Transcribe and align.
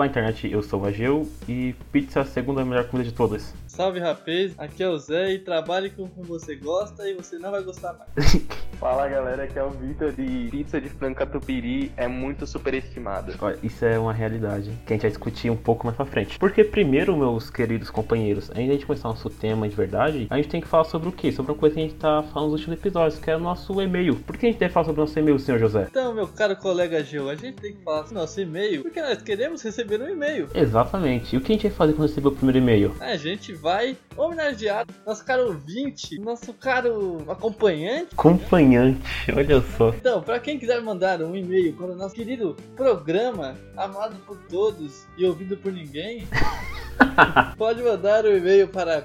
Olá, 0.00 0.06
internet, 0.06 0.50
eu 0.50 0.62
sou 0.62 0.80
o 0.80 0.86
Ageu 0.86 1.28
e 1.46 1.74
pizza 1.92 2.20
é 2.20 2.22
a 2.22 2.24
segunda 2.24 2.64
melhor 2.64 2.88
comida 2.88 3.10
de 3.10 3.14
todas. 3.14 3.52
Salve 3.80 3.98
rapaz, 3.98 4.52
aqui 4.58 4.82
é 4.82 4.88
o 4.90 4.98
Zé 4.98 5.32
e 5.32 5.38
trabalhe 5.38 5.88
com 5.88 6.02
o 6.02 6.08
que 6.10 6.20
você 6.20 6.54
gosta 6.54 7.08
e 7.08 7.14
você 7.14 7.38
não 7.38 7.50
vai 7.50 7.62
gostar 7.62 7.94
mais. 7.94 8.10
Fala 8.78 9.08
galera, 9.08 9.44
aqui 9.44 9.58
é 9.58 9.62
o 9.62 9.70
Vitor 9.70 10.14
e 10.18 10.50
pizza 10.50 10.80
de 10.80 10.88
frango 10.88 11.16
catupiry 11.16 11.90
é 11.96 12.06
muito 12.06 12.46
superestimada. 12.46 13.34
Olha, 13.40 13.58
isso 13.62 13.84
é 13.84 13.98
uma 13.98 14.12
realidade 14.12 14.70
que 14.86 14.92
a 14.92 14.96
gente 14.96 15.02
vai 15.02 15.10
discutir 15.10 15.50
um 15.50 15.56
pouco 15.56 15.86
mais 15.86 15.96
pra 15.96 16.04
frente. 16.04 16.38
Porque 16.38 16.62
primeiro, 16.62 17.16
meus 17.16 17.50
queridos 17.50 17.90
companheiros, 17.90 18.50
antes 18.50 18.64
de 18.64 18.70
a 18.70 18.72
gente 18.72 18.86
começar 18.86 19.08
nosso 19.08 19.28
tema 19.28 19.68
de 19.68 19.74
verdade, 19.74 20.26
a 20.30 20.36
gente 20.36 20.48
tem 20.48 20.60
que 20.60 20.68
falar 20.68 20.84
sobre 20.84 21.08
o 21.08 21.12
quê? 21.12 21.32
Sobre 21.32 21.52
uma 21.52 21.58
coisa 21.58 21.74
que 21.74 21.80
a 21.80 21.84
gente 21.84 21.96
tá 21.96 22.22
falando 22.22 22.52
nos 22.52 22.60
últimos 22.60 22.78
episódios, 22.78 23.20
que 23.20 23.30
é 23.30 23.36
o 23.36 23.40
nosso 23.40 23.80
e-mail. 23.80 24.16
Por 24.16 24.36
que 24.36 24.46
a 24.46 24.50
gente 24.50 24.58
deve 24.58 24.72
falar 24.72 24.86
sobre 24.86 25.00
o 25.00 25.04
nosso 25.04 25.18
e-mail, 25.18 25.38
senhor 25.38 25.58
José? 25.58 25.86
Então, 25.90 26.14
meu 26.14 26.28
caro 26.28 26.56
colega 26.56 27.02
Gil, 27.02 27.28
a 27.28 27.34
gente 27.34 27.56
tem 27.56 27.74
que 27.74 27.82
falar 27.82 28.04
sobre 28.04 28.14
nosso 28.14 28.40
e-mail 28.40 28.82
porque 28.82 29.00
nós 29.02 29.22
queremos 29.22 29.62
receber 29.62 30.00
um 30.00 30.08
e-mail. 30.08 30.48
Exatamente. 30.54 31.34
E 31.34 31.38
o 31.38 31.40
que 31.40 31.52
a 31.52 31.54
gente 31.54 31.68
vai 31.68 31.76
fazer 31.76 31.92
quando 31.92 32.08
receber 32.08 32.28
o 32.28 32.32
primeiro 32.32 32.58
e-mail? 32.58 32.96
A 32.98 33.16
gente 33.16 33.52
vai 33.52 33.69
homenagear 34.16 34.86
nosso 35.06 35.24
caro 35.24 35.48
ouvinte, 35.48 36.18
nosso 36.18 36.52
caro 36.54 37.24
acompanhante. 37.28 38.12
Acompanhante, 38.12 39.00
olha 39.34 39.60
só. 39.76 39.90
Então, 39.90 40.22
para 40.22 40.38
quem 40.40 40.58
quiser 40.58 40.80
mandar 40.80 41.22
um 41.22 41.34
e-mail 41.34 41.72
para 41.74 41.86
o 41.86 41.96
nosso 41.96 42.14
querido 42.14 42.56
programa, 42.76 43.56
amado 43.76 44.16
por 44.26 44.36
todos 44.48 45.06
e 45.16 45.24
ouvido 45.24 45.56
por 45.56 45.72
ninguém, 45.72 46.26
pode 47.56 47.82
mandar 47.82 48.24
um 48.24 48.36
e-mail 48.36 48.68
para 48.68 49.00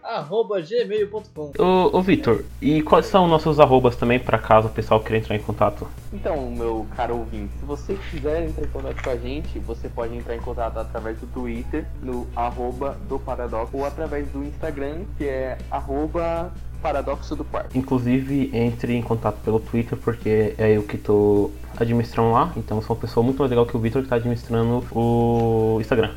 contato.paradoxoqn.gmail.com 0.00 1.52
Ô, 1.58 1.98
ô 1.98 2.02
Vitor, 2.02 2.44
e 2.60 2.82
quais 2.82 3.06
são 3.06 3.28
nossos 3.28 3.60
arrobas 3.60 3.96
também, 3.96 4.18
para 4.18 4.38
caso 4.38 4.68
o 4.68 4.70
pessoal 4.70 5.00
queira 5.00 5.18
entrar 5.18 5.36
em 5.36 5.40
contato? 5.40 5.86
Então, 6.12 6.50
meu 6.50 6.86
caro 6.96 7.18
ouvinte, 7.18 7.52
se 7.58 7.64
você 7.64 7.98
quiser 8.10 8.48
entrar 8.48 8.64
em 8.64 8.70
contato 8.70 9.02
com 9.02 9.10
a 9.10 9.16
gente, 9.16 9.58
você 9.58 9.88
pode 9.88 10.16
entrar 10.16 10.34
em 10.34 10.40
contato 10.40 10.78
através 10.78 11.18
do 11.18 11.26
Twitter, 11.26 11.86
no 12.02 12.26
arroba 12.34 12.96
do 13.08 13.18
Paradoxo, 13.18 13.76
ou 13.76 13.84
através 13.84 14.26
do 14.28 14.44
Instagram, 14.44 15.04
que 15.16 15.24
é 15.24 15.58
arroba 15.70 16.52
Paradoxo 16.82 17.36
do 17.36 17.44
Quarto. 17.44 17.76
Inclusive, 17.76 18.50
entre 18.52 18.94
em 18.94 19.02
contato 19.02 19.36
pelo 19.44 19.60
Twitter, 19.60 19.98
porque 19.98 20.54
é 20.56 20.76
eu 20.76 20.82
que 20.82 20.96
tô 20.96 21.50
administrando 21.78 22.32
lá. 22.32 22.52
Então, 22.56 22.78
eu 22.78 22.82
sou 22.82 22.96
uma 22.96 23.00
pessoa 23.00 23.24
muito 23.24 23.38
mais 23.38 23.50
legal 23.50 23.66
que 23.66 23.76
o 23.76 23.80
Vitor 23.80 24.02
que 24.02 24.08
tá 24.08 24.16
administrando 24.16 24.84
o 24.92 25.78
Instagram. 25.80 26.14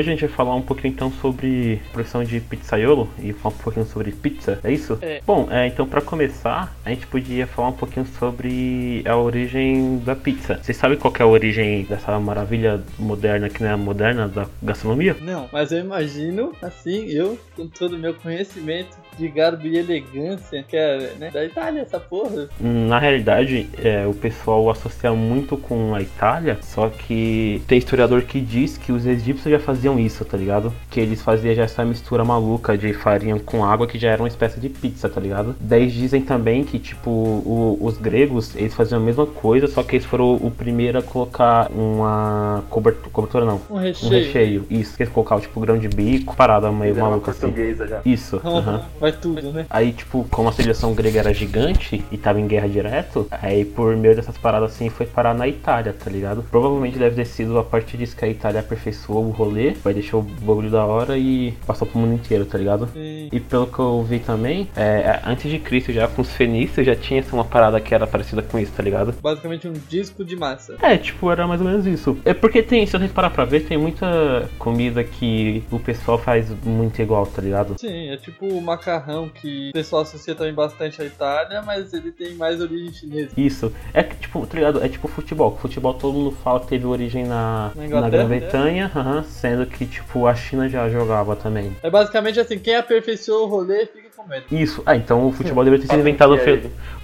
Hoje 0.00 0.08
a 0.08 0.12
gente 0.14 0.26
vai 0.26 0.34
falar 0.34 0.54
um 0.54 0.62
pouquinho 0.62 0.94
então 0.94 1.12
sobre 1.12 1.78
produção 1.92 2.24
de 2.24 2.40
pizzaiolo 2.40 3.06
e 3.18 3.34
falar 3.34 3.54
um 3.54 3.58
pouquinho 3.58 3.84
sobre 3.84 4.10
pizza, 4.12 4.58
é 4.64 4.72
isso? 4.72 4.98
É. 5.02 5.20
Bom, 5.26 5.46
é, 5.50 5.66
então 5.66 5.86
para 5.86 6.00
começar, 6.00 6.74
a 6.82 6.88
gente 6.88 7.06
podia 7.06 7.46
falar 7.46 7.68
um 7.68 7.74
pouquinho 7.74 8.06
sobre 8.18 9.02
a 9.06 9.14
origem 9.14 9.98
da 9.98 10.16
pizza. 10.16 10.58
Vocês 10.62 10.78
sabem 10.78 10.96
qual 10.96 11.12
é 11.18 11.22
a 11.22 11.26
origem 11.26 11.84
dessa 11.84 12.18
maravilha 12.18 12.82
moderna 12.98 13.50
que 13.50 13.62
não 13.62 13.72
é 13.72 13.76
moderna 13.76 14.26
da 14.26 14.46
gastronomia? 14.62 15.18
Não, 15.20 15.50
mas 15.52 15.70
eu 15.70 15.80
imagino, 15.80 16.52
assim, 16.62 17.04
eu, 17.10 17.38
com 17.54 17.66
todo 17.66 17.94
o 17.96 17.98
meu 17.98 18.14
conhecimento 18.14 18.96
de 19.18 19.28
garbo 19.28 19.66
e 19.66 19.76
elegância, 19.78 20.62
que 20.62 20.76
é 20.76 21.14
né, 21.18 21.30
da 21.30 21.44
Itália, 21.44 21.82
essa 21.82 21.98
porra. 22.00 22.48
Na 22.58 22.98
realidade, 22.98 23.68
é, 23.82 24.06
o 24.06 24.14
pessoal 24.14 24.68
associa 24.70 25.12
muito 25.12 25.56
com 25.56 25.94
a 25.94 26.00
Itália, 26.00 26.58
só 26.62 26.88
que 26.88 27.62
tem 27.66 27.78
historiador 27.78 28.22
que 28.22 28.40
diz 28.40 28.76
que 28.78 28.92
os 28.92 29.06
egípcios 29.06 29.50
já 29.50 29.58
faziam 29.58 29.98
isso, 29.98 30.24
tá 30.24 30.36
ligado? 30.36 30.72
Que 30.90 31.00
eles 31.00 31.20
faziam 31.22 31.54
já 31.54 31.64
essa 31.64 31.84
mistura 31.84 32.24
maluca 32.24 32.76
de 32.78 32.92
farinha 32.92 33.38
com 33.40 33.64
água 33.64 33.86
que 33.86 33.98
já 33.98 34.10
era 34.10 34.22
uma 34.22 34.28
espécie 34.28 34.58
de 34.60 34.68
pizza, 34.68 35.08
tá 35.08 35.20
ligado? 35.20 35.54
Daí 35.60 35.86
dizem 35.88 36.22
também 36.22 36.64
que, 36.64 36.78
tipo, 36.78 37.10
o- 37.10 37.78
os 37.80 37.98
gregos, 37.98 38.54
eles 38.56 38.74
faziam 38.74 39.00
a 39.00 39.04
mesma 39.04 39.26
coisa, 39.26 39.66
só 39.66 39.82
que 39.82 39.96
eles 39.96 40.06
foram 40.06 40.34
o 40.36 40.50
primeiro 40.50 40.98
a 40.98 41.02
colocar 41.02 41.70
uma 41.70 42.64
cobertura, 42.70 43.10
cobertura 43.10 43.44
não, 43.44 43.60
Um 43.70 43.74
um 43.74 43.78
recheio. 43.78 44.10
recheio, 44.12 44.66
isso. 44.70 44.96
Que 44.96 45.02
eles 45.02 45.12
colocavam, 45.12 45.42
tipo, 45.42 45.60
grão 45.60 45.78
de 45.78 45.88
bico, 45.88 46.36
parada 46.36 46.70
meio 46.70 46.96
maluca 46.96 47.30
assim. 47.30 47.40
portuguesa 47.40 47.86
já. 47.86 48.00
Isso, 48.04 48.40
aham. 48.44 48.84
Vai 49.00 49.12
tudo, 49.12 49.50
né? 49.52 49.66
Aí, 49.70 49.92
tipo, 49.92 50.26
como 50.30 50.48
a 50.48 50.52
civilização 50.52 50.94
grega 50.94 51.20
era 51.20 51.32
gigante 51.32 52.04
e 52.12 52.18
tava 52.18 52.40
em 52.40 52.46
guerra 52.46 52.68
direto, 52.68 53.26
aí 53.30 53.64
por 53.64 53.96
meio 53.96 54.14
dessas 54.14 54.36
paradas 54.36 54.72
assim 54.72 54.88
foi 54.90 55.06
parar 55.06 55.34
na 55.34 55.48
Itália, 55.48 55.92
tá 55.92 56.10
ligado? 56.10 56.42
Provavelmente 56.50 56.98
deve 56.98 57.16
ter 57.16 57.24
sido 57.24 57.58
a 57.58 57.64
partir 57.64 57.96
disso 57.96 58.16
que 58.16 58.24
a 58.24 58.28
Itália 58.28 58.60
aperfeiçoou 58.60 59.24
o 59.24 59.30
rolê, 59.30 59.72
vai 59.82 59.94
deixar 59.94 60.18
o 60.18 60.22
bagulho 60.22 60.70
da 60.70 60.84
hora 60.84 61.16
e 61.16 61.52
passou 61.66 61.86
pro 61.86 61.98
mundo 61.98 62.14
inteiro, 62.14 62.44
tá 62.44 62.58
ligado? 62.58 62.88
Sim. 62.92 63.28
E 63.32 63.40
pelo 63.40 63.66
que 63.66 63.78
eu 63.78 64.02
vi 64.02 64.18
também, 64.18 64.68
é, 64.76 65.20
antes 65.24 65.50
de 65.50 65.58
Cristo, 65.58 65.92
já 65.92 66.06
com 66.06 66.22
os 66.22 66.32
fenícios, 66.32 66.86
já 66.86 66.94
tinha 66.94 67.20
essa 67.20 67.34
uma 67.34 67.44
parada 67.44 67.80
que 67.80 67.94
era 67.94 68.06
parecida 68.06 68.42
com 68.42 68.58
isso, 68.58 68.72
tá 68.72 68.82
ligado? 68.82 69.14
Basicamente 69.22 69.66
um 69.66 69.72
disco 69.88 70.24
de 70.24 70.36
massa. 70.36 70.76
É, 70.82 70.96
tipo, 70.96 71.30
era 71.30 71.46
mais 71.46 71.60
ou 71.60 71.66
menos 71.66 71.86
isso. 71.86 72.18
É 72.24 72.34
porque 72.34 72.62
tem, 72.62 72.86
se 72.86 72.98
gente 72.98 73.12
parar 73.12 73.30
pra 73.30 73.44
ver, 73.44 73.60
tem 73.60 73.78
muita 73.78 74.48
comida 74.58 75.02
que 75.02 75.62
o 75.70 75.78
pessoal 75.78 76.18
faz 76.18 76.50
muito 76.64 77.00
igual, 77.00 77.26
tá 77.26 77.40
ligado? 77.40 77.78
Sim, 77.78 78.10
é 78.10 78.16
tipo 78.16 78.46
o 78.46 78.60
macarrão 78.90 79.28
que 79.28 79.70
o 79.70 79.72
pessoal 79.72 80.02
associa 80.02 80.34
também 80.34 80.52
bastante 80.52 81.00
à 81.00 81.04
Itália, 81.04 81.62
mas 81.62 81.92
ele 81.92 82.10
tem 82.10 82.34
mais 82.34 82.60
origem 82.60 82.92
chinesa. 82.92 83.30
Isso. 83.36 83.72
É 83.94 84.02
que, 84.02 84.16
tipo, 84.16 84.44
tá 84.46 84.54
ligado? 84.56 84.82
É 84.82 84.88
tipo 84.88 85.06
futebol. 85.06 85.56
Futebol 85.56 85.94
todo 85.94 86.14
mundo 86.14 86.36
fala 86.42 86.60
que 86.60 86.66
teve 86.66 86.86
origem 86.86 87.24
na, 87.24 87.70
Na 87.74 88.00
na, 88.00 88.10
Grã-Bretanha, 88.10 88.90
aham, 88.94 89.22
sendo 89.22 89.66
que, 89.66 89.86
tipo, 89.86 90.26
a 90.26 90.34
China 90.34 90.68
já 90.68 90.88
jogava 90.88 91.36
também. 91.36 91.76
É 91.82 91.90
basicamente 91.90 92.40
assim, 92.40 92.58
quem 92.58 92.74
aperfeiçoou 92.74 93.46
o 93.46 93.48
rolê 93.48 93.86
fica 93.86 94.08
com 94.16 94.26
medo. 94.26 94.46
Isso. 94.50 94.82
Ah, 94.84 94.96
então 94.96 95.26
o 95.26 95.32
futebol 95.32 95.64
deveria 95.64 95.86
ter 95.86 95.92
sido 95.92 96.00
inventado 96.00 96.36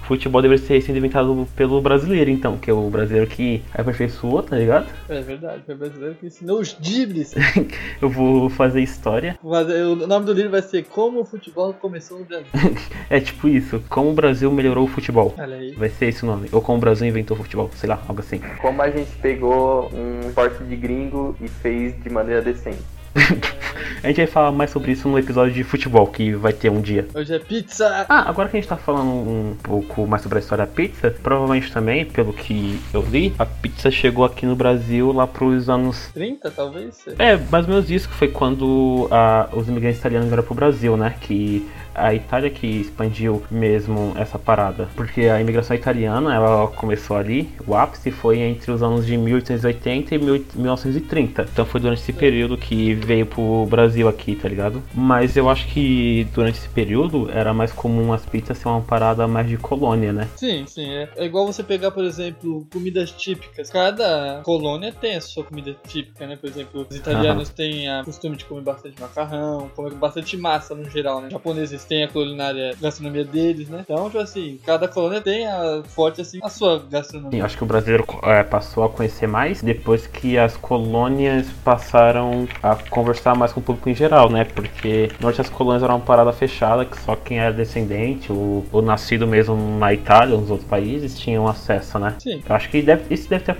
futebol 0.07 0.41
deveria 0.41 0.63
ter 0.65 0.81
sido 0.81 0.97
inventado 0.97 1.47
pelo 1.55 1.81
brasileiro, 1.81 2.29
então, 2.29 2.57
que 2.57 2.69
é 2.69 2.73
o 2.73 2.89
brasileiro 2.89 3.27
que 3.27 3.61
aperfeiçoou, 3.73 4.41
tá 4.41 4.55
ligado? 4.55 4.87
É 5.09 5.21
verdade, 5.21 5.63
foi 5.65 5.75
o 5.75 5.77
brasileiro 5.77 6.15
que 6.15 6.27
ensinou 6.27 6.59
os 6.59 6.73
dribles. 6.73 7.35
Eu 8.01 8.09
vou 8.09 8.49
fazer 8.49 8.81
história. 8.81 9.37
Mas, 9.43 9.67
O 9.67 10.07
nome 10.07 10.25
do 10.25 10.33
livro 10.33 10.51
vai 10.51 10.61
ser 10.61 10.83
Como 10.85 11.21
o 11.21 11.25
Futebol 11.25 11.73
Começou 11.73 12.19
no 12.19 12.25
Brasil. 12.25 12.47
É 13.09 13.19
tipo 13.19 13.47
isso. 13.47 13.81
Como 13.89 14.09
o 14.09 14.13
Brasil 14.13 14.51
melhorou 14.51 14.85
o 14.85 14.87
futebol. 14.87 15.33
Olha 15.37 15.57
aí. 15.57 15.71
Vai 15.73 15.89
ser 15.89 16.07
esse 16.07 16.23
o 16.23 16.25
nome. 16.25 16.49
Ou 16.51 16.61
como 16.61 16.77
o 16.77 16.81
Brasil 16.81 17.07
inventou 17.07 17.37
o 17.37 17.41
futebol. 17.41 17.69
Sei 17.75 17.87
lá, 17.87 18.01
algo 18.07 18.21
assim. 18.21 18.39
Como 18.61 18.81
a 18.81 18.89
gente 18.89 19.11
pegou 19.17 19.89
um 19.93 20.27
esporte 20.27 20.63
de 20.63 20.75
gringo 20.75 21.35
e 21.41 21.47
fez 21.47 22.01
de 22.01 22.09
maneira 22.09 22.41
decente. 22.41 22.96
A 24.03 24.07
gente 24.07 24.17
vai 24.17 24.27
falar 24.27 24.51
mais 24.51 24.69
sobre 24.69 24.91
isso 24.91 25.09
no 25.09 25.17
episódio 25.17 25.53
de 25.53 25.63
futebol 25.63 26.07
que 26.07 26.31
vai 26.33 26.53
ter 26.53 26.69
um 26.69 26.79
dia. 26.81 27.07
Hoje 27.13 27.33
é 27.33 27.39
pizza. 27.39 28.05
Ah, 28.07 28.29
agora 28.29 28.47
que 28.47 28.57
a 28.57 28.59
gente 28.59 28.69
tá 28.69 28.77
falando 28.77 29.09
um 29.09 29.57
pouco 29.61 30.05
mais 30.05 30.21
sobre 30.21 30.37
a 30.37 30.41
história 30.41 30.65
da 30.65 30.71
pizza, 30.71 31.13
provavelmente 31.23 31.71
também, 31.71 32.05
pelo 32.05 32.31
que 32.31 32.79
eu 32.93 33.01
li, 33.01 33.33
a 33.39 33.45
pizza 33.45 33.89
chegou 33.89 34.23
aqui 34.23 34.45
no 34.45 34.55
Brasil 34.55 35.11
lá 35.11 35.25
pros 35.25 35.69
anos. 35.69 36.09
30, 36.13 36.51
talvez? 36.51 37.05
É, 37.17 37.37
mais 37.51 37.65
ou 37.65 37.73
menos 37.73 37.89
isso, 37.89 38.07
que 38.07 38.15
foi 38.15 38.27
quando 38.27 39.07
ah, 39.11 39.49
os 39.51 39.67
imigrantes 39.67 39.99
italianos 39.99 40.27
vieram 40.27 40.43
pro 40.43 40.53
Brasil, 40.53 40.95
né? 40.95 41.15
Que 41.19 41.67
a 41.97 42.13
Itália 42.13 42.49
que 42.49 42.67
expandiu 42.67 43.43
mesmo 43.49 44.13
essa 44.15 44.37
parada. 44.37 44.87
Porque 44.95 45.21
a 45.21 45.41
imigração 45.41 45.75
italiana, 45.75 46.33
ela 46.33 46.67
começou 46.67 47.17
ali, 47.17 47.49
o 47.65 47.75
ápice 47.75 48.11
foi 48.11 48.39
entre 48.39 48.71
os 48.71 48.83
anos 48.83 49.05
de 49.05 49.17
1880 49.17 50.15
e 50.15 50.17
1930. 50.17 51.47
Então 51.51 51.65
foi 51.65 51.81
durante 51.81 52.01
esse 52.01 52.13
período 52.13 52.57
que 52.57 52.93
veio 52.93 53.25
pro 53.25 53.65
Brasil 53.65 54.07
aqui, 54.07 54.35
tá 54.35 54.47
ligado? 54.47 54.83
Mas 54.93 55.35
eu 55.35 55.49
acho 55.49 55.67
que 55.67 56.27
durante 56.33 56.59
esse 56.59 56.69
período 56.69 57.29
era 57.31 57.53
mais 57.53 57.71
comum 57.71 58.13
as 58.13 58.25
pizzas 58.25 58.57
ser 58.57 58.67
uma 58.67 58.81
parada 58.81 59.27
mais 59.27 59.47
de 59.47 59.57
colônia, 59.57 60.13
né? 60.13 60.27
Sim, 60.35 60.65
sim. 60.67 60.89
É, 60.89 61.09
é 61.15 61.25
igual 61.25 61.45
você 61.45 61.63
pegar, 61.63 61.91
por 61.91 62.03
exemplo, 62.03 62.67
comidas 62.71 63.11
típicas. 63.11 63.69
Cada 63.69 64.41
colônia 64.43 64.91
tem 64.91 65.15
a 65.15 65.21
sua 65.21 65.43
comida 65.43 65.75
típica, 65.87 66.27
né? 66.27 66.35
Por 66.35 66.49
exemplo, 66.49 66.85
os 66.87 66.95
italianos 66.95 67.49
têm 67.49 67.89
a 67.89 68.03
costume 68.03 68.35
de 68.35 68.45
comer 68.45 68.61
bastante 68.61 68.99
macarrão, 69.01 69.69
comer 69.75 69.93
bastante 69.95 70.37
massa 70.37 70.75
no 70.75 70.89
geral, 70.89 71.21
né? 71.21 71.29
Japoneses 71.29 71.83
têm 71.87 72.03
a 72.03 72.07
culinária, 72.07 72.71
a 72.71 72.81
gastronomia 72.81 73.23
deles, 73.23 73.69
né? 73.69 73.79
Então, 73.83 74.05
tipo 74.05 74.19
assim, 74.19 74.59
cada 74.65 74.87
colônia 74.87 75.21
tem 75.21 75.47
a 75.47 75.81
forte, 75.87 76.21
assim, 76.21 76.39
a 76.43 76.49
sua 76.49 76.79
Sim, 76.79 76.85
gastronomia. 76.89 77.45
acho 77.45 77.57
que 77.57 77.63
o 77.63 77.67
brasileiro 77.67 78.05
é, 78.23 78.43
passou 78.43 78.83
a 78.83 78.89
conhecer 78.89 79.27
mais 79.27 79.61
depois 79.61 80.07
que 80.07 80.37
as 80.37 80.55
colônias 80.57 81.47
passaram 81.63 82.47
a 82.61 82.75
conversar 82.75 83.35
mais 83.35 83.51
com 83.53 83.59
o 83.59 83.63
público 83.63 83.89
em 83.89 83.95
geral, 83.95 84.29
né? 84.29 84.43
Porque 84.43 85.09
norte 85.19 85.37
das 85.37 85.49
colônias 85.49 85.83
era 85.83 85.93
uma 85.93 86.03
parada 86.03 86.31
fechada 86.31 86.85
que 86.85 86.99
só 87.01 87.15
quem 87.15 87.39
era 87.39 87.53
descendente 87.53 88.31
ou, 88.31 88.65
ou 88.71 88.81
nascido 88.81 89.25
mesmo 89.27 89.55
na 89.77 89.93
Itália 89.93 90.35
ou 90.35 90.41
nos 90.41 90.51
outros 90.51 90.69
países 90.69 91.17
tinham 91.17 91.47
acesso, 91.47 91.97
né? 91.99 92.15
Sim. 92.19 92.41
Eu 92.47 92.55
acho 92.55 92.69
que 92.69 92.81
deve, 92.81 93.13
isso 93.13 93.29
deve 93.29 93.43
ter 93.43 93.55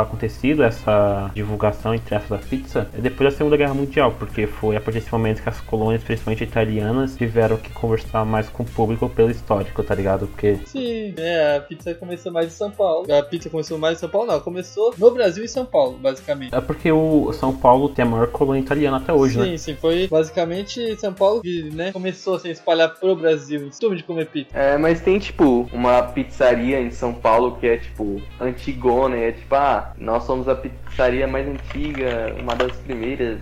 acontecido, 0.00 0.62
essa 0.62 1.30
divulgação 1.34 1.94
entre 1.94 2.14
essas 2.14 2.28
da 2.32 2.38
pizza, 2.38 2.88
depois 2.98 3.32
da 3.32 3.36
Segunda 3.36 3.56
Guerra 3.56 3.74
Mundial, 3.74 4.14
porque 4.18 4.46
foi 4.46 4.76
a 4.76 4.80
partir 4.80 5.00
desse 5.00 5.12
momento 5.12 5.42
que 5.42 5.48
as 5.48 5.60
colônias, 5.60 6.02
principalmente 6.02 6.44
italianas, 6.44 7.16
tiveram 7.16 7.56
que 7.56 7.70
conversar 7.72 8.24
mais 8.24 8.48
com 8.48 8.62
o 8.62 8.66
público 8.66 9.08
pelo 9.08 9.30
histórico, 9.30 9.82
tá 9.82 9.94
ligado? 9.94 10.26
Porque 10.26 10.58
Sim, 10.64 11.14
é, 11.16 11.56
a 11.56 11.60
pizza 11.60 11.94
começou 11.94 12.32
mais 12.32 12.46
em 12.46 12.50
São 12.50 12.70
Paulo. 12.70 13.12
A 13.12 13.22
pizza 13.22 13.50
começou 13.50 13.78
mais 13.78 13.98
em 13.98 14.00
São 14.00 14.08
Paulo, 14.08 14.28
não. 14.28 14.40
Começou 14.40 14.94
no 14.96 15.10
Brasil 15.10 15.44
e 15.44 15.48
São 15.48 15.64
Paulo, 15.64 15.98
basicamente. 15.98 16.54
é 16.54 16.60
porque 16.60 16.90
o 16.90 17.32
São 17.32 17.54
Paulo 17.54 17.88
tem 17.88 18.04
a 18.04 18.08
maior 18.08 18.28
colônia 18.28 18.60
italiana 18.60 18.98
até 18.98 19.12
hoje, 19.12 19.34
sim, 19.34 19.50
né? 19.50 19.56
sim, 19.56 19.74
foi 19.74 20.08
basicamente 20.08 20.96
São 20.96 21.12
Paulo 21.12 21.42
que 21.42 21.70
né, 21.74 21.92
começou 21.92 22.36
a 22.36 22.40
se 22.40 22.50
espalhar 22.50 22.88
pro 22.94 23.16
Brasil. 23.16 23.66
Costume 23.66 23.96
de 23.96 24.02
comer 24.02 24.26
pizza. 24.26 24.56
É, 24.56 24.76
mas 24.76 25.00
tem 25.00 25.18
tipo 25.18 25.68
uma 25.72 26.02
pizzaria 26.02 26.80
em 26.80 26.90
São 26.90 27.12
Paulo 27.12 27.56
que 27.58 27.66
é 27.66 27.76
tipo 27.76 28.20
antigona, 28.40 29.16
é 29.16 29.32
tipo, 29.32 29.54
ah, 29.54 29.92
nós 29.98 30.24
somos 30.24 30.48
a 30.48 30.54
pizzaria 30.54 31.26
mais 31.26 31.46
antiga, 31.48 32.34
uma 32.40 32.54
das 32.54 32.72
primeiras 32.78 33.40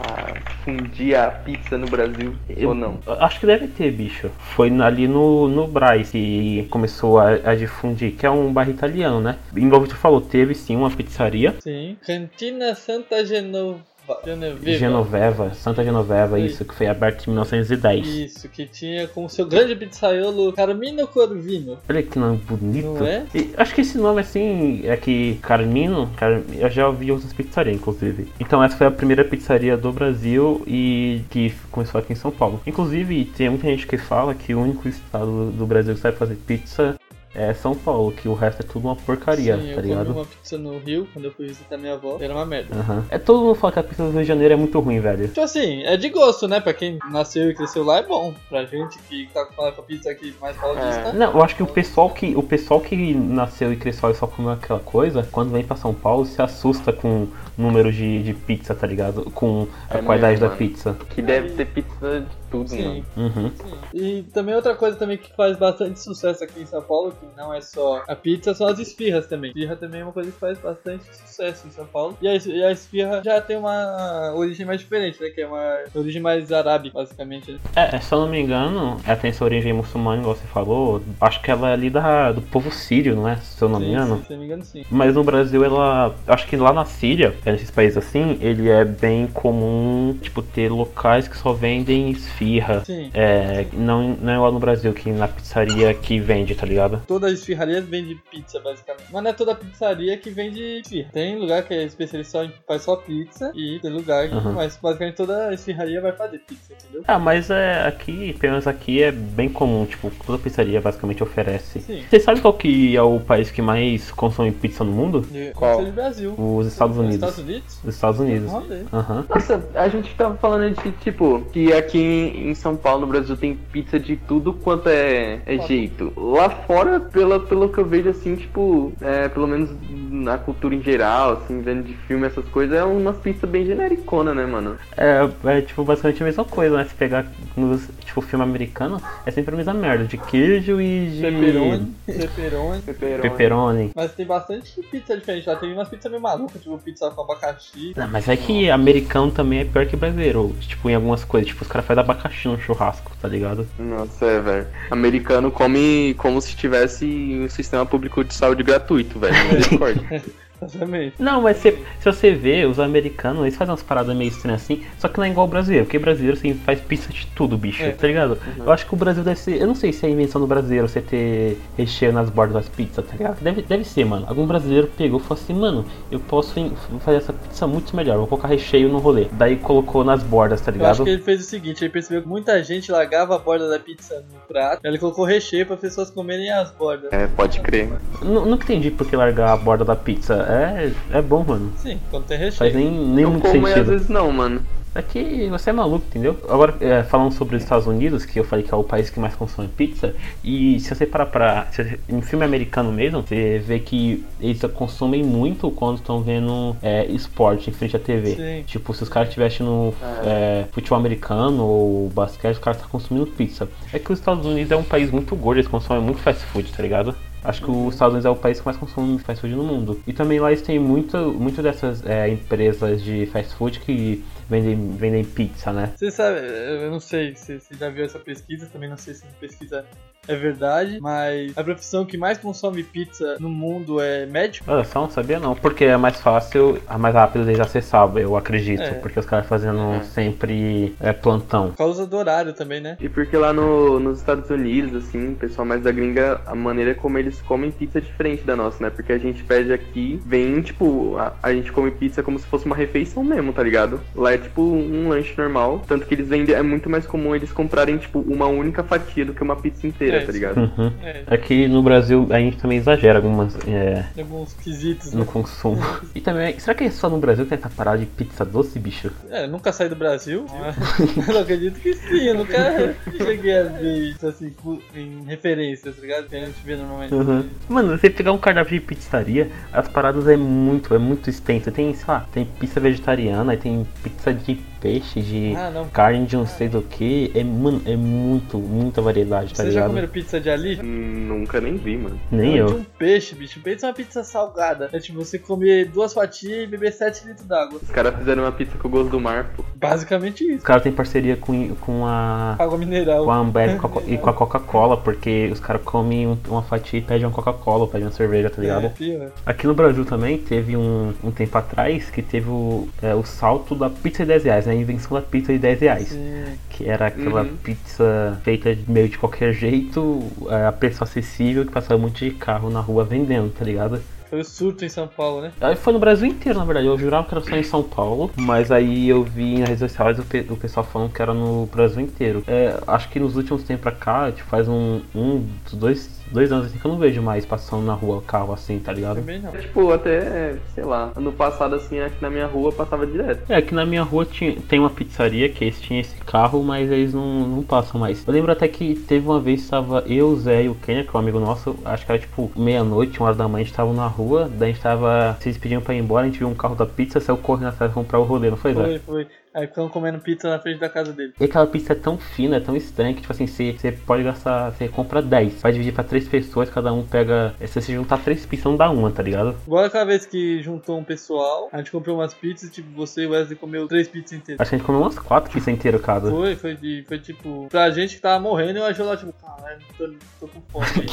a 0.00 0.34
fundir 0.64 1.14
a 1.18 1.30
pizza 1.30 1.76
no 1.76 1.86
Brasil, 1.86 2.34
ou 2.64 2.74
não? 2.74 2.98
Acho 3.06 3.40
que 3.40 3.46
deve 3.46 3.68
ter, 3.68 3.90
bicho. 3.92 4.30
Foi 4.54 4.70
ali 4.80 5.06
no, 5.06 5.48
no 5.48 5.66
Braz 5.66 6.10
que 6.10 6.66
começou 6.70 7.18
a, 7.18 7.30
a 7.44 7.54
difundir, 7.54 8.12
que 8.12 8.26
é 8.26 8.30
um 8.30 8.52
bairro 8.52 8.70
italiano, 8.70 9.20
né? 9.20 9.36
Igual 9.54 9.82
você 9.82 9.94
falou, 9.94 10.20
teve 10.20 10.54
sim 10.54 10.76
uma 10.76 10.90
pizzaria. 10.90 11.54
Sim. 11.60 11.96
Cantina 12.04 12.74
Santa 12.74 13.24
Genova. 13.24 13.89
Genoveva. 14.24 14.72
Genoveva, 14.72 15.54
Santa 15.54 15.84
Genoveva, 15.84 16.36
Sim. 16.36 16.44
isso, 16.44 16.64
que 16.64 16.74
foi 16.74 16.86
aberto 16.86 17.26
em 17.26 17.30
1910. 17.30 18.06
Isso, 18.06 18.48
que 18.48 18.66
tinha 18.66 19.08
como 19.08 19.28
seu 19.28 19.46
grande 19.46 19.74
pizzaiolo 19.74 20.52
Carmino 20.52 21.06
Corvino. 21.06 21.78
Olha 21.88 22.02
que 22.02 22.18
nome 22.18 22.38
bonito. 22.38 22.86
Não 22.86 23.06
é? 23.06 23.26
E 23.34 23.50
acho 23.56 23.74
que 23.74 23.80
esse 23.80 23.98
nome 23.98 24.20
assim, 24.20 24.82
é 24.84 24.96
que 24.96 25.38
Carmino, 25.42 26.10
Car... 26.16 26.42
eu 26.56 26.70
já 26.70 26.88
ouvi 26.88 27.10
outras 27.12 27.32
pizzarias, 27.32 27.76
inclusive. 27.76 28.28
Então 28.38 28.62
essa 28.62 28.76
foi 28.76 28.86
a 28.86 28.90
primeira 28.90 29.24
pizzaria 29.24 29.76
do 29.76 29.92
Brasil 29.92 30.62
e 30.66 31.22
que 31.30 31.52
começou 31.70 32.00
aqui 32.00 32.12
em 32.12 32.16
São 32.16 32.30
Paulo. 32.30 32.60
Inclusive, 32.66 33.24
tem 33.36 33.48
muita 33.48 33.66
gente 33.66 33.86
que 33.86 33.98
fala 33.98 34.34
que 34.34 34.54
o 34.54 34.60
único 34.60 34.88
estado 34.88 35.50
do 35.50 35.66
Brasil 35.66 35.94
que 35.94 36.00
sabe 36.00 36.16
fazer 36.16 36.36
pizza 36.46 36.96
é 37.34 37.54
São 37.54 37.74
Paulo, 37.74 38.12
que 38.12 38.28
o 38.28 38.34
resto 38.34 38.60
é 38.60 38.66
tudo 38.66 38.86
uma 38.88 38.96
porcaria, 38.96 39.56
Sim, 39.56 39.68
eu 39.68 39.76
tá 39.76 39.82
comi 39.82 39.88
ligado? 39.88 40.12
uma 40.12 40.24
pizza 40.24 40.58
no 40.58 40.78
Rio, 40.78 41.06
quando 41.12 41.26
eu 41.26 41.32
fui 41.32 41.46
visitar 41.46 41.76
minha 41.76 41.94
avó. 41.94 42.18
Era 42.20 42.34
uma 42.34 42.44
merda. 42.44 42.74
Aham. 42.74 43.04
É 43.08 43.18
todo 43.18 43.40
mundo 43.42 43.54
fala 43.54 43.72
que 43.72 43.78
a 43.78 43.82
pizza 43.82 44.02
do 44.02 44.10
Rio 44.10 44.22
de 44.22 44.26
Janeiro 44.26 44.54
é 44.54 44.56
muito 44.56 44.78
ruim, 44.80 45.00
velho. 45.00 45.28
Tipo 45.28 45.40
assim, 45.40 45.82
é 45.84 45.96
de 45.96 46.08
gosto, 46.08 46.48
né? 46.48 46.60
Pra 46.60 46.74
quem 46.74 46.98
nasceu 47.10 47.50
e 47.50 47.54
cresceu 47.54 47.84
lá 47.84 47.98
é 47.98 48.02
bom. 48.02 48.34
Pra 48.48 48.64
gente 48.64 48.98
que 49.08 49.28
tá 49.32 49.46
falando 49.54 49.74
com 49.74 49.80
a 49.80 49.84
pizza 49.84 50.10
aqui 50.10 50.34
mais 50.40 50.56
paulista. 50.56 51.12
Não, 51.12 51.32
eu 51.32 51.42
acho 51.42 51.54
que 51.56 51.62
o 51.62 51.66
pessoal 51.66 52.10
que 52.10 52.34
o 52.36 52.42
pessoal 52.42 52.80
que 52.80 53.14
nasceu 53.14 53.72
e 53.72 53.76
cresceu 53.76 54.10
e 54.10 54.14
só 54.14 54.26
comeu 54.26 54.50
aquela 54.52 54.80
coisa, 54.80 55.26
quando 55.30 55.50
vem 55.52 55.62
pra 55.64 55.76
São 55.76 55.94
Paulo, 55.94 56.24
se 56.26 56.40
assusta 56.42 56.92
com 56.92 57.28
o 57.60 57.62
número 57.62 57.92
de, 57.92 58.22
de 58.22 58.32
pizza, 58.34 58.74
tá 58.74 58.86
ligado? 58.86 59.24
Com 59.30 59.66
a 59.90 59.98
É 59.98 60.02
qualidade 60.02 60.32
mesmo, 60.32 60.40
da 60.40 60.46
mano. 60.54 60.58
pizza. 60.58 60.96
Que 61.10 61.20
deve 61.22 61.50
ter 61.50 61.66
pizza 61.66 62.20
de 62.20 62.26
tudo, 62.50 62.68
Sim. 62.70 63.04
mano. 63.16 63.30
Uhum. 63.34 63.50
Sim. 63.50 63.74
E 63.92 64.22
também 64.32 64.54
outra 64.54 64.74
coisa 64.74 64.96
também 64.96 65.18
que 65.18 65.34
faz 65.36 65.56
bastante 65.56 66.00
sucesso 66.00 66.42
aqui 66.42 66.60
em 66.62 66.66
São 66.66 66.82
Paulo, 66.82 67.12
que 67.12 67.26
não 67.40 67.52
é 67.54 67.60
só 67.60 68.02
a 68.08 68.16
pizza, 68.16 68.54
são 68.54 68.66
as 68.66 68.78
esfirras 68.78 69.26
também. 69.26 69.50
Esfirra 69.50 69.76
também 69.76 70.00
é 70.00 70.04
uma 70.04 70.12
coisa 70.12 70.30
que 70.30 70.38
faz 70.38 70.58
bastante 70.58 71.04
sucesso 71.16 71.66
em 71.66 71.70
São 71.70 71.86
Paulo. 71.86 72.16
E 72.22 72.26
a, 72.28 72.34
e 72.34 72.64
a 72.64 72.72
esfirra 72.72 73.20
já 73.24 73.40
tem 73.40 73.56
uma 73.56 74.32
origem 74.34 74.64
mais 74.66 74.80
diferente, 74.80 75.20
né? 75.20 75.28
Que 75.30 75.42
é 75.42 75.46
uma 75.46 75.78
origem 75.94 76.20
mais 76.22 76.50
arábica, 76.50 76.98
basicamente. 76.98 77.52
né? 77.52 77.58
É, 77.76 77.98
se 78.00 78.12
eu 78.12 78.20
não 78.20 78.28
me 78.28 78.40
engano, 78.40 78.96
ela 79.06 79.16
tem 79.16 79.30
essa 79.30 79.44
origem 79.44 79.72
muçulmana, 79.72 80.20
igual 80.22 80.34
você 80.34 80.46
falou. 80.46 81.02
Acho 81.20 81.40
que 81.42 81.50
ela 81.50 81.70
é 81.70 81.72
ali 81.74 81.90
da, 81.90 82.32
do 82.32 82.40
povo 82.42 82.70
sírio, 82.70 83.14
não 83.14 83.28
é? 83.28 83.36
Se 83.36 83.62
eu 83.62 83.68
não 83.68 83.78
me 83.78 83.86
Sim, 83.86 83.92
engano. 83.92 84.16
sim, 84.16 84.22
se 84.24 84.32
eu 84.32 84.36
não 84.36 84.40
me 84.40 84.46
engano, 84.46 84.64
sim. 84.64 84.84
Mas 84.90 85.14
no 85.14 85.22
Brasil, 85.24 85.64
ela. 85.64 86.14
Acho 86.26 86.46
que 86.46 86.56
lá 86.56 86.72
na 86.72 86.84
Síria, 86.84 87.34
é 87.50 87.52
nesses 87.52 87.70
países 87.70 87.96
assim, 87.98 88.38
ele 88.40 88.68
é 88.68 88.84
bem 88.84 89.26
comum, 89.26 90.16
tipo, 90.20 90.42
ter 90.42 90.70
locais 90.70 91.28
que 91.28 91.36
só 91.36 91.52
vendem 91.52 92.10
esfirra. 92.10 92.84
Sim. 92.84 93.10
É, 93.14 93.66
não, 93.72 94.16
não 94.20 94.32
é 94.32 94.38
lá 94.38 94.50
no 94.50 94.58
Brasil 94.58 94.92
que 94.92 95.10
na 95.10 95.28
pizzaria 95.28 95.92
que 95.94 96.18
vende, 96.18 96.54
tá 96.54 96.66
ligado? 96.66 97.02
Toda 97.06 97.30
esfirraria 97.30 97.80
vende 97.80 98.14
pizza, 98.30 98.60
basicamente. 98.60 99.06
Mas 99.12 99.22
não 99.22 99.30
é 99.30 99.32
toda 99.34 99.54
pizzaria 99.54 100.16
que 100.16 100.30
vende 100.30 100.80
esfirra. 100.80 101.10
Tem 101.12 101.38
lugar 101.38 101.62
que 101.64 101.74
é 101.74 101.84
especialista 101.84 102.38
só 102.38 102.44
em 102.44 102.52
faz 102.66 102.82
só 102.82 102.96
pizza 102.96 103.52
e 103.54 103.78
tem 103.80 103.90
lugar 103.90 104.28
que 104.28 104.34
Uhum. 104.40 104.52
mas 104.52 104.78
basicamente 104.80 105.16
toda 105.16 105.52
esfirraria 105.52 106.00
vai 106.00 106.12
fazer 106.12 106.38
pizza, 106.38 106.72
entendeu? 106.72 107.02
Ah, 107.06 107.18
mas 107.18 107.50
é 107.50 107.86
aqui, 107.86 108.34
pelo 108.38 108.52
menos 108.52 108.66
aqui 108.66 109.02
é 109.02 109.10
bem 109.10 109.48
comum, 109.48 109.84
tipo, 109.84 110.10
toda 110.24 110.38
pizzaria 110.38 110.80
basicamente 110.80 111.22
oferece. 111.22 111.80
Sim. 111.80 112.04
Você 112.08 112.20
sabe 112.20 112.40
qual 112.40 112.54
que 112.54 112.96
é 112.96 113.02
o 113.02 113.18
país 113.20 113.50
que 113.50 113.60
mais 113.60 114.10
consome 114.12 114.50
pizza 114.52 114.84
no 114.84 114.92
mundo? 114.92 115.26
E 115.32 115.50
Qual? 115.54 115.82
no 115.82 115.92
Brasil. 115.92 116.34
Os 116.38 116.66
Estados 116.66 116.96
Unidos. 116.96 117.16
Estados 117.16 117.38
Unidos? 117.40 117.80
Os 117.84 117.94
Estados 117.94 118.20
Unidos. 118.20 118.50
Aham. 118.92 119.24
Nossa, 119.28 119.68
a 119.74 119.88
gente 119.88 120.14
tava 120.14 120.36
falando 120.36 120.74
de, 120.74 120.92
tipo, 120.92 121.42
que 121.52 121.72
aqui 121.72 121.98
em 121.98 122.54
São 122.54 122.76
Paulo, 122.76 123.02
no 123.02 123.06
Brasil, 123.06 123.36
tem 123.36 123.54
pizza 123.54 123.98
de 123.98 124.16
tudo 124.16 124.52
quanto 124.52 124.88
é, 124.88 125.40
é 125.46 125.58
jeito. 125.66 126.12
Lá 126.16 126.50
fora, 126.50 127.00
pela, 127.00 127.40
pelo 127.40 127.68
que 127.68 127.78
eu 127.78 127.84
vejo, 127.84 128.10
assim, 128.10 128.36
tipo, 128.36 128.92
é, 129.00 129.28
pelo 129.28 129.46
menos 129.46 129.70
na 130.10 130.38
cultura 130.38 130.74
em 130.74 130.82
geral, 130.82 131.32
assim, 131.32 131.60
vendo 131.60 131.84
de 131.84 131.94
filme, 131.94 132.26
essas 132.26 132.44
coisas, 132.46 132.76
é 132.76 132.84
uma 132.84 133.12
pizza 133.12 133.46
bem 133.46 133.64
genericona, 133.64 134.34
né, 134.34 134.44
mano? 134.46 134.76
É, 134.96 135.28
é 135.44 135.60
tipo 135.62 135.84
basicamente 135.84 136.22
a 136.22 136.26
mesma 136.26 136.44
coisa, 136.44 136.76
né? 136.76 136.84
Se 136.84 136.94
pegar 136.94 137.26
nos, 137.56 137.88
tipo 138.04 138.20
filme 138.20 138.44
americano, 138.44 139.00
é 139.24 139.30
sempre 139.30 139.54
a 139.54 139.56
mesma 139.56 139.74
merda, 139.74 140.04
de 140.04 140.16
queijo 140.18 140.80
e 140.80 141.10
de 141.10 141.20
Pepperoni, 141.20 141.94
pepperoni. 142.06 142.82
Pepperoni. 142.82 143.22
pepperoni. 143.22 143.90
Mas 143.94 144.12
tem 144.12 144.26
bastante 144.26 144.80
pizza 144.90 145.16
diferente 145.16 145.48
lá. 145.48 145.56
Tem 145.56 145.72
umas 145.72 145.88
pizzas 145.88 146.10
meio 146.10 146.22
malucas, 146.22 146.60
tipo 146.60 146.78
pizza 146.78 147.10
com 147.24 147.32
abacaxi. 147.32 147.92
Não, 147.96 148.08
mas 148.08 148.28
é 148.28 148.36
que 148.36 148.70
americano 148.70 149.30
também 149.30 149.60
é 149.60 149.64
pior 149.64 149.86
que 149.86 149.96
brasileiro, 149.96 150.54
tipo 150.60 150.88
em 150.88 150.94
algumas 150.94 151.24
coisas, 151.24 151.48
tipo 151.48 151.62
os 151.62 151.68
caras 151.68 151.86
fazem 151.86 152.02
abacaxi 152.02 152.48
no 152.48 152.60
churrasco, 152.60 153.12
tá 153.20 153.28
ligado? 153.28 153.66
Nossa, 153.78 154.26
é, 154.26 154.40
velho. 154.40 154.66
Americano 154.90 155.50
come 155.50 156.14
como 156.14 156.40
se 156.40 156.56
tivesse 156.56 157.04
um 157.04 157.48
sistema 157.48 157.84
público 157.84 158.24
de 158.24 158.34
saúde 158.34 158.62
gratuito, 158.62 159.18
velho. 159.18 159.34
Exatamente. 160.62 161.14
Não, 161.18 161.42
mas 161.42 161.56
se, 161.58 161.72
se 161.72 162.04
você 162.04 162.32
vê, 162.32 162.64
os 162.66 162.78
americanos, 162.78 163.42
eles 163.42 163.56
fazem 163.56 163.72
umas 163.72 163.82
paradas 163.82 164.14
meio 164.16 164.28
estranhas 164.28 164.62
assim, 164.62 164.84
só 164.98 165.08
que 165.08 165.18
não 165.18 165.24
é 165.24 165.30
igual 165.30 165.46
o 165.46 165.50
brasileiro, 165.50 165.86
porque 165.86 165.96
o 165.96 166.00
brasileiro 166.00 166.36
assim, 166.36 166.54
faz 166.54 166.80
pizza 166.80 167.12
de 167.12 167.26
tudo, 167.34 167.56
bicho, 167.56 167.82
É. 167.82 167.90
tá 167.92 168.06
ligado? 168.06 168.38
Eu 168.58 168.70
acho 168.70 168.86
que 168.86 168.94
o 168.94 168.96
Brasil 168.96 169.22
deve 169.22 169.38
ser. 169.38 169.60
Eu 169.60 169.66
não 169.66 169.74
sei 169.74 169.92
se 169.92 170.04
é 170.06 170.10
invenção 170.10 170.40
do 170.40 170.46
brasileiro 170.46 170.88
você 170.88 171.00
ter 171.00 171.58
recheio 171.76 172.12
nas 172.12 172.28
bordas 172.30 172.54
das 172.54 172.68
pizzas, 172.68 173.04
tá 173.04 173.12
ligado? 173.16 173.40
Deve, 173.40 173.62
deve 173.62 173.84
ser, 173.84 174.04
mano. 174.04 174.26
Algum 174.28 174.46
brasileiro 174.46 174.88
pegou 174.96 175.18
e 175.18 175.22
falou 175.22 175.42
assim, 175.42 175.54
mano, 175.54 175.84
eu 176.10 176.20
posso 176.20 176.54
fazer 177.00 177.16
essa 177.18 177.32
pizza 177.32 177.66
muito 177.66 177.94
melhor, 177.96 178.18
vou 178.18 178.26
colocar 178.26 178.48
recheio 178.48 178.88
no 178.88 178.98
rolê. 178.98 179.26
Daí 179.32 179.56
colocou 179.56 180.04
nas 180.04 180.22
bordas, 180.22 180.60
tá 180.60 180.70
Eu 180.70 180.74
acho 180.86 181.02
ligado? 181.02 181.04
que 181.04 181.10
ele 181.10 181.22
fez 181.22 181.40
o 181.40 181.44
seguinte, 181.44 181.82
ele 181.84 181.90
percebeu 181.92 182.22
que 182.22 182.28
muita 182.28 182.62
gente 182.62 182.90
largava 182.92 183.34
a 183.34 183.38
borda 183.38 183.68
da 183.68 183.78
pizza 183.78 184.22
no 184.32 184.40
prato, 184.46 184.80
ele 184.84 184.98
colocou 184.98 185.24
recheio 185.24 185.66
para 185.66 185.76
pessoas 185.76 186.10
comerem 186.10 186.50
as 186.50 186.70
bordas. 186.72 187.12
É, 187.12 187.26
pode 187.28 187.60
crer. 187.60 187.88
Não, 188.22 188.44
nunca 188.46 188.64
entendi 188.64 188.90
por 188.90 189.06
que 189.06 189.16
largar 189.16 189.50
a 189.52 189.56
borda 189.56 189.84
da 189.84 189.96
pizza. 189.96 190.34
É, 190.50 190.92
é 191.18 191.22
bom, 191.22 191.44
mano. 191.44 191.72
Sim, 191.76 191.98
quando 192.10 192.24
tem 192.24 192.38
Faz 192.38 192.58
recheio. 192.58 192.74
nem, 192.74 192.90
nem 192.90 193.24
Eu 193.24 193.30
muito 193.30 193.42
como 193.48 193.66
e 193.66 193.70
às 193.70 193.74
sentido. 193.74 193.90
vezes 193.90 194.08
não, 194.08 194.30
mano. 194.32 194.60
É 194.92 195.02
que 195.02 195.48
você 195.48 195.70
é 195.70 195.72
maluco, 195.72 196.04
entendeu? 196.08 196.36
Agora, 196.48 196.74
é, 196.80 197.04
falando 197.04 197.32
sobre 197.32 197.54
os 197.54 197.62
Estados 197.62 197.86
Unidos, 197.86 198.24
que 198.24 198.40
eu 198.40 198.44
falei 198.44 198.64
que 198.64 198.74
é 198.74 198.76
o 198.76 198.82
país 198.82 199.08
que 199.08 199.20
mais 199.20 199.36
consome 199.36 199.68
pizza, 199.68 200.14
e 200.42 200.80
se 200.80 200.92
você 200.92 201.06
parar 201.06 201.26
pra. 201.26 201.68
se 201.70 202.00
em 202.08 202.20
filme 202.20 202.44
americano 202.44 202.90
mesmo, 202.90 203.22
você 203.22 203.62
vê 203.64 203.78
que 203.78 204.24
eles 204.40 204.60
consomem 204.74 205.22
muito 205.22 205.70
quando 205.70 205.98
estão 205.98 206.20
vendo 206.22 206.76
é, 206.82 207.06
esporte 207.06 207.70
em 207.70 207.72
frente 207.72 207.94
à 207.94 208.00
TV. 208.00 208.34
Sim. 208.34 208.64
Tipo, 208.66 208.92
se 208.92 209.04
os 209.04 209.08
caras 209.08 209.28
estivessem 209.28 209.64
no 209.64 209.94
é, 210.24 210.64
futebol 210.72 210.98
americano 210.98 211.64
ou 211.64 212.08
basquete, 212.08 212.54
os 212.54 212.58
caras 212.58 212.78
estão 212.78 212.90
consumindo 212.90 213.26
pizza. 213.28 213.68
É 213.92 213.98
que 214.00 214.12
os 214.12 214.18
Estados 214.18 214.44
Unidos 214.44 214.72
é 214.72 214.76
um 214.76 214.82
país 214.82 215.12
muito 215.12 215.36
gordo, 215.36 215.58
eles 215.58 215.68
consomem 215.70 216.02
muito 216.02 216.18
fast 216.20 216.42
food, 216.46 216.72
tá 216.72 216.82
ligado? 216.82 217.14
Acho 217.42 217.62
que 217.62 217.70
os 217.70 217.94
Estados 217.94 218.12
Unidos 218.12 218.26
é 218.26 218.30
o 218.30 218.36
país 218.36 218.60
que 218.60 218.66
mais 218.66 218.76
consome 218.76 219.18
fast 219.18 219.40
food 219.40 219.54
no 219.54 219.64
mundo. 219.64 220.00
E 220.06 220.12
também 220.12 220.38
lá 220.38 220.50
eles 220.50 220.62
têm 220.62 220.78
muito, 220.78 221.16
muito 221.16 221.62
dessas 221.62 222.04
é, 222.04 222.28
empresas 222.28 223.02
de 223.02 223.26
fast 223.26 223.54
food 223.54 223.80
que 223.80 224.22
vendem, 224.50 224.90
vendem 224.96 225.24
pizza, 225.24 225.72
né? 225.72 225.92
Você 225.96 226.10
sabe, 226.10 226.40
eu 226.40 226.90
não 226.90 227.00
sei 227.00 227.36
se 227.36 227.60
você 227.60 227.74
já 227.74 227.88
viu 227.88 228.04
essa 228.04 228.18
pesquisa, 228.18 228.66
também 228.66 228.90
não 228.90 228.96
sei 228.96 229.14
se 229.14 229.24
essa 229.24 229.36
pesquisa 229.40 229.86
é 230.28 230.36
verdade, 230.36 230.98
mas 231.00 231.56
a 231.56 231.64
profissão 231.64 232.04
que 232.04 232.16
mais 232.16 232.38
consome 232.38 232.82
pizza 232.82 233.36
no 233.40 233.48
mundo 233.48 234.00
é 234.00 234.26
médico. 234.26 234.70
Olha 234.70 234.84
só, 234.84 235.00
não 235.00 235.10
sabia 235.10 235.40
não. 235.40 235.54
Porque 235.54 235.84
é 235.84 235.96
mais 235.96 236.20
fácil, 236.20 236.80
é 236.88 236.96
mais 236.96 237.14
rápido 237.14 237.44
deles 237.44 237.60
acessar, 237.60 238.08
eu 238.16 238.36
acredito. 238.36 238.82
É. 238.82 238.92
Porque 238.92 239.18
os 239.18 239.26
caras 239.26 239.46
fazendo 239.46 240.02
sempre 240.04 240.94
é, 241.00 241.12
plantão. 241.12 241.70
Por 241.70 241.78
causa 241.78 242.06
do 242.06 242.16
horário 242.16 242.52
também, 242.52 242.80
né? 242.80 242.96
E 243.00 243.08
porque 243.08 243.36
lá 243.36 243.52
no, 243.52 243.98
nos 243.98 244.18
Estados 244.18 244.48
Unidos, 244.50 245.04
assim, 245.04 245.32
o 245.32 245.36
pessoal 245.36 245.66
mais 245.66 245.82
da 245.82 245.90
gringa, 245.90 246.40
a 246.46 246.54
maneira 246.54 246.94
como 246.94 247.18
eles 247.18 247.40
comem 247.42 247.70
pizza 247.70 247.98
é 247.98 248.00
diferente 248.00 248.44
da 248.44 248.54
nossa, 248.54 248.82
né? 248.82 248.90
Porque 248.90 249.12
a 249.12 249.18
gente 249.18 249.42
pede 249.42 249.72
aqui, 249.72 250.20
vem, 250.24 250.60
tipo, 250.60 251.16
a, 251.16 251.32
a 251.42 251.52
gente 251.52 251.72
come 251.72 251.90
pizza 251.90 252.22
como 252.22 252.38
se 252.38 252.46
fosse 252.46 252.66
uma 252.66 252.76
refeição 252.76 253.24
mesmo, 253.24 253.52
tá 253.52 253.62
ligado? 253.62 254.00
Lá 254.14 254.32
é 254.32 254.38
tipo 254.40 254.62
um 254.62 255.08
lanche 255.08 255.34
normal. 255.36 255.82
Tanto 255.86 256.06
que 256.06 256.14
eles 256.14 256.28
vendem. 256.28 256.54
É 256.54 256.62
muito 256.62 256.88
mais 256.90 257.06
comum 257.06 257.34
eles 257.34 257.52
comprarem, 257.52 257.96
tipo, 257.98 258.20
uma 258.20 258.46
única 258.46 258.82
fatia 258.82 259.24
do 259.24 259.34
que 259.34 259.42
uma 259.42 259.56
pizza 259.56 259.86
inteira, 259.86 260.18
É, 260.18 260.26
tá 260.26 260.32
ligado? 260.32 260.58
Uhum. 260.58 260.92
É, 261.02 261.22
Aqui 261.26 261.68
no 261.68 261.82
Brasil 261.82 262.26
a 262.30 262.38
gente 262.38 262.56
também 262.56 262.78
exagera 262.78 263.18
algumas 263.18 263.56
é, 263.66 264.04
alguns 264.18 264.52
quesitos, 264.54 265.12
no 265.12 265.20
né? 265.20 265.26
consumo. 265.30 265.80
E 266.14 266.20
também, 266.20 266.58
será 266.58 266.74
que 266.74 266.84
é 266.84 266.90
só 266.90 267.08
no 267.08 267.18
Brasil 267.18 267.44
que 267.44 267.50
tem 267.50 267.58
essa 267.58 267.70
parada 267.70 267.98
de 267.98 268.06
pizza 268.06 268.44
doce, 268.44 268.78
bicho? 268.78 269.10
É, 269.30 269.46
nunca 269.46 269.72
saí 269.72 269.88
do 269.88 269.94
Brasil, 269.96 270.44
mas 270.50 270.76
eu 271.28 271.38
acredito 271.38 271.78
que 271.80 271.94
sim, 271.94 272.26
eu 272.26 272.34
nunca 272.34 272.94
cheguei 273.16 273.58
a 273.58 273.64
ver 273.64 274.10
isso 274.10 274.26
assim 274.26 274.52
em 274.94 275.24
referências, 275.24 275.94
tá 275.94 276.02
ligado? 276.02 276.28
Que 276.28 276.36
a 276.36 276.40
gente 276.40 276.58
vê 276.64 276.76
normalmente. 276.76 277.14
Uhum. 277.14 277.44
Mano, 277.68 277.96
você 277.96 278.10
pegar 278.10 278.32
um 278.32 278.38
cardápio 278.38 278.78
de 278.78 278.84
pizzaria, 278.84 279.50
as 279.72 279.88
paradas 279.88 280.26
é 280.28 280.36
muito, 280.36 280.94
é 280.94 280.98
muito 280.98 281.30
extenso. 281.30 281.70
Tem, 281.70 281.94
sei 281.94 282.04
lá, 282.06 282.26
tem 282.32 282.44
pizza 282.44 282.80
vegetariana, 282.80 283.52
aí 283.52 283.58
tem 283.58 283.86
pizza 284.02 284.29
de 284.32 284.69
peixe, 284.80 285.20
de 285.20 285.54
Ah, 285.56 285.70
não. 285.70 285.86
carne 285.88 286.26
de 286.26 286.36
não 286.36 286.46
sei 286.46 286.68
do 286.68 286.82
que. 286.82 287.30
É, 287.34 287.42
mano, 287.44 287.80
é 287.86 287.96
muito, 287.96 288.58
muita 288.58 289.00
variedade, 289.02 289.50
tá 289.54 289.56
Vocês 289.62 289.68
já 289.74 289.80
ligado? 289.80 289.88
comeram 289.90 290.08
pizza 290.08 290.40
de 290.40 290.50
ali? 290.50 290.78
Hum, 290.82 291.26
Nunca 291.40 291.60
nem 291.60 291.76
vi, 291.76 291.96
mano. 291.96 292.20
Nem 292.30 292.52
De 292.52 292.58
eu. 292.58 292.66
um 292.68 292.84
peixe, 292.98 293.34
bicho. 293.34 293.60
Peixe 293.60 293.84
é 293.84 293.88
uma 293.88 293.94
pizza 293.94 294.22
salgada. 294.24 294.88
É 294.92 294.98
tipo 294.98 295.18
você 295.24 295.38
comer 295.38 295.86
duas 295.86 296.12
fatias 296.12 296.64
e 296.64 296.66
beber 296.66 296.92
7 296.92 297.26
litros 297.26 297.46
d'água. 297.46 297.78
Os 297.82 297.90
caras 297.90 298.14
fizeram 298.16 298.42
uma 298.42 298.52
pizza 298.52 298.76
com 298.78 298.88
gosto 298.88 299.10
do 299.10 299.20
mar, 299.20 299.50
pô. 299.56 299.64
Basicamente 299.76 300.44
Os 300.44 300.56
isso. 300.56 300.64
caras 300.64 300.82
têm 300.82 300.92
parceria 300.92 301.36
com, 301.36 301.74
com 301.76 302.04
a. 302.06 302.56
Água 302.58 302.76
mineral. 302.78 303.24
Com 303.24 303.30
a 303.30 303.36
Ambev 303.38 303.74
e 303.74 303.78
com 303.78 303.98
a- 303.98 304.02
e 304.06 304.18
com 304.18 304.30
a 304.30 304.32
Coca-Cola, 304.32 304.96
porque 304.96 305.48
os 305.52 305.60
caras 305.60 305.82
comem 305.82 306.26
um- 306.26 306.36
uma 306.48 306.62
fatia 306.62 306.98
e 306.98 307.02
pedem 307.02 307.26
uma 307.26 307.32
Coca-Cola, 307.32 307.86
pedem 307.86 308.06
uma 308.06 308.12
cerveja, 308.12 308.50
tá 308.50 308.60
ligado? 308.60 308.86
É, 308.86 308.88
pior. 308.90 309.30
Aqui 309.46 309.66
no 309.66 309.74
Brasil 309.74 310.04
também 310.04 310.36
teve 310.38 310.76
um, 310.76 311.12
um 311.24 311.30
tempo 311.30 311.56
atrás 311.56 312.10
que 312.10 312.22
teve 312.22 312.48
o, 312.48 312.88
é, 313.02 313.14
o 313.14 313.24
salto 313.24 313.74
da 313.74 313.88
pizza 313.88 314.22
de 314.24 314.28
10 314.28 314.44
reais, 314.44 314.66
né? 314.66 314.69
A 314.70 314.74
invenção 314.74 315.16
da 315.16 315.22
pizza 315.22 315.52
de 315.52 315.58
10 315.58 315.80
reais. 315.80 316.08
Sim. 316.08 316.44
Que 316.70 316.88
era 316.88 317.06
aquela 317.06 317.42
Uhum. 317.42 317.56
pizza 317.62 318.40
feita 318.42 318.76
meio 318.88 319.08
de 319.08 319.18
qualquer 319.18 319.52
jeito, 319.52 320.22
é, 320.48 320.66
a 320.66 320.72
preço 320.72 321.02
acessível, 321.04 321.64
que 321.66 321.72
passava 321.72 321.96
um 321.96 322.04
monte 322.04 322.24
de 322.24 322.30
carro 322.36 322.70
na 322.70 322.80
rua 322.80 323.04
vendendo, 323.04 323.50
tá 323.52 323.64
ligado? 323.64 324.00
Foi 324.28 324.40
o 324.40 324.44
surto 324.44 324.84
em 324.84 324.88
São 324.88 325.08
Paulo, 325.08 325.42
né? 325.42 325.50
Aí 325.60 325.74
foi 325.74 325.92
no 325.92 325.98
Brasil 325.98 326.28
inteiro, 326.28 326.56
na 326.56 326.64
verdade. 326.64 326.86
Eu 326.86 326.96
jurava 326.96 327.26
que 327.26 327.34
era 327.34 327.42
só 327.42 327.56
em 327.56 327.64
São 327.64 327.82
Paulo, 327.82 328.30
mas 328.36 328.70
aí 328.70 329.08
eu 329.08 329.24
vi 329.24 329.58
nas 329.58 329.70
redes 329.70 329.80
sociais 329.80 330.20
o, 330.20 330.22
pe- 330.22 330.46
o 330.48 330.56
pessoal 330.56 330.86
falando 330.86 331.12
que 331.12 331.20
era 331.20 331.34
no 331.34 331.66
Brasil 331.66 332.00
inteiro. 332.00 332.44
É, 332.46 332.78
acho 332.86 333.08
que 333.08 333.18
nos 333.18 333.34
últimos 333.34 333.64
tempos 333.64 333.82
pra 333.82 333.90
cá, 333.90 334.30
tipo, 334.30 334.48
faz 334.48 334.68
um, 334.68 335.00
um 335.12 335.44
dos 335.64 335.74
dois, 335.74 336.19
dois 336.32 336.50
anos 336.52 336.66
assim 336.66 336.78
que 336.78 336.84
eu 336.84 336.90
não 336.90 336.98
vejo 336.98 337.20
mais 337.22 337.44
passando 337.44 337.84
na 337.84 337.94
rua 337.94 338.22
carro 338.22 338.52
assim, 338.52 338.78
tá 338.78 338.92
ligado? 338.92 339.16
Também 339.16 339.40
não. 339.40 339.52
Tipo, 339.52 339.92
até, 339.92 340.56
sei 340.74 340.84
lá, 340.84 341.12
ano 341.16 341.32
passado, 341.32 341.74
assim, 341.74 342.00
aqui 342.00 342.20
na 342.20 342.30
minha 342.30 342.46
rua 342.46 342.72
passava 342.72 343.06
direto. 343.06 343.50
É, 343.50 343.56
aqui 343.56 343.74
na 343.74 343.84
minha 343.84 344.02
rua 344.02 344.24
tinha, 344.24 344.56
tem 344.68 344.78
uma 344.78 344.90
pizzaria 344.90 345.48
que 345.48 345.64
eles 345.64 345.80
tinham 345.80 346.00
esse 346.00 346.16
carro, 346.16 346.62
mas 346.62 346.90
eles 346.90 347.14
não, 347.14 347.46
não 347.46 347.62
passam 347.62 348.00
mais. 348.00 348.26
Eu 348.26 348.32
lembro 348.32 348.52
até 348.52 348.68
que 348.68 348.94
teve 348.94 349.26
uma 349.26 349.40
vez 349.40 349.68
tava 349.68 350.04
eu, 350.06 350.28
o 350.28 350.36
Zé 350.36 350.64
e 350.64 350.68
o 350.68 350.74
Kenya, 350.74 351.04
que 351.04 351.10
é 351.10 351.12
um 351.14 351.22
amigo 351.22 351.40
nosso, 351.40 351.76
acho 351.84 352.06
que 352.06 352.12
era 352.12 352.20
tipo 352.20 352.50
meia-noite, 352.56 353.18
uma 353.18 353.28
hora 353.28 353.36
da 353.36 353.48
manhã, 353.48 353.62
a 353.62 353.64
gente 353.64 353.74
tava 353.74 353.92
na 353.92 354.06
rua, 354.06 354.48
daí 354.48 354.70
a 354.70 354.72
gente 354.72 354.82
tava. 354.82 355.36
Vocês 355.40 355.58
pediam 355.58 355.80
pra 355.80 355.94
ir 355.94 355.98
embora, 355.98 356.24
a 356.24 356.26
gente 356.28 356.38
viu 356.38 356.48
um 356.48 356.54
carro 356.54 356.74
da 356.74 356.86
pizza, 356.86 357.20
saiu 357.20 357.38
correndo 357.38 357.68
atrás 357.68 357.92
comprar 357.92 358.18
o 358.18 358.24
rolê, 358.24 358.50
não 358.50 358.56
foi, 358.56 358.74
Zé? 358.74 358.82
Foi, 358.82 358.98
foi. 358.98 359.26
Aí 359.52 359.66
ficam 359.66 359.88
comendo 359.88 360.18
pizza 360.20 360.48
na 360.48 360.58
frente 360.60 360.78
da 360.78 360.88
casa 360.88 361.12
dele. 361.12 361.32
E 361.40 361.44
aquela 361.44 361.66
pizza 361.66 361.92
é 361.92 361.96
tão 361.96 362.16
fina, 362.16 362.56
é 362.56 362.60
tão 362.60 362.76
estranha 362.76 363.12
que, 363.14 363.20
tipo 363.20 363.32
assim, 363.32 363.46
você, 363.48 363.72
você 363.72 363.90
pode 363.90 364.22
gastar, 364.22 364.70
você 364.70 364.86
compra 364.86 365.20
10, 365.20 365.60
vai 365.60 365.72
dividir 365.72 365.92
pra 365.92 366.04
três 366.04 366.28
pessoas, 366.28 366.70
cada 366.70 366.92
um 366.92 367.04
pega. 367.04 367.52
Se 367.66 367.80
você 367.80 367.92
juntar 367.92 368.18
três 368.18 368.46
pizzas, 368.46 368.64
não 368.66 368.76
dá 368.76 368.88
uma, 368.90 369.10
tá 369.10 369.22
ligado? 369.22 369.56
Igual 369.66 369.84
aquela 369.84 370.04
vez 370.04 370.24
que 370.24 370.62
juntou 370.62 370.98
um 370.98 371.02
pessoal, 371.04 371.68
a 371.72 371.78
gente 371.78 371.90
comprou 371.90 372.16
umas 372.18 372.32
pizzas, 372.32 372.70
tipo, 372.70 372.88
você 372.94 373.22
e 373.22 373.26
o 373.26 373.30
Wesley 373.30 373.56
comeu 373.56 373.88
três 373.88 374.06
pizzas 374.06 374.32
inteiras. 374.34 374.60
Acho 374.60 374.70
que 374.70 374.74
a 374.76 374.78
gente 374.78 374.86
comeu 374.86 375.00
umas 375.00 375.18
quatro 375.18 375.50
pizzas 375.52 375.68
inteiras 375.74 376.00
cada. 376.00 376.30
Foi, 376.30 376.54
foi, 376.54 376.76
de, 376.76 377.04
foi 377.08 377.18
tipo, 377.18 377.66
pra 377.68 377.90
gente 377.90 378.14
que 378.16 378.20
tava 378.20 378.38
morrendo, 378.38 378.78
eu 378.78 378.84
achei 378.84 379.04
lá, 379.04 379.16
tipo, 379.16 379.32
caralho, 379.32 379.80
tô, 379.98 380.08
tô 380.38 380.46
com 380.48 380.60
fome. 380.80 381.08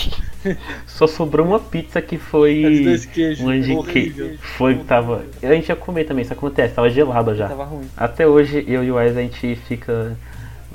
Só 0.85 1.07
sobrou 1.07 1.45
uma 1.45 1.59
pizza 1.59 2.01
que 2.01 2.15
É 2.15 2.17
de 2.19 2.23
foi. 2.23 2.83
dois 2.83 3.05
queijos, 3.05 3.43
Uma 3.43 3.59
de 3.59 3.73
horrível. 3.73 4.29
que 4.29 4.37
foi 4.37 4.75
que 4.75 4.83
tava. 4.83 5.23
A 5.41 5.53
gente 5.53 5.69
ia 5.69 5.75
comer 5.75 6.03
também, 6.03 6.23
isso 6.23 6.33
acontece, 6.33 6.75
tava 6.75 6.89
gelada 6.89 7.33
já. 7.33 7.47
Tava 7.47 7.63
ruim. 7.63 7.87
Até 7.97 8.26
hoje 8.27 8.63
eu 8.67 8.83
e 8.83 8.91
o 8.91 8.95
Wes 8.95 9.15
a 9.15 9.21
gente 9.21 9.55
fica 9.55 10.15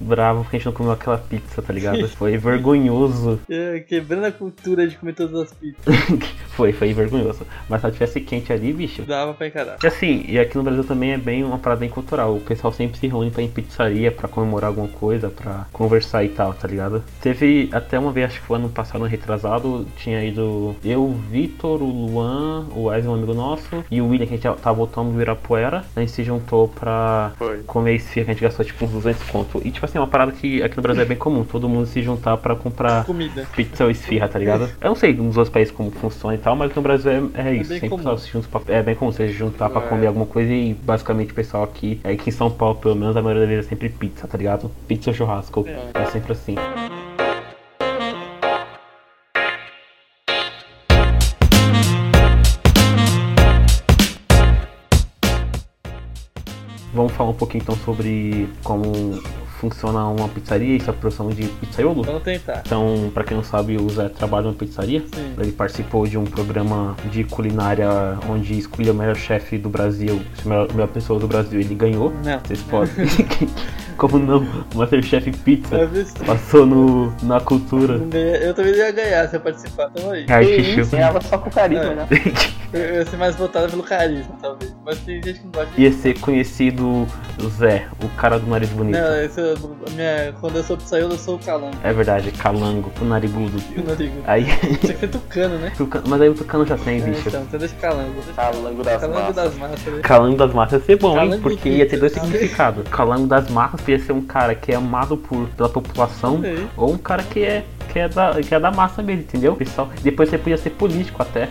bravo 0.03 0.43
porque 0.43 0.57
a 0.57 0.59
gente 0.59 0.67
não 0.67 0.73
comeu 0.73 0.93
aquela 0.93 1.19
pizza, 1.19 1.63
tá 1.63 1.73
ligado? 1.73 2.07
Foi 2.09 2.37
vergonhoso. 2.37 3.41
É, 3.49 3.81
quebrando 3.81 4.25
a 4.25 4.33
cultura 4.33 4.87
de 4.87 4.97
comer 4.97 5.15
todas 5.15 5.35
as 5.35 5.53
pizzas. 5.53 5.83
foi, 6.55 6.73
foi 6.73 6.93
vergonhoso. 6.93 7.47
Mas 7.69 7.81
se 7.81 7.87
ela 7.87 7.93
tivesse 7.93 8.21
quente 8.21 8.53
ali, 8.53 8.73
bicho. 8.73 9.03
Dava 9.03 9.35
pra 9.35 9.47
encarar. 9.47 9.79
E 9.83 9.87
assim, 9.87 10.25
e 10.29 10.39
aqui 10.39 10.57
no 10.57 10.63
Brasil 10.63 10.85
também 10.85 11.13
é 11.13 11.19
bem 11.19 11.45
uma 11.45 11.59
parada 11.59 11.81
bem 11.81 11.89
cultural. 11.89 12.37
O 12.37 12.41
pessoal 12.41 12.73
sempre 12.73 12.99
se 12.99 13.07
reúne 13.07 13.31
pra 13.31 13.43
ir 13.43 13.47
em 13.47 13.51
pizzaria, 13.51 14.11
pra 14.11 14.29
comemorar 14.29 14.69
alguma 14.69 14.89
coisa, 14.89 15.31
pra 15.31 15.67
conversar 15.73 16.25
e 16.25 16.29
tal, 16.29 16.53
tá 16.55 16.67
ligado? 16.69 17.03
Teve 17.21 17.69
até 17.73 17.99
uma 17.99 18.13
vez, 18.13 18.27
acho 18.27 18.41
que 18.41 18.47
foi 18.47 18.59
ano 18.59 18.69
passado, 18.69 18.97
ano 18.97 19.07
retrasado, 19.07 19.87
tinha 19.97 20.25
ido 20.25 20.77
eu, 20.85 21.03
o 21.05 21.13
Vitor, 21.13 21.83
o 21.83 22.07
Luan, 22.07 22.67
o 22.75 22.85
Wesley, 22.85 23.09
um 23.09 23.15
amigo 23.15 23.35
nosso, 23.35 23.85
e 23.91 24.01
o 24.01 24.09
William, 24.09 24.27
que 24.27 24.35
a 24.35 24.37
gente 24.37 24.61
tava 24.61 24.77
voltando 24.77 25.13
do 25.13 25.21
Irapuera. 25.21 25.85
A 25.95 26.01
gente 26.01 26.13
se 26.13 26.25
juntou 26.25 26.69
pra 26.69 27.33
Foi. 27.39 27.59
comer 27.63 27.95
esfirra, 27.95 28.27
que 28.27 28.31
a 28.31 28.35
gente 28.35 28.43
gastou 28.43 28.65
tipo 28.65 28.85
uns 28.85 28.91
200 28.93 29.23
conto. 29.31 29.61
E 29.65 29.71
tipo 29.71 29.85
assim, 29.93 29.99
é 29.99 30.01
uma 30.01 30.07
parada 30.07 30.33
que 30.33 30.63
aqui 30.63 30.77
no 30.77 30.83
Brasil 30.83 31.03
é 31.03 31.05
bem 31.07 31.17
comum, 31.17 31.45
todo 31.45 31.69
mundo 31.69 31.87
se 31.87 32.03
juntar 32.03 32.37
pra 32.39 32.57
comprar 32.57 33.05
Comida. 33.05 33.47
pizza 33.55 33.85
ou 33.85 33.91
esfirra, 33.91 34.27
tá 34.29 34.39
ligado? 34.39 34.69
Eu 34.81 34.89
não 34.89 34.95
sei 34.95 35.13
nos 35.13 35.37
outros 35.37 35.53
países 35.53 35.73
como 35.73 35.91
funciona 35.91 36.35
e 36.35 36.39
tal, 36.39 36.57
mas 36.57 36.69
aqui 36.71 36.77
no 36.77 36.83
Brasil 36.83 37.31
é, 37.35 37.49
é 37.51 37.55
isso. 37.55 37.69
bem 37.71 37.81
Sempre 37.81 37.89
comum. 38.03 38.17
se 38.17 38.31
junta 38.31 38.49
pra, 38.49 38.75
é 38.75 38.83
bem 38.83 38.95
comum 38.95 39.13
você 39.13 39.29
se 39.29 39.35
juntar 39.35 39.69
pra 39.71 39.83
É. 39.83 39.89
comer 39.89 40.07
alguma 40.07 40.27
coisa 40.27 40.51
e 40.53 40.73
basicamente 40.75 41.33
o 41.33 41.35
pessoal 41.35 41.63
aqui, 41.65 42.01
é 42.03 42.13
aqui 42.13 42.31
em 42.31 42.33
São 42.33 42.51
Paulo, 42.51 42.77
pelo 42.77 42.97
menos, 42.97 43.17
a 43.17 43.23
maioria 43.23 43.43
das 43.43 43.51
vezes 43.51 43.67
é 43.67 43.69
sempre 43.69 43.89
pizza, 43.91 44.27
tá 44.27 44.39
ligado? 44.39 44.71
Pizza 44.89 45.11
ou 45.11 45.15
churrasco. 45.15 45.67
É. 45.69 46.03
É 46.03 46.07
sempre 46.07 46.33
assim. 46.33 46.55
Vamos 56.95 57.13
falar 57.13 57.31
um 57.31 57.35
pouquinho 57.35 57.63
então 57.63 57.77
sobre 57.77 58.49
como 58.63 58.93
funciona 59.63 60.05
uma 60.09 60.29
pizzaria 60.29 60.75
e 60.75 60.77
essa 60.77 60.93
produção 60.93 61.29
de 61.29 61.45
pizzaiolo? 61.47 62.03
Vamos 62.03 62.25
tentar. 62.25 62.63
Então, 62.67 63.13
pra 63.15 63.23
quem 63.23 63.37
não 63.37 63.45
sabe, 63.45 63.77
o 63.77 63.89
Zé 63.89 64.09
trabalha 64.09 64.47
numa 64.47 64.55
pizzaria. 64.55 65.01
Sim. 65.15 65.35
Ele 65.39 65.53
participou 65.53 66.05
de 66.05 66.19
um 66.19 66.25
programa 66.25 66.97
de 67.13 67.23
culinária 67.23 67.89
onde 68.29 68.59
escolheu 68.59 68.93
o 68.93 68.97
melhor 68.97 69.15
chefe 69.15 69.57
do 69.57 69.69
Brasil, 69.69 70.21
a 70.45 70.49
melhor, 70.49 70.67
a 70.69 70.73
melhor 70.73 70.89
pessoa 70.89 71.21
do 71.21 71.29
Brasil. 71.29 71.61
Ele 71.61 71.77
ganhou. 71.77 72.13
Não. 72.25 72.41
Vocês 72.41 72.61
podem. 72.63 72.93
Como 73.97 74.19
não? 74.19 74.45
Masterchef 74.75 75.31
Pizza. 75.45 75.77
Passou 76.27 76.67
no, 76.67 77.13
na 77.23 77.39
cultura. 77.41 78.01
Eu 78.43 78.53
também 78.53 78.75
ia 78.75 78.91
ganhar 78.91 79.29
se 79.29 79.37
eu 79.37 79.41
participar. 79.41 79.91
Tamo 79.91 80.11
aí. 80.11 80.27
Isso, 80.81 80.91
ganhava 80.91 81.21
só 81.21 81.39
com 81.39 81.51
carisma, 81.51 81.85
É. 81.85 81.95
né? 81.95 82.09
Eu 82.73 82.95
ia 82.97 83.05
ser 83.07 83.17
mais 83.19 83.37
votado 83.37 83.69
pelo 83.69 83.83
carisma, 83.83 84.35
talvez. 84.41 84.75
Mas 84.85 84.99
tem 85.01 85.23
gente 85.23 85.39
que 85.41 85.45
não 85.45 85.53
gosta 85.53 85.71
de 85.77 85.83
Ia 85.83 85.93
ser 85.93 86.19
conhecido 86.21 87.07
Zé, 87.59 87.87
o 88.03 88.09
cara 88.17 88.39
do 88.39 88.47
nariz 88.49 88.69
bonito. 88.71 88.99
Não, 88.99 89.17
esse 89.23 89.41
é 89.41 89.53
a 89.55 89.91
minha, 89.91 90.33
quando 90.41 90.57
eu 90.57 90.63
sou 90.65 90.77
pizzaiolo, 90.77 91.13
eu 91.15 91.19
sou 91.19 91.37
o 91.37 91.39
calango. 91.39 91.77
É 91.85 91.93
verdade, 91.93 92.31
calango, 92.33 92.91
o 93.01 93.05
narigudo. 93.05 93.63
Eu 93.77 93.85
não 93.85 93.95
digo. 93.95 94.15
Aí. 94.27 94.45
Tinha 94.81 94.95
que 94.95 95.01
ser 95.01 95.09
tucano, 95.09 95.59
né? 95.59 95.73
Tucano- 95.77 96.05
Mas 96.09 96.21
aí 96.23 96.29
o 96.31 96.35
tucano 96.35 96.65
já 96.67 96.79
tem, 96.79 96.99
É, 97.01 97.05
bicho. 97.05 97.29
então, 97.29 97.43
então 97.43 97.61
deixa 97.61 97.75
calango. 97.77 98.23
Calango 98.35 98.83
das 98.83 99.01
calango 99.01 99.19
massas. 99.21 99.35
das 99.37 99.55
massas. 99.57 99.93
né? 99.95 100.01
Calango 100.03 100.37
das 100.37 100.53
massas 100.55 100.81
ia 100.81 100.87
ser 100.87 100.97
bom, 100.97 101.11
hein? 101.11 101.17
Calango 101.29 101.43
Porque 101.43 101.69
ia 101.69 101.87
ter 101.89 101.99
dois 101.99 102.13
significados. 102.13 102.89
Calango 102.89 103.27
das 103.27 103.51
massas 103.51 103.81
podia 103.83 103.99
ser 103.99 104.13
um 104.13 104.23
cara 104.23 104.55
que 104.55 104.73
é 104.73 104.77
amado 104.77 105.17
por, 105.17 105.47
pela 105.51 105.69
população 105.69 106.41
Sei. 106.41 106.67
ou 106.77 106.93
um 106.93 106.99
cara 106.99 107.23
que 107.23 107.45
é, 107.45 107.65
que 107.93 107.99
é, 107.99 108.09
da, 108.09 108.33
que 108.41 108.55
é 108.55 108.59
da 108.59 108.71
massa 108.71 109.03
mesmo, 109.03 109.23
entendeu? 109.23 109.55
Pessoal, 109.57 109.91
depois 110.03 110.31
você 110.31 110.39
podia 110.39 110.57
ser 110.57 110.71
político 110.71 111.21
até. 111.23 111.49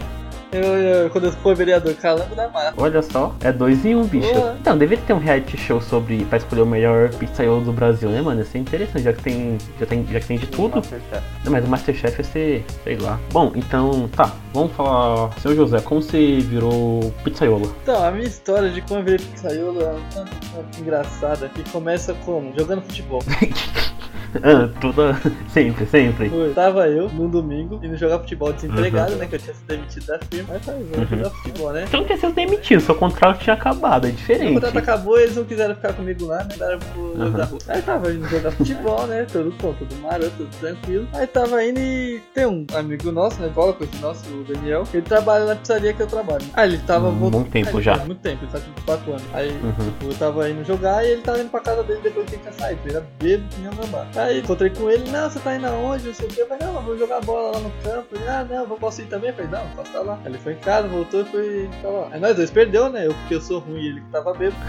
Eu, 0.52 0.64
eu, 0.64 1.10
quando 1.10 1.26
eu 1.26 1.32
for 1.32 1.56
vereador, 1.56 1.94
calango 1.96 2.36
da 2.36 2.50
massa. 2.50 2.74
Olha 2.78 3.02
só, 3.02 3.34
é 3.42 3.52
dois 3.52 3.86
em 3.86 3.96
um, 3.96 4.06
bicho. 4.06 4.34
Boa. 4.34 4.58
Então, 4.60 4.78
deveria 4.78 5.04
ter 5.06 5.14
um 5.14 5.20
reality 5.20 5.58
show 5.58 5.80
sobre 5.80 6.26
pra 6.26 6.38
escolher 6.38 6.62
o 6.62 6.66
melhor 6.66 7.10
pizzaiolo 7.10 7.64
do 7.64 7.72
Brasil, 7.72 8.10
né, 8.10 8.22
mano? 8.22 8.42
Ia 8.42 8.46
ser 8.46 8.58
interessante, 8.60 9.04
já 9.04 9.14
que 9.14 9.24
tem, 9.24 9.58
já 9.80 9.86
tem, 9.86 10.06
já 10.12 10.20
que 10.20 10.28
tem 10.28 10.38
de 10.38 10.48
tudo. 10.48 10.76
Masterchef. 10.76 11.24
Mas 11.50 11.66
o 11.66 11.68
Masterchef 11.68 12.18
ia 12.18 12.24
ser, 12.24 12.66
sei 12.84 12.98
lá. 12.98 13.18
Bom, 13.32 13.52
então, 13.56 14.10
tá. 14.10 14.36
Vamos 14.54 14.74
falar. 14.74 15.32
Seu 15.40 15.56
José, 15.56 15.80
como 15.80 16.02
você 16.02 16.40
virou 16.40 17.14
pizzaiolo? 17.24 17.74
Então, 17.84 18.04
a 18.04 18.12
minha 18.12 18.28
história 18.28 18.70
de 18.70 18.82
como 18.82 19.00
eu 19.00 19.04
virei 19.06 19.26
pizzaiolo 19.26 19.82
é 19.82 19.94
um 19.94 20.02
tanto 20.14 20.32
quanto 20.54 20.82
engraçada. 20.82 21.50
Que 21.50 21.70
começa 21.70 22.14
como? 22.26 22.54
Jogando 22.58 22.82
futebol. 22.82 23.22
Ah, 24.44 24.70
toda. 24.80 25.20
Sempre, 25.52 25.86
sempre. 25.86 26.30
Foi. 26.30 26.54
Tava 26.54 26.88
eu 26.88 27.10
num 27.10 27.30
domingo 27.30 27.80
indo 27.84 27.96
jogar 27.98 28.20
futebol 28.20 28.54
desempregado, 28.54 29.16
né? 29.16 29.26
Que 29.28 29.36
eu 29.36 29.40
tinha 29.40 29.54
sido 29.54 29.68
demitido 29.68 30.06
da 30.06 30.20
firma. 30.20 30.54
Aí 30.54 30.60
tá, 30.62 30.72
vou 30.72 31.06
jogar 31.06 31.30
futebol, 31.32 31.74
né? 31.74 31.86
Você 31.88 31.98
não 31.98 32.06
tinha 32.06 32.18
sido 32.18 32.34
demitido, 32.34 32.82
seu 32.82 32.96
contrato 32.96 33.40
tinha 33.40 33.54
acabado, 33.54 34.08
é 34.08 34.10
O 34.10 34.14
diferente. 34.14 34.54
contrato 34.54 34.78
acabou, 34.78 35.20
eles 35.20 35.36
não 35.36 35.44
quiseram 35.44 35.76
ficar 35.76 35.94
comigo 35.94 36.26
lá, 36.26 36.44
né? 36.44 36.56
Daram 36.58 36.80
pro 36.80 37.22
Aham. 37.22 37.32
da 37.32 37.44
rua. 37.46 37.60
Aí 37.68 37.82
tava 37.82 38.12
indo 38.14 38.28
jogar 38.30 38.52
futebol, 38.52 39.08
né? 39.08 39.26
Todo 39.32 39.52
pronto, 39.54 39.86
tudo 39.86 40.02
maroto, 40.02 40.32
tudo 40.38 40.50
tranquilo. 40.60 41.08
Aí 41.14 41.28
tava 41.28 41.64
indo 41.66 41.80
e 41.80 42.22
tem 42.34 42.46
um 42.46 42.66
amigo 42.76 43.12
nosso, 43.12 43.42
né? 43.42 43.50
Bola 43.54 43.74
com 43.74 43.84
esse 43.84 43.98
nosso, 43.98 44.24
o 44.30 44.44
Daniel. 44.46 44.84
Ele 44.94 45.02
trabalha 45.04 45.46
na 45.46 45.56
pizzaria 45.56 45.94
que 45.94 46.02
eu 46.02 46.08
trabalho. 46.08 46.46
Aí 46.54 46.70
ele 46.70 46.78
tava 46.80 47.10
Hum, 47.10 47.16
voltando. 47.20 47.44
bom 47.44 47.50
tempo 47.50 47.82
já. 47.82 47.98
Muito 47.98 48.20
tempo, 48.22 48.46
ele 48.46 48.52
tá 48.52 48.60
tipo 48.60 48.82
4 48.86 49.12
anos. 49.12 49.24
Aí 49.34 49.50
Uhum. 49.52 49.72
tipo, 49.74 50.06
eu 50.06 50.14
tava 50.18 50.50
indo 50.50 50.64
jogar 50.66 51.04
e 51.06 51.10
ele 51.12 51.22
tava 51.22 51.40
indo 51.40 51.50
pra 51.50 51.60
casa 51.60 51.84
dele 51.84 52.00
depois 52.02 52.26
que 52.30 52.36
ele 52.36 52.42
tinha 52.42 52.54
saído. 52.54 52.80
Ele 52.86 52.96
era 52.96 53.06
bêbado 53.20 53.50
que 53.50 53.62
nem 53.62 53.70
um 53.70 53.76
gambá. 53.76 54.06
Aí 54.24 54.40
encontrei 54.40 54.70
com 54.70 54.90
ele, 54.90 55.10
não, 55.10 55.30
você 55.30 55.40
tá 55.40 55.56
indo 55.56 55.68
aonde? 55.68 56.08
Não 56.08 56.14
sei 56.14 56.28
o 56.28 56.30
que. 56.30 56.42
Eu 56.42 56.48
falei, 56.48 56.68
não, 56.68 56.82
vou 56.82 56.98
jogar 56.98 57.22
bola 57.22 57.58
lá 57.58 57.60
no 57.60 57.72
campo. 57.84 58.16
Ele, 58.16 58.28
ah, 58.28 58.46
não, 58.50 58.68
vou 58.68 58.78
posso 58.78 59.02
ir 59.02 59.06
também? 59.06 59.30
Eu 59.30 59.36
falei, 59.36 59.52
não, 59.52 59.68
posso 59.76 59.88
estar 59.90 60.02
lá. 60.02 60.20
Aí 60.24 60.32
ele 60.32 60.38
foi 60.38 60.54
em 60.54 60.60
casa, 60.60 60.88
voltou 60.88 61.22
e 61.22 61.26
foi 61.26 61.70
tá 61.82 61.90
lá. 61.90 62.10
Aí 62.12 62.20
nós 62.20 62.36
dois 62.36 62.52
perdeu, 62.52 62.90
né? 62.90 63.08
Eu 63.08 63.14
porque 63.14 63.36
eu 63.36 63.42
sou 63.42 63.60
ruim 63.60 63.82
e 63.82 63.88
ele 63.88 64.02
que 64.02 64.10
tava 64.10 64.34
bêbado. 64.34 64.62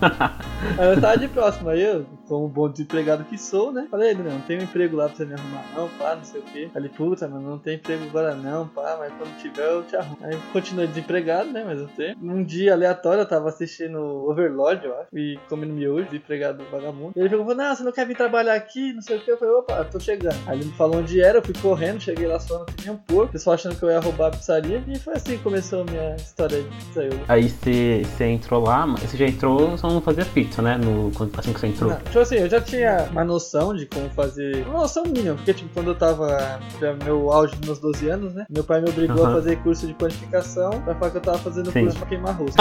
Aí 0.78 0.88
eu 0.88 1.00
tava 1.00 1.16
de 1.18 1.28
próximo, 1.28 1.68
aí 1.68 1.82
eu, 1.82 2.04
como 2.26 2.48
bom 2.48 2.68
desempregado 2.68 3.24
que 3.24 3.38
sou, 3.38 3.72
né? 3.72 3.86
Falei, 3.90 4.14
não, 4.14 4.24
não 4.24 4.40
tem 4.40 4.58
um 4.58 4.62
emprego 4.62 4.96
lá 4.96 5.06
pra 5.06 5.16
você 5.16 5.24
me 5.24 5.34
arrumar, 5.34 5.64
não, 5.74 5.88
pá, 5.90 6.16
não 6.16 6.24
sei 6.24 6.40
o 6.40 6.44
que. 6.44 6.68
Falei, 6.68 6.88
puta, 6.88 7.28
mano, 7.28 7.50
não 7.50 7.58
tem 7.58 7.76
emprego 7.76 8.04
agora 8.04 8.34
não, 8.34 8.66
pá, 8.68 8.96
mas 8.98 9.12
quando 9.12 9.36
tiver 9.38 9.64
eu 9.64 9.82
te 9.84 9.96
arrumo. 9.96 10.18
Aí 10.22 10.36
continuei 10.52 10.86
desempregado, 10.86 11.50
né? 11.50 11.62
Mas 11.64 11.78
eu 11.78 11.88
tenho. 11.88 12.16
Num 12.20 12.42
dia 12.42 12.72
aleatório 12.72 13.20
eu 13.20 13.28
tava 13.28 13.48
assistindo 13.48 13.98
Overlord, 13.98 14.84
eu 14.84 14.98
acho, 14.98 15.08
e 15.16 15.38
comendo 15.48 15.72
miojo, 15.72 16.06
desempregado 16.06 16.64
vagabundo. 16.70 17.12
E 17.16 17.20
ele 17.20 17.28
falou, 17.28 17.54
não, 17.54 17.74
você 17.74 17.82
não 17.84 17.92
quer 17.92 18.06
vir 18.06 18.16
trabalhar 18.16 18.54
aqui, 18.54 18.92
não 18.92 19.02
sei 19.02 19.18
o 19.18 19.20
que. 19.20 19.30
Eu 19.30 19.38
falei, 19.38 19.54
opa, 19.54 19.84
tô 19.84 20.00
chegando. 20.00 20.36
Aí 20.46 20.58
ele 20.58 20.66
me 20.66 20.72
falou 20.72 20.96
onde 20.96 21.20
era, 21.20 21.38
eu 21.38 21.42
fui 21.42 21.54
correndo, 21.60 22.00
cheguei 22.00 22.26
lá 22.26 22.40
suando 22.40 22.66
que 22.66 22.84
nem 22.84 22.94
um 22.94 22.98
porco, 22.98 23.32
pessoal 23.32 23.54
achando 23.54 23.76
que 23.76 23.82
eu 23.82 23.90
ia 23.90 24.00
roubar 24.00 24.28
a 24.28 24.30
pizzaria. 24.30 24.82
E 24.86 24.98
foi 24.98 25.14
assim 25.14 25.36
que 25.36 25.42
começou 25.42 25.82
a 25.82 25.84
minha 25.84 26.16
história 26.16 26.62
de 26.62 26.68
pizzaiolo. 26.86 27.20
Aí 27.28 27.48
você 27.48 28.24
entrou 28.24 28.64
lá, 28.64 28.86
você 28.86 29.16
já 29.16 29.26
entrou, 29.26 29.76
só 29.88 29.94
não 29.94 30.00
fazia 30.00 30.24
pizza, 30.24 30.60
né? 30.62 30.76
No, 30.76 31.10
assim 31.38 31.52
que 31.52 31.60
você 31.60 31.66
entrou. 31.68 31.90
Não, 31.90 31.98
tipo 31.98 32.18
assim, 32.18 32.36
eu 32.36 32.48
já 32.48 32.60
tinha 32.60 33.08
uma 33.10 33.24
noção 33.24 33.74
de 33.74 33.86
como 33.86 34.08
fazer. 34.10 34.66
Uma 34.66 34.80
noção 34.80 35.04
mínima, 35.04 35.34
porque 35.36 35.54
tipo, 35.54 35.70
quando 35.72 35.88
eu 35.88 35.94
tava 35.94 36.58
meu 37.04 37.30
auge 37.32 37.54
dos 37.56 37.66
meus 37.66 37.78
12 37.78 38.08
anos, 38.08 38.34
né? 38.34 38.44
Meu 38.50 38.64
pai 38.64 38.80
me 38.80 38.88
obrigou 38.88 39.22
Aham. 39.24 39.32
a 39.32 39.34
fazer 39.36 39.56
curso 39.56 39.86
de 39.86 39.94
panificação 39.94 40.70
pra 40.82 40.94
falar 40.94 41.10
que 41.10 41.16
eu 41.18 41.22
tava 41.22 41.38
fazendo 41.38 41.70
Sim. 41.70 41.82
curso 41.84 41.98
pra 41.98 42.06
queimar 42.08 42.36
puta. 42.36 42.52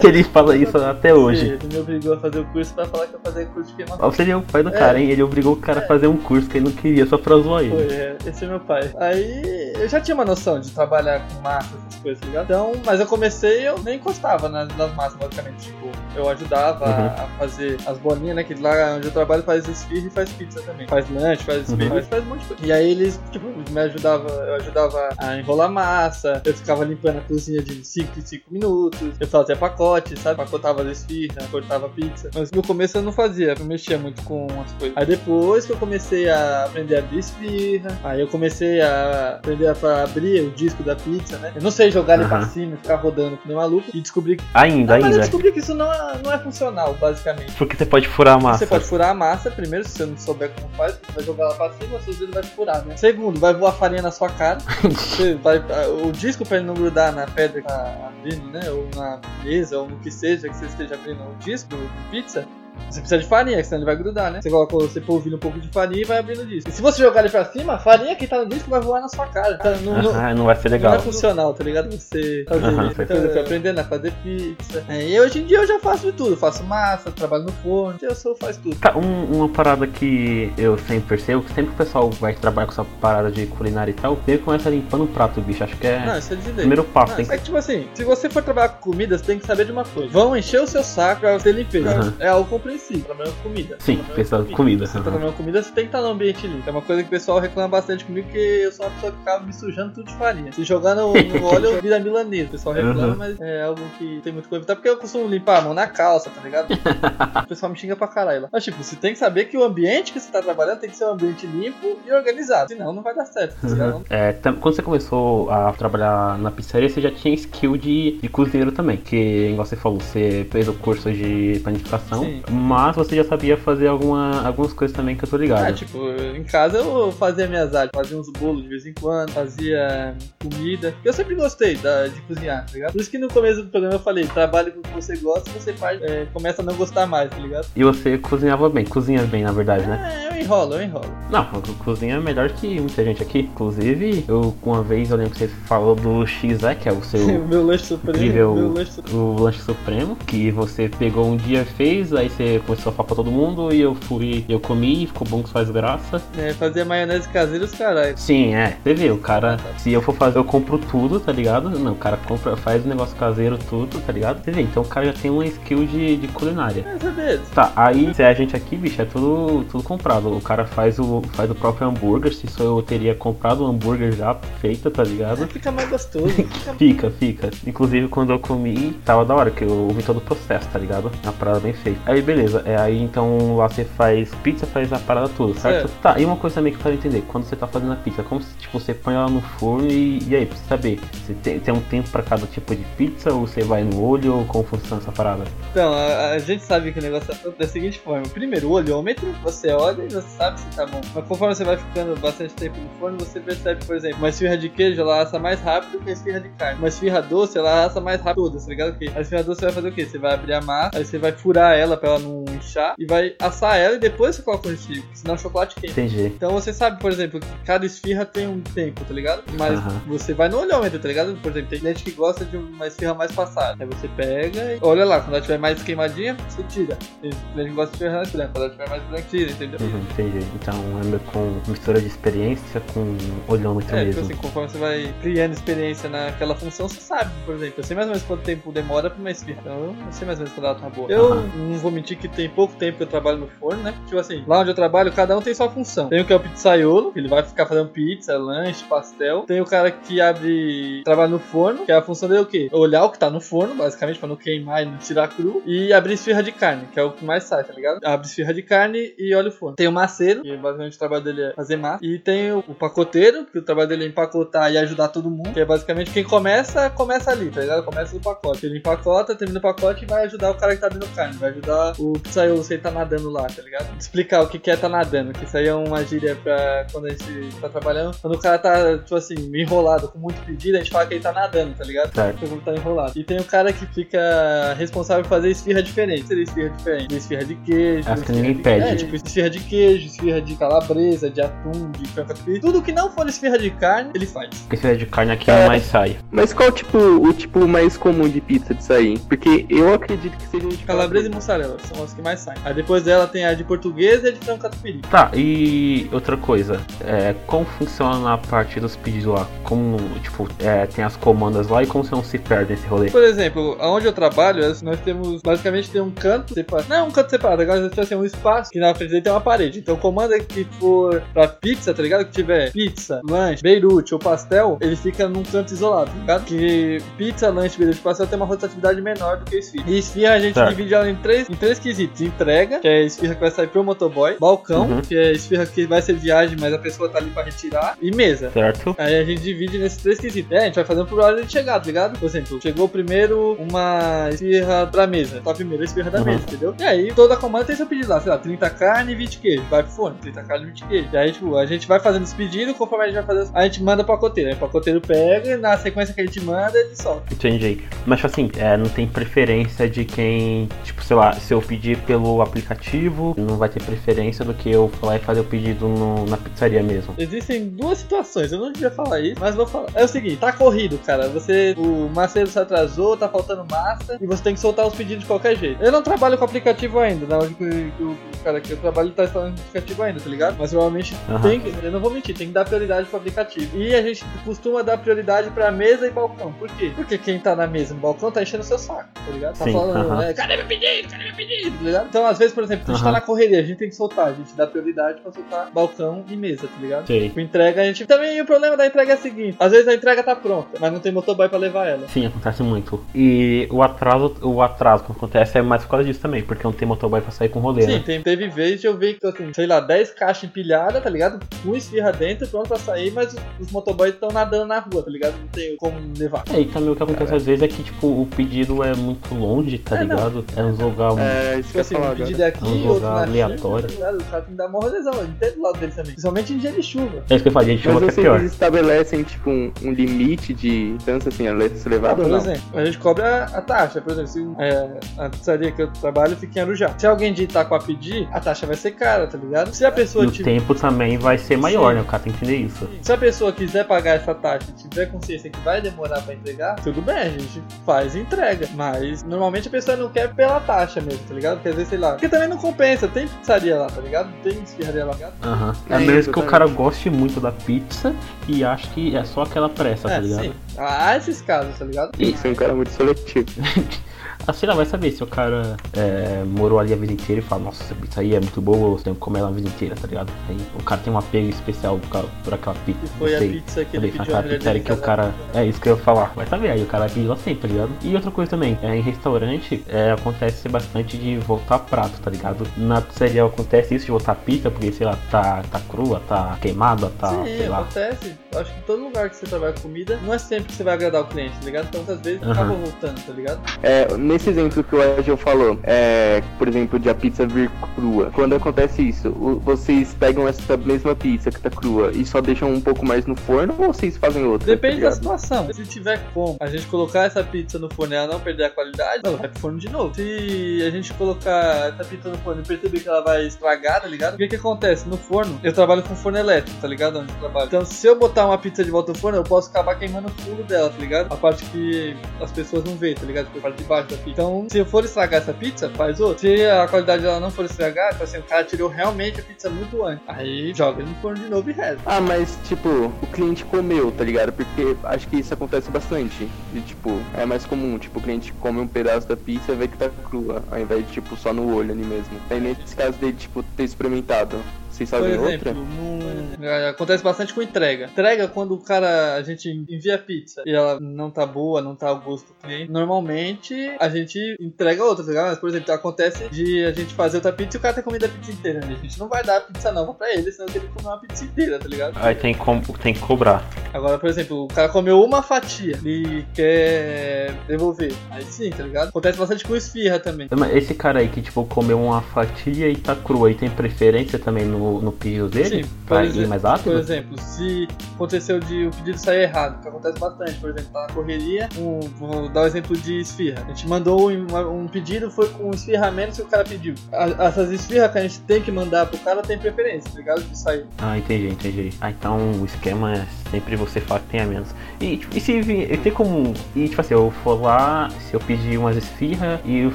Que 0.00 0.06
ele 0.06 0.24
fala 0.24 0.56
isso 0.56 0.76
até 0.78 1.14
hoje. 1.14 1.40
Sim, 1.46 1.52
Ele 1.52 1.74
me 1.74 1.78
obrigou 1.80 2.14
a 2.14 2.18
fazer 2.18 2.38
o 2.40 2.44
curso 2.46 2.74
pra 2.74 2.86
falar 2.86 3.06
que 3.06 3.14
eu 3.14 3.20
fazia 3.22 3.46
curso 3.46 3.70
de 3.70 3.76
queimar. 3.76 3.98
Ó, 4.00 4.10
Você 4.10 4.28
é 4.30 4.36
o 4.36 4.42
pai 4.42 4.62
do 4.62 4.68
É. 4.70 4.72
cara, 4.72 5.00
hein? 5.00 5.10
Ele 5.10 5.22
obrigou 5.22 5.52
o 5.52 5.56
cara 5.56 5.80
a 5.80 5.86
fazer 5.86 6.06
um 6.06 6.16
curso 6.16 6.48
que 6.48 6.58
ele 6.58 6.66
não 6.66 6.72
queria 6.72 7.06
só 7.06 7.18
pra 7.18 7.36
zoar 7.36 7.62
ele. 7.62 7.70
Foi, 7.74 7.94
é, 7.94 8.16
esse 8.26 8.44
é 8.44 8.48
meu 8.48 8.60
pai. 8.60 8.90
Aí 8.98 9.72
eu 9.76 9.88
já 9.88 10.00
tinha 10.00 10.14
uma 10.14 10.24
noção 10.24 10.60
de 10.60 10.70
trabalhar 10.70 11.26
com 11.28 11.40
massa, 11.42 11.68
essas 11.76 11.87
coisas, 12.08 12.20
tá 12.20 12.26
ligado? 12.26 12.44
Então, 12.44 12.72
mas 12.84 13.00
eu 13.00 13.06
comecei 13.06 13.68
eu 13.68 13.78
nem 13.82 13.96
encostava 13.96 14.48
nas, 14.48 14.68
nas 14.76 14.94
massas, 14.94 15.16
basicamente. 15.18 15.66
Tipo, 15.66 15.90
eu 16.16 16.28
ajudava 16.28 16.84
a- 16.86 16.88
Uhum. 16.88 17.06
a, 17.06 17.28
fazer 17.38 17.76
as 17.86 17.98
bolinhas, 17.98 18.36
né? 18.36 18.44
Que 18.44 18.54
lá 18.54 18.94
onde 18.96 19.06
eu 19.08 19.12
trabalho 19.12 19.42
faz 19.42 19.66
esfirra 19.68 20.06
e 20.06 20.10
faz 20.10 20.30
pizza 20.32 20.60
também. 20.62 20.86
Faz 20.86 21.08
lanche, 21.10 21.42
faz 21.44 21.68
esfirra, 21.68 21.94
Uhum. 21.96 22.02
faz, 22.02 22.24
um 22.24 22.26
monte 22.28 22.40
de 22.40 22.46
coisa. 22.46 22.66
E 22.66 22.72
aí 22.72 22.90
eles, 22.90 23.20
tipo, 23.30 23.46
me 23.70 23.80
ajudavam, 23.80 24.28
eu 24.30 24.54
ajudava 24.54 25.08
a 25.18 25.36
enrolar 25.38 25.70
massa, 25.70 26.40
eu 26.44 26.54
ficava 26.54 26.84
limpando 26.84 27.18
a 27.18 27.20
cozinha 27.22 27.62
de 27.62 27.84
5 27.84 28.18
em 28.18 28.22
5 28.22 28.44
minutos, 28.50 29.08
eu 29.20 29.26
fazia 29.26 29.56
pacote, 29.56 30.18
sabe? 30.18 30.36
Pacotava 30.36 30.82
as 30.82 30.98
esfirra, 30.98 31.46
cortava 31.50 31.88
pizza. 31.88 32.30
Mas 32.34 32.50
no 32.52 32.62
começo 32.62 32.98
eu 32.98 33.02
não 33.02 33.12
fazia, 33.12 33.54
eu 33.58 33.64
mexia 33.64 33.98
muito 33.98 34.22
com 34.22 34.46
as 34.64 34.72
coisas. 34.72 34.96
Aí 34.96 35.06
depois 35.06 35.66
que 35.66 35.72
eu 35.72 35.76
comecei 35.76 36.28
a 36.28 36.64
aprender 36.64 36.96
a 36.96 36.98
abrir 37.00 37.18
esfirra, 37.18 37.98
aí 38.04 38.20
eu 38.20 38.28
comecei 38.28 38.80
a 38.80 39.36
aprender 39.36 39.66
a 39.66 40.02
abrir 40.02 40.42
o 40.42 40.50
disco 40.50 40.82
da 40.82 40.94
pizza, 40.96 41.36
né? 41.38 41.52
Eu 41.54 41.62
não 41.62 41.70
sei 41.70 41.90
jogar 42.00 42.14
ele 42.14 42.26
pra 42.26 42.42
cima 42.46 42.74
e 42.74 42.76
ficar 42.76 42.96
rodando 42.96 43.36
que 43.36 43.46
nem 43.48 43.56
maluco 43.56 43.88
e 43.94 44.00
descobri 44.00 44.36
que. 44.36 44.44
Ainda, 44.54 44.94
Ah, 44.94 44.96
mas 44.96 45.04
eu 45.04 45.06
ainda. 45.12 45.18
descobri 45.20 45.52
que 45.52 45.58
isso 45.60 45.74
não 45.74 45.92
é, 45.92 46.18
não 46.22 46.32
é 46.32 46.38
funcional, 46.38 46.94
basicamente. 46.94 47.52
Porque 47.52 47.76
você 47.76 47.86
pode 47.86 48.08
furar 48.08 48.36
a 48.36 48.40
massa. 48.40 48.58
Você 48.60 48.66
pode 48.66 48.84
furar 48.84 49.10
a 49.10 49.14
massa, 49.14 49.50
primeiro, 49.50 49.84
se 49.86 49.92
você 49.96 50.06
não 50.06 50.16
souber 50.16 50.50
como 50.58 50.68
faz, 50.74 50.92
você 50.94 51.12
vai 51.12 51.24
jogar 51.24 51.44
ela 51.44 51.54
pra 51.54 51.70
cima, 51.72 52.00
seus 52.00 52.16
dedos 52.18 52.34
vai 52.34 52.42
furar, 52.42 52.84
né? 52.84 52.96
Segundo, 52.96 53.38
vai 53.40 53.54
voar 53.54 53.72
farinha 53.72 54.02
na 54.02 54.10
sua 54.10 54.28
cara. 54.28 54.58
Você 54.88 55.34
vai, 55.36 55.58
o 56.04 56.10
disco 56.12 56.44
pra 56.46 56.56
ele 56.58 56.66
não 56.66 56.74
grudar 56.74 57.12
na 57.12 57.26
pedra 57.26 57.60
que 57.60 57.66
tá 57.68 57.94
abrindo, 58.08 58.46
né? 58.50 58.60
Ou 58.70 58.88
na 58.96 59.20
mesa, 59.42 59.78
ou 59.78 59.88
no 59.88 59.96
que 59.98 60.10
seja 60.10 60.48
que 60.48 60.56
você 60.56 60.66
esteja 60.66 60.94
abrindo 60.94 61.20
o 61.22 61.34
disco 61.44 61.74
de 61.76 62.10
pizza. 62.10 62.46
Você 62.90 63.00
precisa 63.00 63.18
de 63.20 63.26
farinha, 63.26 63.62
senão 63.62 63.78
ele 63.78 63.84
vai 63.86 63.96
grudar, 63.96 64.30
né? 64.30 64.40
Você 64.40 64.50
coloca, 64.50 64.74
você 64.76 65.00
polvilha 65.00 65.36
um 65.36 65.38
pouco 65.38 65.58
de 65.60 65.68
farinha 65.68 66.00
e 66.02 66.04
vai 66.04 66.18
abrindo 66.18 66.42
o 66.42 66.46
disco. 66.46 66.70
E 66.70 66.72
se 66.72 66.80
você 66.80 67.02
jogar 67.02 67.20
ele 67.20 67.28
pra 67.30 67.44
cima, 67.44 67.74
a 67.74 67.78
farinha 67.78 68.16
que 68.16 68.26
tá 68.26 68.38
no 68.38 68.46
disco 68.46 68.70
vai 68.70 68.80
voar 68.80 69.00
na 69.00 69.08
sua 69.08 69.26
cara. 69.26 69.56
Então, 69.60 69.76
não, 69.82 70.02
não- 70.02 70.14
Ah, 70.18 70.34
não 70.34 70.44
vai 70.46 70.56
ser 70.56 70.68
não 70.70 70.76
legal. 70.76 70.94
é 70.94 70.98
funcional, 70.98 71.52
tá 71.54 71.62
ligado? 71.64 71.90
Você 71.90 72.44
fazer 72.48 72.68
isso. 72.68 72.94
sei. 72.96 73.04
Então, 73.04 73.16
eu 73.16 73.30
fui 73.30 73.40
aprendendo 73.40 73.78
a 73.78 73.84
fazer 73.84 74.12
pizza. 74.22 74.84
É, 74.88 75.06
e 75.08 75.20
hoje 75.20 75.40
em 75.40 75.44
dia 75.46 75.58
eu 75.58 75.66
já 75.66 75.78
faço 75.78 76.06
de 76.06 76.12
tudo. 76.12 76.36
Faço 76.36 76.64
massa, 76.64 77.10
trabalho 77.10 77.44
no 77.44 77.52
forno. 77.52 77.98
Eu 78.00 78.14
sou 78.14 78.34
faz 78.36 78.56
tudo. 78.56 78.76
Tá, 78.76 78.96
um- 78.96 79.36
uma 79.36 79.48
parada 79.48 79.86
que 79.86 80.52
eu 80.56 80.78
sempre 80.78 81.00
percebo, 81.08 81.42
que 81.42 81.48
sempre 81.48 81.66
que 81.66 81.74
o 81.74 81.76
pessoal 81.84 82.10
vai 82.10 82.34
trabalhar 82.34 82.66
com 82.66 82.72
essa 82.72 82.84
parada 83.00 83.30
de 83.30 83.46
culinária 83.46 83.90
e 83.90 83.94
tal, 83.94 84.16
sempre 84.24 84.38
começa 84.38 84.70
limpando 84.70 85.04
o 85.04 85.08
prato, 85.08 85.40
bicho. 85.40 85.62
Acho 85.62 85.76
que 85.76 85.86
é 85.86 86.04
Não, 86.06 86.18
isso 86.18 86.32
é 86.32 86.36
de 86.36 86.50
primeiro 86.52 86.84
passo. 86.84 87.10
Não, 87.10 87.16
Tem 87.24 87.34
é 87.34 87.38
que 87.38 87.44
tipo 87.44 87.56
assim, 87.56 87.86
se 87.94 88.04
você 88.04 88.30
for 88.30 88.42
trabalhar 88.42 88.68
com 88.70 88.90
comida, 88.90 89.18
você 89.18 89.24
tem 89.24 89.38
que 89.38 89.46
saber 89.46 89.66
de 89.66 89.72
uma 89.72 89.84
coisa. 89.84 90.10
Vão 90.10 90.36
encher 90.36 90.60
o 90.62 90.66
seu 90.66 90.82
saco 90.82 91.20
pra 91.22 91.38
ter 91.38 91.52
limpeza. 91.52 91.90
Aham. 91.90 92.14
É 92.18 92.28
algo 92.28 92.48
compreensível. 92.48 92.67
Trabalhando 93.02 93.34
com 93.36 93.42
comida. 93.42 93.76
Sim, 93.80 93.96
Trabalhando 93.96 94.14
precisa 94.14 94.36
com 94.38 94.44
de 94.44 94.52
comida. 94.54 94.86
Se 94.86 94.92
você 94.92 94.98
tá 94.98 95.02
aham. 95.04 95.10
trabalhando 95.10 95.36
com 95.36 95.42
comida, 95.42 95.62
você 95.62 95.72
tem 95.72 95.84
que 95.84 95.88
estar 95.88 96.00
no 96.00 96.08
ambiente 96.08 96.46
limpo. 96.46 96.68
É 96.68 96.70
uma 96.72 96.82
coisa 96.82 97.02
que 97.02 97.08
o 97.08 97.10
pessoal 97.10 97.38
reclama 97.38 97.68
bastante 97.68 98.04
comigo, 98.04 98.26
porque 98.26 98.38
eu 98.38 98.72
sou 98.72 98.86
uma 98.86 98.94
pessoa 98.94 99.12
que 99.12 99.18
ficava 99.18 99.44
me 99.44 99.52
sujando 99.52 99.94
tudo 99.94 100.06
de 100.06 100.14
farinha. 100.16 100.52
Se 100.52 100.64
jogar 100.64 100.94
no, 100.94 101.12
no 101.12 101.44
óleo, 101.46 101.80
vira 101.80 101.98
milanesa. 101.98 102.48
O 102.48 102.52
pessoal 102.52 102.74
reclama, 102.74 103.06
Aham. 103.06 103.16
mas 103.16 103.40
é 103.40 103.62
algo 103.62 103.80
que 103.98 104.20
tem 104.22 104.32
muito 104.32 104.48
como 104.48 104.58
evitar, 104.58 104.74
porque 104.76 104.88
eu 104.88 104.96
costumo 104.96 105.26
limpar 105.26 105.58
a 105.58 105.62
mão 105.62 105.74
na 105.74 105.86
calça, 105.86 106.30
tá 106.30 106.40
ligado? 106.42 106.68
o 107.44 107.46
pessoal 107.46 107.70
me 107.70 107.78
xinga 107.78 107.96
pra 107.96 108.08
caralho 108.08 108.42
lá. 108.42 108.48
Mas 108.52 108.64
tipo, 108.64 108.82
você 108.82 108.96
tem 108.96 109.12
que 109.12 109.18
saber 109.18 109.46
que 109.46 109.56
o 109.56 109.64
ambiente 109.64 110.12
que 110.12 110.20
você 110.20 110.30
tá 110.30 110.42
trabalhando 110.42 110.80
tem 110.80 110.90
que 110.90 110.96
ser 110.96 111.04
um 111.04 111.12
ambiente 111.12 111.46
limpo 111.46 111.98
e 112.06 112.12
organizado. 112.12 112.68
Senão 112.68 112.92
não 112.92 113.02
vai 113.02 113.14
dar 113.14 113.26
certo. 113.26 113.56
Uhum. 113.64 114.02
É, 114.10 114.32
quando 114.32 114.74
você 114.74 114.82
começou 114.82 115.50
a 115.50 115.72
trabalhar 115.72 116.38
na 116.38 116.50
pizzaria, 116.50 116.88
você 116.88 117.00
já 117.00 117.10
tinha 117.10 117.34
skill 117.34 117.76
de, 117.76 118.18
de 118.20 118.28
cozinheiro 118.28 118.72
também. 118.72 118.96
Que, 118.96 119.50
igual 119.50 119.66
você 119.66 119.76
falou, 119.76 120.00
você 120.00 120.46
fez 120.50 120.68
o 120.68 120.74
curso 120.74 121.10
de 121.10 121.60
panificação, 121.64 122.24
Sim. 122.24 122.42
Mas 122.58 122.94
você 122.96 123.16
já 123.16 123.24
sabia 123.24 123.56
fazer 123.56 123.86
alguma, 123.86 124.46
algumas 124.46 124.72
coisas 124.72 124.96
também 124.96 125.16
que 125.16 125.24
eu 125.24 125.28
tô 125.28 125.36
ligado. 125.36 125.64
Ah, 125.66 125.72
tipo, 125.72 125.98
em 126.36 126.42
casa 126.44 126.78
eu 126.78 127.12
fazia 127.12 127.46
minhas 127.46 127.74
artes, 127.74 127.90
fazia 127.94 128.18
uns 128.18 128.30
bolos 128.30 128.62
de 128.62 128.68
vez 128.68 128.84
em 128.86 128.92
quando, 128.92 129.30
fazia 129.30 130.14
comida. 130.42 130.94
Eu 131.04 131.12
sempre 131.12 131.34
gostei 131.34 131.76
da- 131.76 132.06
de 132.08 132.20
cozinhar, 132.22 132.66
tá 132.66 132.72
ligado? 132.72 132.92
Por 132.92 133.00
isso 133.00 133.10
que 133.10 133.18
no 133.18 133.28
começo 133.28 133.62
do 133.62 133.68
programa 133.70 133.94
eu 133.96 134.00
falei, 134.00 134.26
trabalhe 134.26 134.70
com 134.70 134.80
o 134.80 134.82
que 134.82 134.90
você 134.94 135.16
gosta, 135.16 135.48
você 135.50 135.72
faz, 135.72 136.00
é, 136.02 136.26
começa 136.32 136.62
a 136.62 136.64
não 136.64 136.74
gostar 136.74 137.06
mais, 137.06 137.30
tá 137.30 137.38
ligado? 137.38 137.66
E 137.74 137.84
você 137.84 138.18
cozinhava 138.18 138.68
bem, 138.68 138.84
cozinha 138.84 139.22
bem, 139.22 139.44
na 139.44 139.52
verdade, 139.52 139.86
né? 139.86 140.28
É, 140.30 140.36
eu 140.36 140.40
enrolo, 140.42 140.74
eu 140.74 140.82
enrolo. 140.82 141.06
Não, 141.30 141.44
co- 141.44 141.60
cozinha 141.84 142.14
é 142.16 142.20
melhor 142.20 142.50
que 142.50 142.78
muita 142.80 143.04
gente 143.04 143.22
aqui. 143.22 143.40
Inclusive, 143.40 144.24
eu 144.28 144.54
uma 144.62 144.82
vez 144.82 145.10
eu 145.10 145.16
lembro 145.16 145.32
que 145.32 145.38
você 145.38 145.48
falou 145.66 145.94
do 145.94 146.26
XE, 146.26 146.56
que 146.80 146.88
é 146.88 146.92
o 146.92 147.02
seu 147.02 147.26
O 147.42 147.46
meu 147.48 147.64
lanche 147.64 147.84
supremo, 147.86 148.16
incrível 148.18 148.54
meu 148.54 148.72
lanche 148.72 148.92
supremo. 148.92 149.18
o 149.18 149.40
lanche 149.42 149.60
supremo, 149.60 150.16
que 150.26 150.50
você 150.50 150.88
pegou 150.98 151.26
um 151.26 151.36
dia 151.36 151.64
fez, 151.64 152.12
aí 152.12 152.28
você 152.28 152.47
começou 152.66 152.90
a 152.90 152.94
falar 152.94 153.06
pra 153.06 153.16
todo 153.16 153.30
mundo 153.30 153.72
e 153.72 153.80
eu 153.80 153.94
fui, 153.94 154.44
eu 154.48 154.60
comi, 154.60 155.06
ficou 155.06 155.26
bom 155.26 155.42
que 155.42 155.50
faz 155.50 155.70
graça. 155.70 156.22
É, 156.36 156.52
fazia 156.52 156.84
maionese 156.84 157.28
caseira 157.28 157.64
os 157.64 157.72
caralho. 157.72 158.16
Sim, 158.16 158.54
é. 158.54 158.76
Você 158.82 158.94
vê, 158.94 159.10
o 159.10 159.18
cara, 159.18 159.56
se 159.76 159.92
eu 159.92 160.00
for 160.00 160.14
fazer, 160.14 160.38
eu 160.38 160.44
compro 160.44 160.78
tudo, 160.78 161.20
tá 161.20 161.32
ligado? 161.32 161.70
Não, 161.70 161.92
o 161.92 161.96
cara 161.96 162.16
compra, 162.16 162.56
faz 162.56 162.84
o 162.84 162.88
negócio 162.88 163.16
caseiro 163.16 163.58
tudo, 163.68 164.00
tá 164.00 164.12
ligado? 164.12 164.42
Você 164.42 164.50
vê, 164.50 164.62
então 164.62 164.82
o 164.82 164.86
cara 164.86 165.06
já 165.06 165.12
tem 165.12 165.30
uma 165.30 165.46
skill 165.46 165.84
de, 165.84 166.16
de 166.16 166.28
culinária. 166.28 166.84
É, 166.86 166.98
saber. 166.98 167.40
Tá, 167.54 167.72
aí 167.76 168.12
se 168.14 168.22
é 168.22 168.26
a 168.26 168.34
gente 168.34 168.56
aqui, 168.56 168.76
bicho, 168.76 169.00
é 169.02 169.04
tudo, 169.04 169.64
tudo 169.70 169.82
comprado. 169.82 170.34
O 170.34 170.40
cara 170.40 170.64
faz 170.64 170.98
o, 170.98 171.22
faz 171.32 171.50
o 171.50 171.54
próprio 171.54 171.88
hambúrguer, 171.88 172.32
se 172.32 172.46
isso 172.46 172.62
eu 172.62 172.82
teria 172.82 173.14
comprado 173.14 173.64
o 173.64 173.66
hambúrguer 173.66 174.12
já 174.12 174.34
feito, 174.60 174.90
tá 174.90 175.02
ligado? 175.02 175.46
Fica 175.48 175.70
mais 175.70 175.88
gostoso. 175.88 176.28
Fica... 176.38 176.74
Fica, 176.74 177.10
fica. 177.10 177.50
Inclusive 177.66 178.08
quando 178.08 178.32
eu 178.32 178.38
comi, 178.38 178.96
tava 179.04 179.24
da 179.24 179.34
hora, 179.34 179.50
que 179.50 179.62
eu 179.62 179.88
vi 179.94 180.02
todo 180.02 180.18
o 180.18 180.20
processo, 180.20 180.68
tá 180.68 180.78
ligado? 180.78 181.10
Uma 181.22 181.32
parada 181.32 181.60
bem 181.60 181.72
feita. 181.72 182.00
Aí 182.06 182.22
beleza, 182.22 182.37
é, 182.64 182.76
aí 182.76 183.02
então 183.02 183.56
lá 183.56 183.68
você 183.68 183.84
faz 183.84 184.34
pizza, 184.42 184.66
faz 184.66 184.92
a 184.92 184.98
parada 184.98 185.28
toda, 185.28 185.58
certo? 185.58 185.86
É. 185.86 186.02
Tá, 186.02 186.18
e 186.18 186.24
uma 186.24 186.36
coisa 186.36 186.56
também 186.56 186.72
que 186.72 186.78
eu 186.78 186.82
quero 186.82 186.94
entender, 186.94 187.22
quando 187.28 187.44
você 187.44 187.56
tá 187.56 187.66
fazendo 187.66 187.92
a 187.92 187.96
pizza, 187.96 188.22
como 188.22 188.40
se 188.42 188.54
tipo, 188.56 188.78
você 188.78 188.94
põe 188.94 189.14
ela 189.14 189.28
no 189.28 189.40
forno 189.40 189.86
e, 189.90 190.22
e 190.28 190.36
aí, 190.36 190.46
pra 190.46 190.56
você 190.56 190.64
saber, 190.68 191.00
você 191.12 191.34
tem, 191.34 191.58
tem 191.58 191.74
um 191.74 191.80
tempo 191.80 192.08
pra 192.10 192.22
cada 192.22 192.46
tipo 192.46 192.74
de 192.74 192.84
pizza 192.96 193.32
ou 193.32 193.46
você 193.46 193.62
vai 193.62 193.82
no 193.82 194.02
olho 194.02 194.36
ou 194.36 194.44
como 194.44 194.64
funciona 194.64 195.00
essa 195.00 195.12
parada? 195.12 195.44
Então, 195.70 195.92
a, 195.92 196.32
a 196.32 196.38
gente 196.38 196.62
sabe 196.62 196.92
que 196.92 196.98
o 196.98 197.02
negócio 197.02 197.32
é 197.32 197.50
da 197.50 197.66
seguinte 197.66 197.98
forma: 197.98 198.22
primeiro, 198.28 198.68
o 198.68 198.72
olhômetro, 198.72 199.32
você 199.42 199.70
olha 199.72 200.02
e 200.02 200.10
você 200.10 200.28
sabe 200.36 200.60
se 200.60 200.66
tá 200.76 200.86
bom. 200.86 201.00
Mas 201.14 201.26
conforme 201.26 201.54
você 201.54 201.64
vai 201.64 201.76
ficando 201.76 202.18
bastante 202.20 202.54
tempo 202.54 202.78
no 202.78 202.88
forno, 202.98 203.18
você 203.18 203.40
percebe, 203.40 203.84
por 203.84 203.96
exemplo, 203.96 204.18
uma 204.18 204.28
esfirra 204.28 204.56
de 204.56 204.68
queijo 204.68 205.00
ela 205.00 205.22
assa 205.22 205.38
mais 205.38 205.60
rápido 205.60 206.00
que 206.02 206.10
a 206.10 206.12
esfirra 206.12 206.40
de 206.40 206.48
carne. 206.50 206.78
Uma 206.78 206.88
esfirra 206.88 207.20
doce 207.22 207.58
ela 207.58 207.84
assa 207.84 208.00
mais 208.00 208.20
rápido, 208.20 208.50
tá 208.50 208.66
ligado? 208.68 208.98
Que 208.98 209.08
a 209.14 209.20
esfirra 209.20 209.42
doce 209.42 209.60
você 209.60 209.66
vai 209.66 209.74
fazer 209.74 209.88
o 209.88 209.92
quê? 209.92 210.04
Você 210.04 210.18
vai 210.18 210.34
abrir 210.34 210.52
a 210.52 210.60
massa, 210.60 210.98
aí 210.98 211.04
você 211.04 211.18
vai 211.18 211.32
furar 211.32 211.76
ela 211.76 211.96
pra 211.96 212.10
ela 212.10 212.18
não 212.18 212.27
inchar 212.50 212.94
e 212.98 213.06
vai 213.06 213.34
assar 213.40 213.76
ela 213.76 213.96
e 213.96 213.98
depois 213.98 214.36
você 214.36 214.42
coloca 214.42 214.68
o 214.68 214.70
recheio, 214.70 215.02
senão 215.14 215.34
o 215.34 215.38
chocolate 215.38 215.74
queima. 215.76 215.92
Entendi. 215.92 216.26
Então 216.26 216.52
você 216.52 216.72
sabe, 216.72 217.00
por 217.00 217.10
exemplo, 217.10 217.40
que 217.40 217.46
cada 217.64 217.84
esfirra 217.86 218.24
tem 218.24 218.46
um 218.46 218.60
tempo, 218.60 219.04
tá 219.04 219.12
ligado? 219.14 219.42
Mas 219.58 219.78
Aham. 219.78 220.00
você 220.06 220.32
vai 220.34 220.48
no 220.48 220.58
olhômetro, 220.60 220.98
tá 220.98 221.08
ligado? 221.08 221.36
Por 221.42 221.50
exemplo, 221.50 221.70
tem 221.70 221.80
gente 221.80 222.04
que 222.04 222.10
gosta 222.12 222.44
de 222.44 222.56
uma 222.56 222.86
esfirra 222.86 223.14
mais 223.14 223.32
passada. 223.32 223.76
Aí 223.82 223.86
você 223.88 224.08
pega 224.08 224.74
e 224.74 224.78
olha 224.82 225.04
lá, 225.04 225.20
quando 225.20 225.34
ela 225.34 225.40
tiver 225.42 225.58
mais 225.58 225.82
queimadinha, 225.82 226.36
você 226.48 226.62
tira. 226.64 226.96
Tem 227.20 227.30
gente 227.56 227.68
que 227.68 227.74
gosta 227.74 227.90
de 227.90 227.96
esfirra 227.96 228.16
mais 228.18 228.30
branca, 228.30 228.50
quando 228.52 228.64
ela 228.64 228.70
tiver 228.72 228.88
mais 228.88 229.02
branca, 229.04 229.26
tira, 229.30 229.50
entendeu? 229.50 229.78
Uhum, 229.80 229.98
entendi. 230.12 230.46
Então 230.54 230.74
é 231.00 231.04
meio 231.04 231.20
com 231.20 231.60
mistura 231.68 232.00
de 232.00 232.06
experiência 232.06 232.80
com 232.92 233.16
olhômetro 233.46 233.94
É, 233.96 234.04
tipo 234.04 234.16
mesmo. 234.16 234.32
assim, 234.32 234.36
conforme 234.42 234.68
você 234.68 234.78
vai 234.78 235.14
criando 235.20 235.52
experiência 235.52 236.08
naquela 236.08 236.54
função, 236.54 236.88
você 236.88 237.00
sabe, 237.00 237.30
por 237.44 237.54
exemplo, 237.54 237.74
eu 237.78 237.84
sei 237.84 237.96
mais 237.96 238.06
ou 238.08 238.12
menos 238.14 238.26
quanto 238.26 238.42
tempo 238.42 238.72
demora 238.72 239.10
pra 239.10 239.18
uma 239.18 239.30
esfirra. 239.30 239.60
Então 239.60 239.74
eu 239.74 239.96
sei 240.12 240.26
mais 240.26 240.38
ou 240.38 240.44
menos 240.44 240.52
quando 240.52 240.66
ela 240.66 240.74
tá 240.74 240.88
boa. 240.88 241.10
Eu 241.10 241.42
não 241.56 241.78
vou 241.78 241.90
mentir 241.90 242.07
que 242.16 242.28
tem 242.28 242.48
pouco 242.48 242.74
tempo 242.76 242.98
que 242.98 243.02
eu 243.02 243.06
trabalho 243.06 243.38
no 243.38 243.48
forno, 243.48 243.82
né? 243.82 243.94
Tipo 244.06 244.18
assim, 244.18 244.44
lá 244.46 244.60
onde 244.60 244.70
eu 244.70 244.74
trabalho, 244.74 245.12
cada 245.12 245.36
um 245.36 245.42
tem 245.42 245.54
sua 245.54 245.70
função. 245.70 246.08
Tem 246.08 246.20
o 246.20 246.24
que 246.24 246.32
é 246.32 246.36
o 246.36 246.40
pizzaiolo, 246.40 247.12
que 247.12 247.18
ele 247.18 247.28
vai 247.28 247.42
ficar 247.42 247.66
fazendo 247.66 247.88
pizza, 247.88 248.36
lanche, 248.36 248.84
pastel. 248.84 249.42
Tem 249.42 249.60
o 249.60 249.64
cara 249.64 249.90
que 249.90 250.20
abre, 250.20 251.02
trabalha 251.04 251.28
no 251.28 251.38
forno, 251.38 251.84
que 251.84 251.92
a 251.92 252.02
função 252.02 252.28
dele 252.28 252.40
é 252.40 252.42
o 252.42 252.46
quê? 252.46 252.68
Olhar 252.72 253.04
o 253.04 253.10
que 253.10 253.18
tá 253.18 253.30
no 253.30 253.40
forno, 253.40 253.74
basicamente, 253.74 254.18
pra 254.18 254.28
não 254.28 254.36
queimar 254.36 254.82
e 254.82 254.86
não 254.86 254.98
tirar 254.98 255.28
cru. 255.28 255.62
E 255.66 255.92
abrir 255.92 256.14
esfirra 256.14 256.42
de 256.42 256.52
carne, 256.52 256.88
que 256.92 256.98
é 256.98 257.02
o 257.02 257.12
que 257.12 257.24
mais 257.24 257.44
sai, 257.44 257.64
tá 257.64 257.72
ligado? 257.72 258.00
Abre 258.04 258.26
esfirra 258.26 258.54
de 258.54 258.62
carne 258.62 259.14
e 259.18 259.34
olha 259.34 259.48
o 259.48 259.52
forno. 259.52 259.76
Tem 259.76 259.88
o 259.88 259.92
maceiro, 259.92 260.42
que 260.42 260.56
basicamente 260.56 260.96
o 260.96 260.98
trabalho 260.98 261.24
dele 261.24 261.42
é 261.42 261.52
fazer 261.54 261.76
massa. 261.76 262.04
E 262.04 262.18
tem 262.18 262.52
o, 262.52 262.62
pacoteiro, 262.62 263.44
que 263.46 263.58
o 263.58 263.62
trabalho 263.62 263.88
dele 263.88 264.04
é 264.04 264.08
empacotar 264.08 264.72
e 264.72 264.78
ajudar 264.78 265.08
todo 265.08 265.30
mundo. 265.30 265.52
Que 265.52 265.60
é 265.60 265.64
basicamente 265.64 266.10
quem 266.10 266.24
começa, 266.24 266.90
começa 266.90 267.30
ali, 267.30 267.50
tá 267.50 267.60
ligado? 267.60 267.84
Começa 267.84 268.14
do 268.14 268.20
pacote. 268.20 268.66
Ele 268.66 268.78
empacota, 268.78 269.34
termina 269.34 269.58
o 269.58 269.62
pacote 269.62 270.04
e 270.04 270.06
vai 270.06 270.24
ajudar 270.24 270.50
o 270.50 270.54
cara 270.54 270.74
que 270.74 270.80
tá 270.80 270.86
abrindo 270.86 271.06
carne. 271.14 271.36
Vai 271.36 271.50
ajudar 271.50 271.94
o 271.98 272.12
pizzaiolo 272.18 272.62
se 272.62 272.74
ele 272.74 272.82
tá 272.82 272.90
nadando 272.90 273.30
lá, 273.30 273.46
tá 273.46 273.62
ligado? 273.62 273.86
Explicar 273.98 274.42
o 274.42 274.48
que 274.48 274.58
que 274.58 274.70
é 274.70 274.76
tá 274.76 274.88
nadando, 274.88 275.32
que 275.32 275.44
isso 275.44 275.56
aí 275.56 275.66
é 275.66 275.74
uma 275.74 276.04
gíria 276.04 276.36
pra 276.36 276.86
quando 276.92 277.06
a 277.06 277.10
gente 277.10 277.54
tá 277.60 277.68
trabalhando. 277.68 278.16
Quando 278.20 278.34
o 278.34 278.38
cara 278.38 278.58
tá, 278.58 278.98
tipo 278.98 279.14
assim, 279.14 279.34
enrolado, 279.54 280.08
com 280.08 280.18
muito 280.18 280.40
pedido, 280.44 280.76
a 280.76 280.78
gente 280.78 280.90
fala 280.90 281.06
que 281.06 281.14
ele 281.14 281.22
tá 281.22 281.32
nadando, 281.32 281.74
tá 281.74 281.84
ligado? 281.84 282.14
Certo. 282.14 282.38
Porque 282.38 282.64
tá 282.64 282.74
enrolado. 282.74 283.12
E 283.18 283.24
tem 283.24 283.38
o 283.38 283.44
cara 283.44 283.72
que 283.72 283.86
fica 283.86 284.74
responsável 284.78 285.22
por 285.22 285.30
fazer 285.30 285.50
esfirra 285.50 285.82
diferente. 285.82 286.26
Seria 286.26 286.44
esfirra 286.44 286.70
diferente. 286.70 287.16
Esfirra 287.16 287.44
de 287.44 287.54
queijo. 287.56 288.08
As 288.10 288.14
que 288.14 288.20
esfirra 288.20 288.36
ninguém 288.36 288.54
de- 288.56 288.62
pede. 288.62 288.84
É, 288.86 288.94
tipo 288.96 289.16
esfirra 289.16 289.50
de 289.50 289.60
queijo, 289.60 290.06
esfirra 290.06 290.40
de 290.40 290.56
calabresa, 290.56 291.30
de 291.30 291.40
atum, 291.40 291.90
de 291.92 292.08
frango. 292.08 292.28
Tudo 292.60 292.82
que 292.82 292.92
não 292.92 293.10
for 293.10 293.28
esfirra 293.28 293.58
de 293.58 293.70
carne, 293.70 294.10
ele 294.14 294.26
faz. 294.26 294.50
Porque 294.68 294.86
é 294.86 294.94
de 294.94 295.06
carne 295.06 295.32
aqui 295.32 295.50
é 295.50 295.66
mais 295.66 295.82
sai. 295.84 296.18
Mas 296.30 296.52
qual 296.52 296.70
tipo 296.70 296.98
o 296.98 297.32
tipo 297.32 297.66
mais 297.66 297.96
comum 297.96 298.28
de 298.28 298.40
pizza 298.40 298.74
de 298.74 298.84
sair? 298.84 299.18
Porque 299.20 299.66
eu 299.68 299.92
acredito 299.94 300.36
que 300.36 300.46
seja 300.48 300.68
de 300.68 300.76
Calabresa 300.84 301.26
e 301.28 301.30
mussarela 301.30 301.76
são 301.88 302.02
as 302.04 302.12
que 302.12 302.22
mais 302.22 302.40
saem. 302.40 302.58
Aí 302.64 302.74
depois 302.74 303.02
dela 303.02 303.26
tem 303.26 303.44
a 303.44 303.54
de 303.54 303.64
portuguesa 303.64 304.26
e 304.26 304.30
a 304.30 304.32
de 304.32 304.38
frango 304.40 304.60
catupiry. 304.62 304.98
Tá, 305.10 305.30
e 305.34 306.08
outra 306.12 306.36
coisa, 306.36 306.80
é, 307.04 307.34
como 307.46 307.64
funciona 307.64 308.34
a 308.34 308.38
parte 308.38 308.80
dos 308.80 308.96
pedidos 308.96 309.26
lá? 309.26 309.46
Como, 309.64 309.96
tipo, 310.20 310.48
é, 310.60 310.86
tem 310.86 311.04
as 311.04 311.16
comandas 311.16 311.68
lá 311.68 311.82
e 311.82 311.86
como 311.86 312.04
você 312.04 312.14
não 312.14 312.22
se 312.24 312.38
perde 312.38 312.72
nesse 312.72 312.86
rolê? 312.86 313.10
Por 313.10 313.22
exemplo, 313.22 313.76
onde 313.80 314.06
eu 314.06 314.12
trabalho, 314.12 314.62
nós 314.82 315.00
temos 315.00 315.42
basicamente 315.42 315.90
tem 315.90 316.00
um 316.00 316.10
canto 316.10 316.54
separado. 316.54 316.88
Não 316.88 316.96
é 316.96 317.02
um 317.02 317.10
canto 317.10 317.30
separado, 317.30 317.62
agora 317.62 317.88
tipo 317.88 318.00
assim, 318.00 318.14
um 318.14 318.24
espaço 318.24 318.70
que 318.70 318.78
na 318.78 318.94
frente 318.94 319.10
dele 319.10 319.22
tem 319.22 319.32
uma 319.32 319.40
parede. 319.40 319.78
Então, 319.78 319.96
comanda 319.96 320.38
que 320.40 320.64
for 320.78 321.22
pra 321.32 321.48
pizza, 321.48 321.92
tá 321.94 322.02
ligado? 322.02 322.24
Que 322.26 322.32
tiver 322.32 322.70
pizza, 322.72 323.20
lanche, 323.28 323.62
beirute 323.62 324.14
ou 324.14 324.20
pastel, 324.20 324.78
ele 324.80 324.96
fica 324.96 325.28
num 325.28 325.42
canto 325.42 325.72
isolado, 325.72 326.10
tá 326.10 326.16
ligado? 326.18 326.44
Que 326.44 326.98
pizza, 327.16 327.50
lanche, 327.50 327.78
beirute 327.78 328.00
pastel 328.00 328.26
tem 328.26 328.36
uma 328.36 328.46
rotatividade 328.46 329.00
menor 329.00 329.38
do 329.38 329.44
que 329.50 329.56
esfirra. 329.58 329.84
E 329.88 329.98
esfirra 329.98 330.34
a 330.34 330.38
gente 330.40 330.54
Certo. 330.54 330.70
divide 330.70 330.94
ela 330.94 331.08
em 331.08 331.14
três, 331.16 331.48
em 331.48 331.54
três 331.54 331.77
quesitos: 331.78 332.20
entrega, 332.20 332.80
que 332.80 332.88
é 332.88 332.98
a 332.98 333.02
esfirra 333.02 333.34
que 333.34 333.40
vai 333.40 333.50
sair 333.50 333.68
pro 333.68 333.82
motoboy, 333.84 334.36
balcão, 334.40 334.86
Uhum. 334.88 335.00
que 335.02 335.16
é 335.16 335.28
a 335.28 335.32
esfirra 335.32 335.66
que 335.66 335.86
vai 335.86 336.00
ser 336.02 336.14
viagem, 336.14 336.56
mas 336.60 336.72
a 336.72 336.78
pessoa 336.78 337.08
tá 337.08 337.18
ali 337.18 337.30
pra 337.30 337.42
retirar, 337.42 337.96
e 338.00 338.10
mesa. 338.14 338.50
Certo? 338.50 338.94
Aí 338.98 339.16
a 339.18 339.24
gente 339.24 339.42
divide 339.42 339.78
nesses 339.78 339.98
três 340.02 340.18
quesitos. 340.18 340.50
É, 340.52 340.58
a 340.58 340.64
gente 340.66 340.74
vai 340.76 340.84
fazendo 340.84 341.06
por 341.06 341.18
ordem 341.20 341.44
de 341.44 341.52
chegada, 341.52 341.80
tá 341.80 341.86
ligado? 341.86 342.18
Por 342.18 342.26
exemplo, 342.26 342.60
chegou 342.60 342.88
primeiro 342.88 343.56
uma 343.58 344.28
esfirra 344.32 344.86
pra 344.86 345.06
mesa. 345.06 345.40
Tá 345.44 345.54
primeiro 345.54 345.82
a 345.82 345.84
esfirra 345.86 346.10
da 346.10 346.18
Uhum. 346.18 346.24
mesa, 346.24 346.42
entendeu? 346.44 346.74
E 346.78 346.82
aí 346.82 347.12
toda 347.14 347.36
comanda 347.36 347.64
tem 347.66 347.76
seu 347.76 347.86
pedido 347.86 348.08
lá, 348.08 348.20
sei 348.20 348.30
lá, 348.30 348.38
30 348.38 348.70
carne 348.70 349.12
e 349.12 349.14
20 349.14 349.38
queijo. 349.38 349.62
Vai 349.70 349.82
pro 349.82 349.92
forno, 349.92 350.16
30 350.20 350.42
carne 350.42 350.64
e 350.64 350.66
20 350.68 350.84
queijo. 350.86 351.08
E 351.12 351.16
aí, 351.16 351.32
tipo, 351.32 351.56
a 351.56 351.66
gente 351.66 351.86
vai 351.86 352.00
fazendo 352.00 352.24
os 352.24 352.32
pedidos, 352.32 352.76
conforme 352.76 353.04
a 353.04 353.06
gente 353.08 353.16
vai 353.16 353.24
fazer, 353.24 353.50
a 353.54 353.64
gente 353.64 353.82
manda 353.82 354.04
pro 354.04 354.14
pacoteiro. 354.14 354.50
Aí 354.50 354.56
o 354.56 354.58
pacoteiro 354.58 355.00
pega 355.00 355.50
e 355.50 355.56
na 355.56 355.76
sequência 355.76 356.14
que 356.14 356.20
a 356.20 356.24
gente 356.24 356.40
manda, 356.40 356.76
ele 356.78 356.94
solta. 356.96 357.32
Entendi. 357.32 357.82
Mas, 358.06 358.18
tipo 358.18 358.26
assim, 358.26 358.50
é, 358.58 358.76
não 358.76 358.88
tem 358.88 359.06
preferência 359.06 359.88
de 359.88 360.04
quem, 360.04 360.68
tipo, 360.84 361.02
sei 361.04 361.16
lá, 361.16 361.32
se 361.34 361.52
eu 361.52 361.60
pedir 361.68 361.98
pelo 361.98 362.40
aplicativo, 362.40 363.34
não 363.36 363.56
vai 363.56 363.68
ter 363.68 363.82
preferência 363.82 364.44
do 364.44 364.54
que 364.54 364.70
eu 364.70 364.88
falar 365.00 365.16
e 365.16 365.18
fazer 365.18 365.40
o 365.40 365.44
pedido 365.44 365.86
no- 365.86 366.24
na 366.26 366.36
pizzaria 366.36 366.82
mesmo. 366.82 367.14
Existem 367.18 367.68
duas 367.68 367.98
situações, 367.98 368.50
eu 368.52 368.58
não 368.58 368.72
devia 368.72 368.90
falar 368.90 369.20
isso, 369.20 369.36
mas 369.38 369.54
vou 369.54 369.66
falar. 369.66 369.88
É 369.94 370.04
o 370.04 370.08
seguinte, 370.08 370.36
tá 370.38 370.50
corrido, 370.52 370.98
cara. 370.98 371.28
Você, 371.28 371.74
o 371.76 372.08
maceiro 372.14 372.48
se 372.48 372.58
atrasou, 372.58 373.16
tá 373.16 373.28
faltando 373.28 373.64
massa, 373.70 374.16
e 374.20 374.26
você 374.26 374.42
tem 374.42 374.54
que 374.54 374.60
soltar 374.60 374.86
os 374.86 374.94
pedidos 374.94 375.20
de 375.20 375.26
qualquer 375.26 375.56
jeito. 375.56 375.82
Eu 375.82 375.92
não 375.92 376.02
trabalho 376.02 376.38
com 376.38 376.44
aplicativo 376.44 376.98
ainda, 376.98 377.26
na 377.26 377.38
onde 377.44 377.54
que, 377.54 377.64
o 378.00 378.16
cara 378.42 378.60
que 378.60 378.70
eu 378.72 378.76
trabalho 378.78 379.10
tá 379.10 379.24
instalando 379.24 379.54
aplicativo 379.60 380.02
ainda, 380.02 380.20
tá 380.20 380.30
ligado? 380.30 380.56
Mas 380.58 380.70
provavelmente 380.70 381.14
Aham. 381.28 381.40
tem 381.50 381.60
que, 381.60 381.68
eu 381.84 381.92
não 381.92 382.00
vou 382.00 382.10
mentir, 382.10 382.34
tem 382.34 382.46
que 382.48 382.52
dar 382.54 382.64
prioridade 382.64 383.06
pro 383.08 383.18
aplicativo. 383.18 383.76
E 383.76 383.94
a 383.94 384.02
gente 384.02 384.24
costuma 384.44 384.82
dar 384.82 384.96
prioridade 384.98 385.50
pra 385.50 385.70
mesa 385.70 386.06
e 386.06 386.10
balcão. 386.10 386.52
Por 386.52 386.68
quê? 386.70 386.90
Porque 386.94 387.18
quem 387.18 387.38
tá 387.38 387.54
na 387.54 387.66
mesa 387.66 387.92
e 387.92 387.96
no 387.96 388.00
balcão 388.00 388.30
tá 388.30 388.42
enchendo 388.42 388.62
o 388.62 388.66
seu 388.66 388.78
saco, 388.78 389.08
tá 389.14 389.30
ligado? 389.30 389.58
Tá 389.58 389.64
Sim, 389.64 389.72
falando, 389.72 390.06
aham. 390.08 390.16
né? 390.18 390.32
Cadê 390.32 390.56
meu 390.56 390.66
pedido? 390.66 391.08
Cadê 391.10 391.24
meu 391.24 391.34
pedido? 391.34 391.57
Tá 391.62 391.82
ligado? 391.82 392.06
Então, 392.08 392.26
às 392.26 392.38
vezes, 392.38 392.54
por 392.54 392.62
exemplo, 392.64 392.84
a 392.88 392.92
gente 392.92 393.02
tá 393.02 393.08
Aham. 393.08 393.12
na 393.12 393.20
correria, 393.20 393.58
a 393.60 393.62
gente 393.62 393.78
tem 393.78 393.88
que 393.88 393.94
soltar, 393.96 394.28
a 394.28 394.32
gente 394.32 394.54
dá 394.54 394.66
prioridade 394.66 395.20
pra 395.20 395.32
soltar 395.32 395.70
balcão 395.72 396.24
e 396.28 396.36
mesa, 396.36 396.66
tá 396.68 396.80
ligado? 396.80 397.06
Sei. 397.06 397.30
Com 397.30 397.40
entrega, 397.40 397.82
a 397.82 397.84
gente. 397.84 398.06
Também 398.06 398.40
o 398.40 398.44
problema 398.46 398.76
da 398.76 398.86
entrega 398.86 399.12
é 399.12 399.16
o 399.16 399.20
seguinte: 399.20 399.56
às 399.58 399.70
vezes 399.72 399.88
a 399.88 399.94
entrega 399.94 400.22
tá 400.22 400.34
pronta, 400.36 400.78
mas 400.80 400.92
não 400.92 401.00
tem 401.00 401.12
motoboy 401.12 401.48
pra 401.48 401.58
levar 401.58 401.86
ela. 401.86 402.08
Sim, 402.08 402.26
acontece 402.26 402.62
muito. 402.62 403.04
E 403.14 403.66
o 403.70 403.82
atraso, 403.82 404.36
o 404.42 404.62
atraso 404.62 405.04
que 405.04 405.12
acontece 405.12 405.58
é 405.58 405.62
mais 405.62 405.82
por 405.84 405.90
causa 405.90 406.04
disso 406.04 406.20
também, 406.20 406.42
porque 406.42 406.64
não 406.64 406.72
tem 406.72 406.86
motoboy 406.86 407.20
pra 407.20 407.30
sair 407.30 407.48
com 407.48 407.60
rolê, 407.60 407.82
Sim, 407.82 407.88
né? 407.94 408.02
tem, 408.04 408.22
teve 408.22 408.48
vez 408.48 408.80
de 408.80 408.86
eu 408.86 408.96
ver 408.96 409.18
que, 409.18 409.26
assim, 409.26 409.52
sei 409.52 409.66
lá, 409.66 409.80
10 409.80 410.12
caixas 410.12 410.44
empilhadas, 410.44 411.02
tá 411.02 411.10
ligado? 411.10 411.40
Com 411.64 411.74
esfirra 411.74 412.12
dentro, 412.12 412.46
pronto 412.48 412.68
pra 412.68 412.78
sair, 412.78 413.10
mas 413.12 413.32
os, 413.34 413.40
os 413.60 413.72
motoboys 413.72 414.14
estão 414.14 414.30
nadando 414.30 414.66
na 414.66 414.78
rua, 414.78 415.02
tá 415.02 415.10
ligado? 415.10 415.34
Não 415.38 415.48
tem 415.48 415.76
como 415.76 415.96
levar. 416.18 416.44
É, 416.52 416.60
e 416.60 416.66
também 416.66 416.90
o 416.90 416.96
que 416.96 417.02
acontece 417.02 417.34
às 417.34 417.44
vezes 417.44 417.62
é 417.62 417.68
que, 417.68 417.82
tipo, 417.82 418.06
o 418.06 418.26
pedido 418.36 418.82
é 418.82 418.94
muito 418.94 419.34
longe, 419.34 419.78
tá 419.78 419.96
É, 419.96 420.04
não. 420.04 420.16
ligado? 420.16 420.44
É 420.56 420.62
um 420.62 420.70
lugar 420.72 421.12
É, 421.18 421.47
isso 421.58 421.68
Tipo 421.68 421.72
que 421.72 421.76
eu 421.76 421.78
ia 421.78 421.82
assim, 421.82 421.94
falar 421.94 422.12
um 422.12 422.16
pedido 422.16 422.42
é 422.42 422.46
aqui, 422.46 422.64
É 422.64 422.68
um 422.68 422.88
outro 422.88 423.02
na 423.04 423.22
aleatório. 423.22 423.88
China, 423.90 424.00
tá 424.04 424.10
ligado? 424.10 424.20
O 424.20 424.30
cara 424.30 424.42
tem 424.42 424.50
que 424.50 424.56
dar 424.58 424.66
uma 424.66 424.78
ele 424.88 425.32
tem 425.40 425.52
do 425.52 425.62
lado 425.62 425.78
dele 425.78 425.92
também. 425.92 426.12
Principalmente 426.12 426.52
em 426.52 426.58
dia 426.58 426.72
de 426.72 426.82
chuva. 426.82 427.24
É 427.30 427.34
isso 427.34 427.42
que 427.42 427.48
eu 427.48 427.52
falei, 427.52 427.68
a 427.68 427.76
gente 427.76 427.86
Mas 427.88 427.94
chama 427.94 427.98
que 428.00 428.04
é 428.06 428.12
vocês 428.14 428.26
pior. 428.26 428.40
estabelecem, 428.44 429.22
tipo, 429.22 429.50
um, 429.50 429.72
um 429.82 429.92
limite 429.92 430.52
de 430.54 430.96
distância, 430.96 431.28
assim, 431.28 431.48
a 431.48 431.52
ser 431.76 431.94
Ah, 432.04 432.14
por 432.14 432.24
ou 432.24 432.30
não? 432.30 432.36
exemplo, 432.38 432.62
a 432.78 432.84
gente 432.84 432.98
cobra 432.98 433.44
a 433.44 433.60
taxa. 433.62 434.00
Por 434.00 434.12
exemplo, 434.12 434.28
se 434.30 434.46
é, 434.58 434.90
a 435.18 435.28
pizzaria 435.28 435.72
que 435.72 435.82
eu 435.82 435.88
trabalho 435.92 436.36
fica 436.36 436.58
em 436.58 436.62
Arujá. 436.62 436.94
Se 436.98 437.06
alguém 437.06 437.32
de 437.32 437.44
Itaquá 437.44 437.78
pedir, 437.78 438.28
a 438.32 438.40
taxa 438.40 438.66
vai 438.66 438.76
ser 438.76 438.92
cara, 438.92 439.26
tá 439.26 439.38
ligado? 439.38 439.72
Se 439.72 439.84
a 439.84 439.88
E 439.88 439.92
pessoa 439.92 440.26
o 440.26 440.30
tempo 440.30 440.74
também 440.74 441.18
vai 441.18 441.38
ser 441.38 441.56
maior, 441.56 441.90
Sim. 441.90 441.96
né? 441.96 442.00
O 442.02 442.04
cara 442.04 442.22
tem 442.22 442.32
que 442.32 442.44
entender 442.44 442.66
isso. 442.66 442.88
Se 443.02 443.12
a 443.12 443.16
pessoa 443.18 443.52
quiser 443.52 443.84
pagar 443.86 444.16
essa 444.16 444.34
taxa 444.34 444.68
e 444.70 444.88
tiver 444.88 445.06
consciência 445.06 445.50
que 445.50 445.60
vai 445.60 445.80
demorar 445.80 446.20
pra 446.22 446.34
entregar, 446.34 446.76
tudo 446.76 447.00
bem, 447.02 447.16
a 447.16 447.28
gente 447.28 447.62
faz 447.84 448.14
e 448.14 448.20
entrega. 448.20 448.68
Mas 448.74 449.22
normalmente 449.22 449.68
a 449.68 449.70
pessoa 449.70 449.96
não 449.96 450.08
quer 450.08 450.32
pela 450.34 450.60
taxa 450.60 451.00
mesmo, 451.00 451.20
tá 451.26 451.34
ligado? 451.34 451.37
Porque 451.54 451.68
às 451.68 451.74
vezes, 451.74 451.88
sei 451.88 451.98
lá. 451.98 452.10
Porque 452.12 452.28
também 452.28 452.48
não 452.48 452.56
compensa, 452.56 453.06
tem 453.08 453.26
pizzaria 453.28 453.76
lá, 453.76 453.86
tá 453.86 454.00
ligado? 454.00 454.30
Tem 454.42 454.52
esfirraria 454.62 455.04
lá, 455.04 455.12
tá 455.12 455.16
ligado? 455.16 455.34
Aham. 455.44 455.76
É 455.90 455.94
É 455.94 455.98
mesmo 455.98 456.18
isso, 456.20 456.32
que 456.32 456.38
o 456.38 456.42
tá. 456.42 456.48
cara 456.48 456.66
goste 456.66 457.10
muito 457.10 457.40
da 457.40 457.52
pizza 457.52 458.14
e 458.46 458.64
acha 458.64 458.86
que 458.88 459.16
é 459.16 459.24
só 459.24 459.42
aquela 459.42 459.68
pressa, 459.68 460.08
tá 460.08 460.14
é, 460.16 460.20
ligado? 460.20 460.42
sim. 460.42 460.52
Há 460.76 461.16
esses 461.16 461.40
casos, 461.42 461.78
tá 461.78 461.84
ligado? 461.84 462.12
Que 462.12 462.36
ser 462.36 462.48
um 462.48 462.54
cara 462.54 462.74
muito 462.74 462.90
seletivo. 462.90 463.46
Ah, 464.48 464.52
sei 464.54 464.66
lá, 464.66 464.74
vai 464.74 464.86
saber 464.86 465.10
se 465.12 465.22
o 465.22 465.26
cara 465.26 465.76
é, 465.92 466.42
morou 466.42 466.78
ali 466.78 466.90
a 466.94 466.96
vida 466.96 467.12
inteira 467.12 467.42
e 467.42 467.44
fala, 467.44 467.64
nossa, 467.64 467.82
essa 467.84 467.94
pizza 467.94 468.22
aí 468.22 468.34
é 468.34 468.40
muito 468.40 468.62
boa, 468.62 468.96
você 468.96 469.04
tem 469.04 469.12
que 469.12 469.20
comer 469.20 469.40
ela 469.40 469.48
a 469.48 469.52
vida 469.52 469.68
inteira, 469.68 469.94
tá 469.94 470.06
ligado? 470.08 470.32
Aí 470.48 470.56
o 470.74 470.82
cara 470.82 470.98
tem 471.02 471.12
um 471.12 471.18
apego 471.18 471.50
especial 471.50 471.98
por, 471.98 472.08
causa- 472.08 472.28
por 472.42 472.54
aquela 472.54 472.74
pizza. 472.86 473.00
Que 473.02 473.18
foi 473.18 473.28
não 473.30 473.36
a 473.36 473.40
sei. 473.40 473.48
pizza 473.50 473.84
que 473.84 473.96
ele 473.98 474.10
pediu 474.10 474.34
a 474.36 474.42
pizzaria 474.42 474.80
que 474.80 474.90
o 474.92 474.96
cara. 474.96 475.34
É 475.52 475.66
isso 475.66 475.78
que 475.78 475.90
eu 475.90 475.96
ia 475.96 476.02
falar. 476.02 476.32
Vai 476.34 476.46
saber, 476.46 476.70
aí 476.70 476.82
o 476.82 476.86
cara 476.86 477.04
pediu 477.10 477.28
lá 477.28 477.36
sempre, 477.36 477.68
tá 477.68 477.74
ligado? 477.74 477.90
E 478.02 478.14
outra 478.14 478.30
coisa 478.30 478.50
também, 478.50 478.78
é, 478.82 478.96
em 478.96 479.02
restaurante 479.02 479.84
é, 479.86 480.12
acontece 480.12 480.66
bastante 480.70 481.18
de 481.18 481.36
voltar 481.36 481.80
prato, 481.80 482.18
tá 482.18 482.30
ligado? 482.30 482.66
Na 482.78 483.02
pizzaria 483.02 483.44
acontece 483.44 483.96
isso 483.96 484.06
de 484.06 484.10
voltar 484.12 484.34
pizza, 484.34 484.70
porque, 484.70 484.90
sei 484.92 485.06
lá, 485.06 485.18
tá, 485.30 485.62
tá 485.70 485.78
crua, 485.90 486.22
tá 486.26 486.56
queimada, 486.62 487.12
tá, 487.20 487.28
Sim, 487.44 487.44
sei 487.58 487.68
lá. 487.68 487.80
acontece. 487.80 488.34
Eu 488.50 488.60
acho 488.60 488.72
que 488.72 488.78
em 488.78 488.82
todo 488.84 489.02
lugar 489.02 489.28
que 489.28 489.36
você 489.36 489.44
trabalha 489.44 489.74
com 489.74 489.80
comida, 489.82 490.18
não 490.24 490.32
é 490.32 490.38
sempre 490.38 490.64
que 490.68 490.72
você 490.72 490.82
vai 490.82 490.94
agradar 490.94 491.20
o 491.20 491.26
cliente, 491.26 491.52
tá 491.58 491.64
ligado? 491.66 491.86
Então, 491.90 492.02
muitas 492.02 492.20
vezes 492.24 492.42
Aham. 492.42 492.52
acaba 492.52 492.74
voltando, 492.74 493.26
tá 493.26 493.32
ligado? 493.34 493.60
É, 493.82 494.16
nesse 494.16 494.37
esse 494.38 494.50
exemplo 494.50 494.82
que 494.82 494.94
o 494.94 495.02
Angel 495.02 495.36
falou, 495.36 495.78
é, 495.82 496.42
por 496.56 496.68
exemplo, 496.68 496.98
de 496.98 497.10
a 497.10 497.14
pizza 497.14 497.46
vir 497.46 497.70
crua. 497.94 498.30
Quando 498.32 498.54
acontece 498.54 499.06
isso, 499.08 499.30
vocês 499.62 500.14
pegam 500.14 500.46
essa 500.46 500.76
mesma 500.76 501.14
pizza 501.14 501.50
que 501.50 501.60
tá 501.60 501.68
crua 501.68 502.12
e 502.14 502.24
só 502.24 502.40
deixam 502.40 502.72
um 502.72 502.80
pouco 502.80 503.04
mais 503.04 503.26
no 503.26 503.36
forno 503.36 503.74
ou 503.78 503.92
vocês 503.92 504.16
fazem 504.16 504.44
outra? 504.44 504.66
Depende 504.66 505.00
tá 505.00 505.08
da 505.08 505.12
situação. 505.12 505.72
Se 505.72 505.84
tiver 505.84 506.20
como 506.32 506.56
a 506.60 506.66
gente 506.68 506.86
colocar 506.86 507.24
essa 507.24 507.42
pizza 507.42 507.78
no 507.78 507.92
forno 507.92 508.14
e 508.14 508.16
ela 508.16 508.32
não 508.32 508.40
perder 508.40 508.64
a 508.64 508.70
qualidade, 508.70 509.22
ela 509.24 509.36
vai 509.36 509.48
pro 509.48 509.60
forno 509.60 509.78
de 509.78 509.88
novo. 509.88 510.14
Se 510.14 510.82
a 510.86 510.90
gente 510.90 511.12
colocar 511.14 511.92
essa 511.92 512.04
pizza 512.04 512.28
no 512.28 512.38
forno 512.38 512.62
e 512.62 512.64
perceber 512.64 513.00
que 513.00 513.08
ela 513.08 513.22
vai 513.22 513.46
estragar, 513.46 514.00
tá 514.00 514.08
ligado? 514.08 514.34
O 514.34 514.36
que 514.38 514.48
que 514.48 514.56
acontece? 514.56 515.08
No 515.08 515.16
forno, 515.16 515.58
eu 515.62 515.72
trabalho 515.72 516.02
com 516.02 516.14
forno 516.14 516.38
elétrico, 516.38 516.80
tá 516.80 516.86
ligado? 516.86 517.18
Onde 517.18 517.32
eu 517.32 517.38
trabalho. 517.38 517.66
Então, 517.66 517.84
se 517.84 518.06
eu 518.06 518.16
botar 518.16 518.46
uma 518.46 518.58
pizza 518.58 518.84
de 518.84 518.90
volta 518.90 519.12
no 519.12 519.18
forno, 519.18 519.38
eu 519.38 519.44
posso 519.44 519.68
acabar 519.70 519.96
queimando 519.96 520.28
o 520.28 520.42
fundo 520.42 520.62
dela, 520.62 520.88
tá 520.88 520.98
ligado? 520.98 521.32
A 521.32 521.36
parte 521.36 521.64
que 521.66 522.16
as 522.40 522.52
pessoas 522.52 522.84
não 522.84 522.96
veem, 522.96 523.14
tá 523.14 523.26
ligado? 523.26 523.46
Tipo, 523.46 523.58
a 523.58 523.62
parte 523.62 523.78
de 523.78 523.84
baixo 523.84 524.08
da 524.08 524.16
pizza. 524.18 524.27
Então, 524.30 524.66
se 524.68 524.84
for 524.84 525.04
estragar 525.04 525.40
essa 525.40 525.52
pizza, 525.52 525.88
faz 525.90 526.20
outra. 526.20 526.38
Se 526.38 526.64
a 526.66 526.86
qualidade 526.86 527.22
dela 527.22 527.40
não 527.40 527.50
for 527.50 527.64
estragar, 527.64 528.12
tipo 528.12 528.24
assim, 528.24 528.38
o 528.38 528.42
cara 528.42 528.64
tirou 528.64 528.88
realmente 528.88 529.40
a 529.40 529.42
pizza 529.42 529.70
muito 529.70 530.04
antes. 530.04 530.22
Aí 530.28 530.72
joga 530.74 531.02
no 531.02 531.14
forno 531.16 531.42
de 531.42 531.50
novo 531.50 531.70
e 531.70 531.72
reza. 531.72 531.98
Ah, 532.04 532.20
mas 532.20 532.58
tipo, 532.64 532.88
o 532.88 533.26
cliente 533.32 533.64
comeu, 533.64 534.12
tá 534.12 534.24
ligado? 534.24 534.52
Porque 534.52 534.96
acho 535.04 535.28
que 535.28 535.38
isso 535.38 535.52
acontece 535.54 535.90
bastante. 535.90 536.48
E 536.74 536.80
tipo, 536.80 537.20
é 537.34 537.44
mais 537.44 537.64
comum, 537.64 537.98
tipo, 537.98 538.18
o 538.18 538.22
cliente 538.22 538.52
come 538.54 538.80
um 538.80 538.86
pedaço 538.86 539.26
da 539.26 539.36
pizza 539.36 539.72
e 539.72 539.76
vê 539.76 539.88
que 539.88 539.96
tá 539.96 540.10
crua, 540.28 540.62
ao 540.70 540.78
invés 540.78 541.06
de 541.06 541.12
tipo 541.12 541.36
só 541.36 541.52
no 541.52 541.74
olho 541.74 541.92
ali 541.92 542.04
mesmo. 542.04 542.38
Aí 542.50 542.60
nesse 542.60 542.94
caso 542.94 543.16
dele, 543.18 543.34
tipo, 543.34 543.62
ter 543.62 543.84
experimentado. 543.84 544.56
Vocês 544.98 545.10
Por 545.10 545.16
sabem 545.20 545.32
exemplo, 545.34 545.52
outra? 545.52 545.72
num- 545.74 546.18
é, 546.60 546.88
acontece 546.88 547.22
bastante 547.22 547.54
com 547.54 547.62
entrega. 547.62 548.06
Entrega 548.06 548.48
quando 548.48 548.74
o 548.74 548.78
cara, 548.78 549.34
a 549.36 549.42
gente 549.42 549.68
envia 549.88 550.16
a 550.16 550.18
pizza 550.18 550.62
e 550.66 550.72
ela 550.74 550.98
não 550.98 551.30
tá 551.30 551.46
boa, 551.46 551.80
não 551.80 551.94
tá 551.94 552.08
ao 552.08 552.20
gosto 552.20 552.48
do 552.48 552.54
cliente. 552.54 552.90
Normalmente 552.90 553.74
a 554.00 554.08
gente 554.08 554.56
entrega 554.60 555.04
outra, 555.04 555.22
tá 555.24 555.30
ligado? 555.30 555.46
Mas, 555.50 555.58
por 555.58 555.68
exemplo, 555.68 555.92
acontece 555.92 556.48
de 556.48 556.84
a 556.84 556.90
gente 556.92 557.14
fazer 557.14 557.36
outra 557.36 557.52
pizza 557.52 557.76
e 557.76 557.78
o 557.78 557.80
cara 557.80 557.94
ter 557.94 558.02
comido 558.02 558.24
a 558.26 558.28
pizza 558.28 558.50
inteira. 558.50 558.80
né? 558.80 558.96
A 558.98 559.02
gente 559.02 559.18
não 559.20 559.28
vai 559.28 559.44
dar 559.44 559.58
a 559.58 559.60
pizza 559.60 559.92
nova 559.92 560.12
pra 560.14 560.32
ele, 560.34 560.50
senão 560.50 560.68
ele 560.74 560.88
comer 560.88 561.06
uma 561.08 561.20
pizza 561.20 561.44
inteira, 561.44 561.78
tá 561.78 561.86
ligado? 561.86 562.16
Aí 562.20 562.34
tem, 562.34 562.52
como, 562.54 562.82
tem 562.98 563.14
que 563.14 563.20
cobrar. 563.20 563.64
Agora, 563.94 564.18
por 564.18 564.28
exemplo, 564.28 564.64
o 564.64 564.68
cara 564.68 564.88
comeu 564.88 565.22
uma 565.22 565.42
fatia 565.42 565.96
e 566.04 566.44
quer 566.54 567.54
devolver. 567.68 568.12
Aí 568.30 568.42
sim, 568.44 568.70
tá 568.70 568.82
ligado? 568.82 569.08
Acontece 569.10 569.38
bastante 569.38 569.64
com 569.64 569.76
esfirra 569.76 570.18
também. 570.18 570.48
Esse 570.74 570.94
cara 570.94 571.20
aí 571.20 571.28
que, 571.28 571.40
tipo, 571.40 571.64
comeu 571.66 572.00
uma 572.00 572.20
fatia 572.20 572.88
e 572.88 572.96
tá 572.96 573.14
crua 573.14 573.50
e 573.50 573.54
tem 573.54 573.70
preferência 573.70 574.38
também 574.38 574.64
no, 574.64 574.87
no 575.00 575.12
pedido 575.12 575.48
dele? 575.48 575.80
Exemplo- 575.80 576.42
ir 576.42 576.46
mais 576.48 576.62
Por 576.62 576.68
rápido? 576.68 576.98
exemplo, 576.98 577.38
se 577.40 577.86
aconteceu 578.14 578.58
de 578.60 578.86
o 578.86 578.90
pedido 578.90 579.18
sair 579.18 579.42
errado, 579.42 579.80
que 579.82 579.88
acontece 579.88 580.18
bastante, 580.18 580.54
por 580.54 580.70
exemplo, 580.70 580.90
tá 580.92 581.06
na 581.08 581.14
correria, 581.14 581.68
um, 581.78 582.00
vou 582.16 582.48
dar 582.48 582.62
o 582.62 582.66
exemplo 582.66 582.96
de 582.96 583.20
esfirra. 583.20 583.62
A 583.64 583.68
gente 583.68 583.86
mandou 583.88 584.30
um, 584.30 584.46
um 584.82 584.88
pedido, 584.88 585.30
foi 585.30 585.48
com 585.50 585.70
esfirra 585.70 586.10
menos 586.10 586.36
que 586.36 586.42
o 586.42 586.46
cara 586.46 586.64
pediu. 586.64 586.94
A- 587.12 587.44
essas 587.46 587.70
esfirras 587.70 588.10
que 588.12 588.18
a 588.18 588.22
gente 588.22 588.40
tem 588.40 588.62
que 588.62 588.70
mandar 588.72 589.06
pro 589.06 589.18
cara 589.18 589.42
tem 589.42 589.58
preferência, 589.58 590.10
tá 590.10 590.18
ligado? 590.18 590.42
De 590.42 590.58
sair. 590.58 590.86
Ah, 590.98 591.16
entendi, 591.18 591.48
entendi. 591.48 591.90
Ah, 592.00 592.10
então 592.10 592.52
o 592.60 592.64
esquema 592.64 593.12
é 593.14 593.26
sempre 593.50 593.76
você 593.76 594.00
falar 594.00 594.20
que 594.20 594.26
tem 594.28 594.40
a 594.40 594.46
menos. 594.46 594.68
E, 595.00 595.16
tipo, 595.18 595.36
e 595.36 595.40
se 595.40 595.60
vir, 595.60 595.98
tem 596.00 596.12
como. 596.12 596.52
E 596.74 596.88
tipo 596.88 597.00
assim, 597.00 597.14
eu 597.14 597.30
for 597.44 597.60
lá, 597.60 598.08
se 598.28 598.34
eu 598.34 598.40
pedir 598.40 598.78
umas 598.78 598.96
esfirra 598.96 599.60
e 599.64 599.90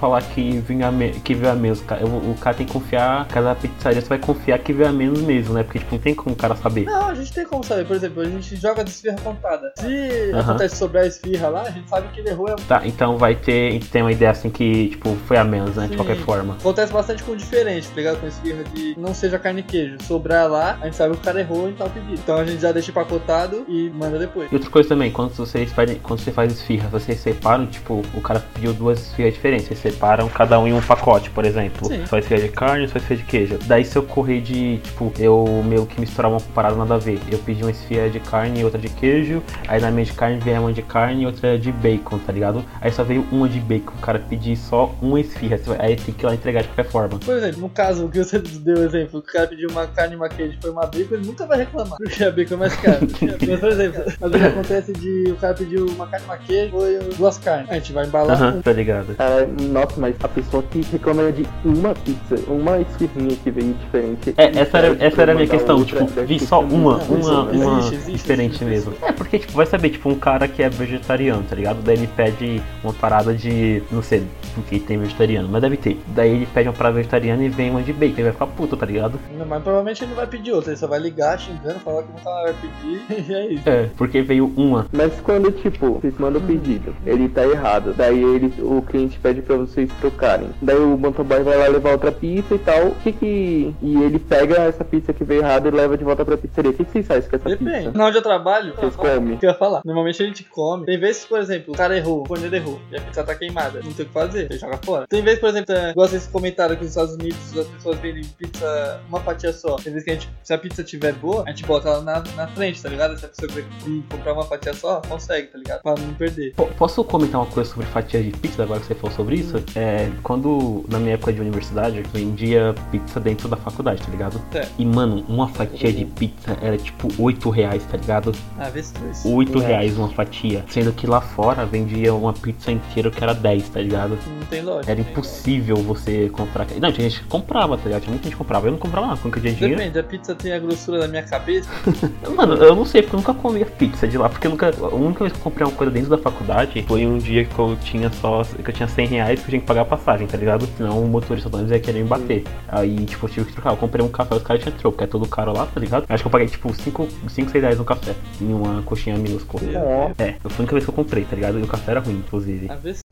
falar 0.00 0.22
que 0.22 0.58
vinha 0.60 0.92
que 1.24 1.34
veio 1.34 1.52
a 1.52 1.54
menos, 1.54 1.82
eu- 2.00 2.06
o 2.08 2.36
cara 2.40 2.56
tem 2.56 2.66
que 2.66 2.72
confiar, 2.72 3.26
cada 3.28 3.54
pizzaria 3.54 4.00
você 4.00 4.08
vai 4.08 4.18
confiar 4.18 4.58
que 4.58 4.71
veio 4.72 4.88
a 4.88 4.92
menos 4.92 5.20
mesmo, 5.20 5.54
né? 5.54 5.62
Porque 5.62 5.78
tipo, 5.78 5.94
não 5.94 6.00
tem 6.00 6.14
como 6.14 6.34
o 6.34 6.38
cara 6.38 6.54
saber. 6.56 6.84
Não, 6.84 7.08
a 7.08 7.14
gente 7.14 7.32
tem 7.32 7.44
como 7.44 7.64
saber, 7.64 7.86
por 7.86 7.96
exemplo, 7.96 8.22
a 8.22 8.24
gente 8.24 8.56
joga 8.56 8.84
de 8.84 8.90
esfirra 8.90 9.16
contada. 9.22 9.72
Se 9.76 10.30
Aham. 10.32 10.40
acontece 10.40 10.76
sobrar 10.76 11.06
esfirra 11.06 11.48
lá, 11.48 11.62
a 11.62 11.70
gente 11.70 11.88
sabe 11.88 12.08
que 12.08 12.20
ele 12.20 12.30
errou. 12.30 12.48
É... 12.48 12.54
Tá, 12.68 12.82
então 12.84 13.18
vai 13.18 13.34
ter, 13.34 13.80
tem 13.86 14.02
uma 14.02 14.12
ideia 14.12 14.30
assim 14.30 14.50
que, 14.50 14.90
tipo, 14.90 15.16
foi 15.26 15.36
a 15.36 15.44
menos, 15.44 15.76
né? 15.76 15.84
De 15.84 15.90
Sim. 15.90 15.96
qualquer 15.96 16.16
forma. 16.16 16.56
Acontece 16.60 16.92
bastante 16.92 17.22
com 17.22 17.36
diferente, 17.36 17.88
tá 17.88 17.96
ligado? 17.96 18.20
Com 18.20 18.26
esfirra 18.26 18.64
de 18.64 18.98
não 18.98 19.14
seja 19.14 19.38
carne 19.38 19.60
e 19.60 19.64
queijo. 19.64 19.96
Sobrar 20.02 20.48
lá, 20.48 20.78
a 20.80 20.84
gente 20.84 20.96
sabe 20.96 21.14
que 21.14 21.20
o 21.20 21.24
cara 21.24 21.40
errou 21.40 21.68
em 21.68 21.74
tal 21.74 21.88
pedido. 21.90 22.14
Então 22.14 22.36
a 22.36 22.44
gente 22.44 22.60
já 22.60 22.72
deixa 22.72 22.90
empacotado 22.90 23.64
e 23.68 23.90
manda 23.90 24.18
depois. 24.18 24.50
E 24.50 24.54
outra 24.54 24.70
coisa 24.70 24.88
também, 24.88 25.10
quando 25.10 25.34
vocês 25.34 25.72
fazem, 25.72 25.96
quando 25.96 26.20
você 26.20 26.30
faz 26.30 26.52
esfirra, 26.52 26.88
vocês 26.88 27.18
separam, 27.20 27.66
tipo, 27.66 28.02
o 28.14 28.20
cara 28.20 28.40
pediu 28.54 28.72
duas 28.72 29.00
esfirras 29.00 29.34
diferentes, 29.34 29.66
vocês 29.66 29.80
separam 29.80 30.28
cada 30.28 30.58
um 30.58 30.66
em 30.66 30.72
um 30.72 30.80
pacote, 30.80 31.30
por 31.30 31.44
exemplo. 31.44 31.86
Sim. 31.86 32.06
Só 32.06 32.18
esfirra 32.18 32.40
de 32.42 32.48
carne, 32.48 32.88
só 32.88 32.98
esfirra 32.98 33.20
de 33.20 33.26
queijo. 33.26 33.58
Daí 33.66 33.84
se 33.84 33.96
eu 33.96 34.02
correr 34.02 34.40
de, 34.40 34.52
tipo, 34.82 35.12
eu 35.18 35.62
meio 35.64 35.86
que 35.86 36.00
misturar 36.00 36.30
uma 36.30 36.40
parada 36.54 36.76
nada 36.76 36.94
a 36.94 36.98
ver. 36.98 37.20
Eu 37.30 37.38
pedi 37.38 37.62
uma 37.62 37.70
esfirra 37.70 38.08
de 38.08 38.20
carne 38.20 38.60
e 38.60 38.64
outra 38.64 38.78
de 38.78 38.88
queijo, 38.88 39.42
aí 39.68 39.80
na 39.80 39.90
minha 39.90 40.04
de 40.04 40.12
carne 40.12 40.38
veio 40.38 40.60
uma 40.60 40.72
de 40.72 40.82
carne 40.82 41.22
e 41.22 41.26
outra 41.26 41.58
de 41.58 41.72
bacon, 41.72 42.18
tá 42.18 42.32
ligado? 42.32 42.64
Aí 42.80 42.90
só 42.90 43.02
veio 43.02 43.26
uma 43.30 43.48
de 43.48 43.60
bacon, 43.60 43.92
o 43.96 44.00
cara 44.00 44.18
pedir 44.18 44.56
só 44.56 44.94
uma 45.00 45.20
esfirra, 45.20 45.58
aí 45.78 45.96
tem 45.96 46.14
que 46.14 46.24
ir 46.24 46.26
lá 46.26 46.34
entregar 46.34 46.62
de 46.62 46.68
qualquer 46.68 46.90
forma. 46.90 47.18
Por 47.18 47.36
exemplo, 47.36 47.60
no 47.60 47.68
caso 47.68 48.08
que 48.08 48.22
você 48.22 48.38
deu 48.62 48.78
o 48.78 48.84
exemplo, 48.84 49.18
o 49.18 49.22
cara 49.22 49.46
pediu 49.46 49.68
uma 49.70 49.86
carne 49.86 50.14
e 50.14 50.16
uma 50.16 50.28
queijo 50.28 50.58
foi 50.60 50.70
uma 50.70 50.82
bacon, 50.86 51.14
ele 51.14 51.26
nunca 51.26 51.46
vai 51.46 51.58
reclamar, 51.58 51.98
porque 52.02 52.24
a 52.24 52.30
bacon 52.30 52.54
é 52.54 52.56
mais 52.58 52.76
cara. 52.76 52.98
Mas, 53.00 53.60
por 53.60 53.68
exemplo, 53.70 54.02
às 54.20 54.30
vezes 54.30 54.46
acontece 54.46 54.92
de 54.92 55.32
o 55.32 55.36
cara 55.36 55.54
pediu 55.54 55.86
uma 55.86 56.06
carne 56.06 56.26
e 56.26 56.28
uma 56.28 56.36
queijo, 56.38 56.70
foi 56.70 56.98
duas 57.16 57.38
carnes. 57.38 57.70
A 57.70 57.74
gente 57.74 57.92
vai 57.92 58.06
embalar 58.06 58.36
Aham, 58.36 58.56
um. 58.56 58.62
tá 58.62 58.72
ligado? 58.72 59.16
Ah, 59.18 59.46
nossa, 59.62 60.00
mas 60.00 60.14
a 60.22 60.28
pessoa 60.28 60.62
que 60.62 60.82
reclama 60.90 61.30
de 61.32 61.46
uma 61.64 61.94
pizza, 61.94 62.36
uma 62.48 62.78
esfirrinha 62.80 63.36
que 63.36 63.50
veio 63.50 63.74
diferente. 63.74 64.34
É, 64.42 64.60
essa 64.60 64.78
era, 64.78 64.96
essa 64.98 65.22
era 65.22 65.32
a 65.32 65.34
minha 65.34 65.46
questão, 65.46 65.84
tipo, 65.84 66.04
vi 66.26 66.40
só 66.40 66.60
uma, 66.60 66.96
uma, 67.04 67.42
uma 67.44 67.90
diferente 67.90 68.64
mesmo. 68.64 68.92
É, 69.02 69.11
porque, 69.32 69.46
tipo, 69.46 69.54
vai 69.54 69.64
saber, 69.64 69.88
tipo, 69.88 70.10
um 70.10 70.14
cara 70.14 70.46
que 70.46 70.62
é 70.62 70.68
vegetariano, 70.68 71.42
tá 71.48 71.56
ligado? 71.56 71.80
Daí 71.80 71.96
ele 71.96 72.06
pede 72.06 72.62
uma 72.84 72.92
parada 72.92 73.32
de, 73.32 73.82
não 73.90 74.02
sei, 74.02 74.26
porque 74.54 74.78
tem 74.78 74.98
vegetariano, 74.98 75.48
mas 75.50 75.62
deve 75.62 75.78
ter. 75.78 75.98
Daí 76.08 76.32
ele 76.32 76.46
pede 76.52 76.68
uma 76.68 76.74
parada 76.74 76.96
vegetariana 76.96 77.42
e 77.42 77.48
vem 77.48 77.70
uma 77.70 77.80
de 77.82 77.94
bacon, 77.94 78.12
ele 78.16 78.22
vai 78.24 78.32
ficar 78.32 78.46
puto, 78.48 78.76
tá 78.76 78.84
ligado? 78.84 79.18
Não, 79.38 79.46
Mas 79.46 79.62
provavelmente 79.62 80.04
ele 80.04 80.10
não 80.10 80.16
vai 80.16 80.26
pedir 80.26 80.52
outra, 80.52 80.72
ele 80.72 80.76
só 80.78 80.86
vai 80.86 80.98
ligar 80.98 81.40
xingando, 81.40 81.80
falar 81.80 82.02
que 82.02 82.12
nunca 82.12 82.30
vai 82.42 82.54
pedir, 82.60 83.02
e 83.30 83.34
é 83.34 83.52
isso. 83.54 83.68
É, 83.70 83.88
porque 83.96 84.20
veio 84.20 84.52
uma. 84.54 84.86
Mas 84.92 85.18
quando, 85.22 85.50
tipo, 85.50 85.94
vocês 85.94 86.18
mandam 86.18 86.42
o 86.42 86.44
pedido, 86.44 86.94
ele 87.06 87.26
tá 87.30 87.46
errado, 87.46 87.94
daí 87.96 88.22
ele, 88.22 88.52
o 88.58 88.82
cliente 88.82 89.18
pede 89.18 89.40
pra 89.40 89.56
vocês 89.56 89.90
trocarem. 89.98 90.50
Daí 90.60 90.76
o 90.76 90.98
motoboy 90.98 91.42
vai 91.42 91.56
lá 91.56 91.68
levar 91.68 91.92
outra 91.92 92.12
pizza 92.12 92.54
e 92.54 92.58
tal. 92.58 92.88
O 92.88 92.94
que 92.96 93.12
que... 93.12 93.74
E 93.80 93.96
ele 94.02 94.18
pega 94.18 94.56
essa 94.56 94.84
pizza 94.84 95.14
que 95.14 95.24
veio 95.24 95.40
errada 95.40 95.68
e 95.68 95.70
leva 95.70 95.96
de 95.96 96.04
volta 96.04 96.22
pra 96.22 96.36
pizzaria. 96.36 96.70
O 96.70 96.74
que 96.74 96.84
que 96.84 96.92
vocês 96.92 97.06
fazem 97.06 97.30
com 97.30 97.36
essa 97.36 97.48
Depende. 97.48 97.86
pizza? 97.86 97.92
Na 97.96 98.06
onde 98.06 98.18
eu 98.18 98.22
trabalho, 98.22 98.74
Vocês 98.74 98.94
comem? 98.94 99.21
Que 99.38 99.46
eu 99.46 99.50
ia 99.50 99.56
falar? 99.56 99.82
Normalmente 99.84 100.22
a 100.22 100.26
gente 100.26 100.44
come. 100.44 100.86
Tem 100.86 100.98
vezes, 100.98 101.24
por 101.24 101.38
exemplo, 101.40 101.72
o 101.72 101.76
cara 101.76 101.96
errou, 101.96 102.22
o 102.22 102.26
forneiro 102.26 102.54
errou, 102.54 102.80
e 102.90 102.96
a 102.96 103.00
pizza 103.00 103.22
tá 103.24 103.34
queimada. 103.34 103.80
Não 103.82 103.92
tem 103.92 104.04
o 104.04 104.08
que 104.08 104.12
fazer, 104.14 104.46
ele 104.50 104.58
joga 104.58 104.78
fora. 104.84 105.06
Tem 105.08 105.22
vezes, 105.22 105.40
por 105.40 105.48
exemplo, 105.50 105.74
igual 105.74 106.08
vocês 106.08 106.26
comentaram 106.26 106.74
que 106.76 106.82
nos 106.82 106.90
Estados 106.90 107.14
Unidos 107.14 107.58
as 107.58 107.66
pessoas 107.66 107.98
vendem 107.98 108.24
pizza 108.38 109.00
uma 109.08 109.20
fatia 109.20 109.52
só. 109.52 109.76
Tem 109.76 109.92
vezes 109.92 110.04
que 110.04 110.10
a 110.10 110.14
gente, 110.14 110.28
se 110.42 110.52
a 110.54 110.58
pizza 110.58 110.82
tiver 110.84 111.12
boa, 111.14 111.44
a 111.46 111.50
gente 111.50 111.64
bota 111.64 111.88
ela 111.88 112.00
na, 112.02 112.22
na 112.36 112.46
frente, 112.48 112.82
tá 112.82 112.88
ligado? 112.88 113.18
Se 113.18 113.24
a 113.24 113.28
pessoa 113.28 113.50
vir 113.84 114.02
comprar 114.10 114.32
uma 114.34 114.44
fatia 114.44 114.74
só, 114.74 115.00
consegue, 115.08 115.48
tá 115.48 115.58
ligado? 115.58 115.82
Pra 115.82 115.94
não 115.94 116.14
perder. 116.14 116.54
Po- 116.54 116.66
Posso 116.78 117.04
comentar 117.04 117.40
uma 117.40 117.46
coisa 117.50 117.70
sobre 117.70 117.86
fatia 117.86 118.22
de 118.22 118.30
pizza 118.32 118.62
agora 118.62 118.80
que 118.80 118.86
você 118.86 118.94
falou 118.94 119.14
sobre 119.16 119.36
isso? 119.36 119.56
É, 119.76 120.10
quando, 120.22 120.84
na 120.88 120.98
minha 120.98 121.14
época 121.14 121.32
de 121.32 121.40
universidade, 121.40 121.98
eu 121.98 122.04
vendia 122.12 122.74
pizza 122.90 123.20
dentro 123.20 123.48
da 123.48 123.56
faculdade, 123.56 124.02
tá 124.02 124.10
ligado? 124.10 124.40
É. 124.54 124.66
E, 124.78 124.84
mano, 124.84 125.24
uma 125.28 125.48
fatia 125.48 125.92
de 125.92 126.04
pizza 126.04 126.56
era 126.60 126.76
tipo 126.76 127.08
8 127.22 127.48
reais, 127.50 127.84
tá 127.86 127.96
ligado? 127.96 128.32
Ah, 128.58 128.68
vê 128.70 128.82
se 128.82 128.94
dois. 129.22 129.24
8 129.24 129.62
É. 129.62 129.66
reais 129.66 129.96
uma 129.98 130.08
fatia. 130.08 130.64
Sendo 130.68 130.92
que 130.92 131.06
lá 131.06 131.20
fora 131.20 131.64
vendia 131.66 132.14
uma 132.14 132.32
pizza 132.32 132.70
inteira 132.72 133.10
que 133.10 133.22
era 133.22 133.34
10, 133.34 133.68
tá 133.68 133.80
ligado? 133.80 134.18
Não 134.26 134.46
tem 134.46 134.62
lógica. 134.62 134.90
Era 134.90 135.00
impossível 135.00 135.76
você 135.76 136.28
comprar. 136.30 136.66
Não, 136.80 136.92
tinha 136.92 137.08
gente 137.08 137.22
que 137.22 137.28
comprava, 137.28 137.76
tá 137.76 137.84
ligado? 137.84 138.02
Tinha 138.02 138.10
muita 138.12 138.24
gente 138.24 138.32
que 138.32 138.38
comprava. 138.38 138.66
Eu 138.66 138.72
não 138.72 138.78
comprava 138.78 139.06
não, 139.08 139.16
porque 139.16 139.38
eu 139.38 139.42
tinha 139.42 139.54
dinheiro. 139.54 139.76
Depende, 139.78 139.98
a 139.98 140.02
pizza 140.04 140.34
tem 140.34 140.52
a 140.52 140.58
grossura 140.58 140.98
da 141.00 141.08
minha 141.08 141.22
cabeça. 141.22 141.68
Mano, 142.36 142.54
eu 142.54 142.74
não 142.74 142.84
sei, 142.84 143.02
porque 143.02 143.16
eu 143.16 143.20
nunca 143.20 143.34
comia 143.34 143.66
pizza 143.66 144.06
de 144.06 144.16
lá. 144.18 144.28
Porque 144.28 144.46
eu 144.46 144.50
nunca. 144.50 144.70
A 144.80 144.94
única 144.94 145.20
vez 145.20 145.32
que 145.32 145.38
eu 145.38 145.42
comprei 145.42 145.66
uma 145.66 145.72
coisa 145.74 145.92
dentro 145.92 146.10
da 146.10 146.18
faculdade 146.18 146.84
foi 146.86 147.06
um 147.06 147.18
dia 147.18 147.44
que 147.44 147.58
eu 147.58 147.76
tinha 147.82 148.10
só. 148.10 148.42
que 148.44 148.68
eu 148.70 148.74
tinha 148.74 148.88
100 148.88 149.06
reais 149.06 149.40
que 149.40 149.46
eu 149.46 149.50
tinha 149.50 149.60
que 149.60 149.66
pagar 149.66 149.82
a 149.82 149.84
passagem, 149.86 150.26
tá 150.26 150.36
ligado? 150.36 150.66
Senão 150.76 151.02
o 151.02 151.08
motorista 151.08 151.48
do 151.48 151.54
ônibus 151.56 151.72
ia 151.72 151.80
querer 151.80 152.02
me 152.02 152.08
bater. 152.08 152.44
Aí, 152.68 153.04
tipo, 153.04 153.26
eu 153.26 153.30
tive 153.30 153.46
que 153.46 153.52
trocar. 153.52 153.70
Eu 153.70 153.76
comprei 153.76 154.04
um 154.04 154.08
café, 154.08 154.34
os 154.34 154.42
caras 154.42 154.62
tinham 154.62 154.76
troco, 154.76 154.98
que 154.98 155.04
é 155.04 155.06
todo 155.06 155.26
caro 155.28 155.52
lá, 155.52 155.66
tá 155.66 155.80
ligado? 155.80 156.04
Acho 156.08 156.22
que 156.22 156.26
eu 156.26 156.30
paguei, 156.30 156.48
tipo, 156.48 156.72
5, 156.72 157.08
5 157.28 157.50
6 157.50 157.62
reais 157.62 157.78
no 157.78 157.84
café. 157.84 158.14
Em 158.40 158.52
uma 158.52 158.82
coxinha 158.82 159.01
minúscula. 159.10 159.62
Ó, 159.84 160.10
É, 160.18 160.32
foi 160.40 160.50
a 160.50 160.58
única 160.58 160.72
vez 160.72 160.84
que 160.84 160.90
eu 160.90 160.94
comprei, 160.94 161.24
tá 161.24 161.34
ligado? 161.36 161.58
E 161.58 161.62
o 161.62 161.66
café 161.66 161.92
era 161.92 162.00
ruim, 162.00 162.16
inclusive. 162.18 162.70
A 162.70 162.76
se 162.94 163.02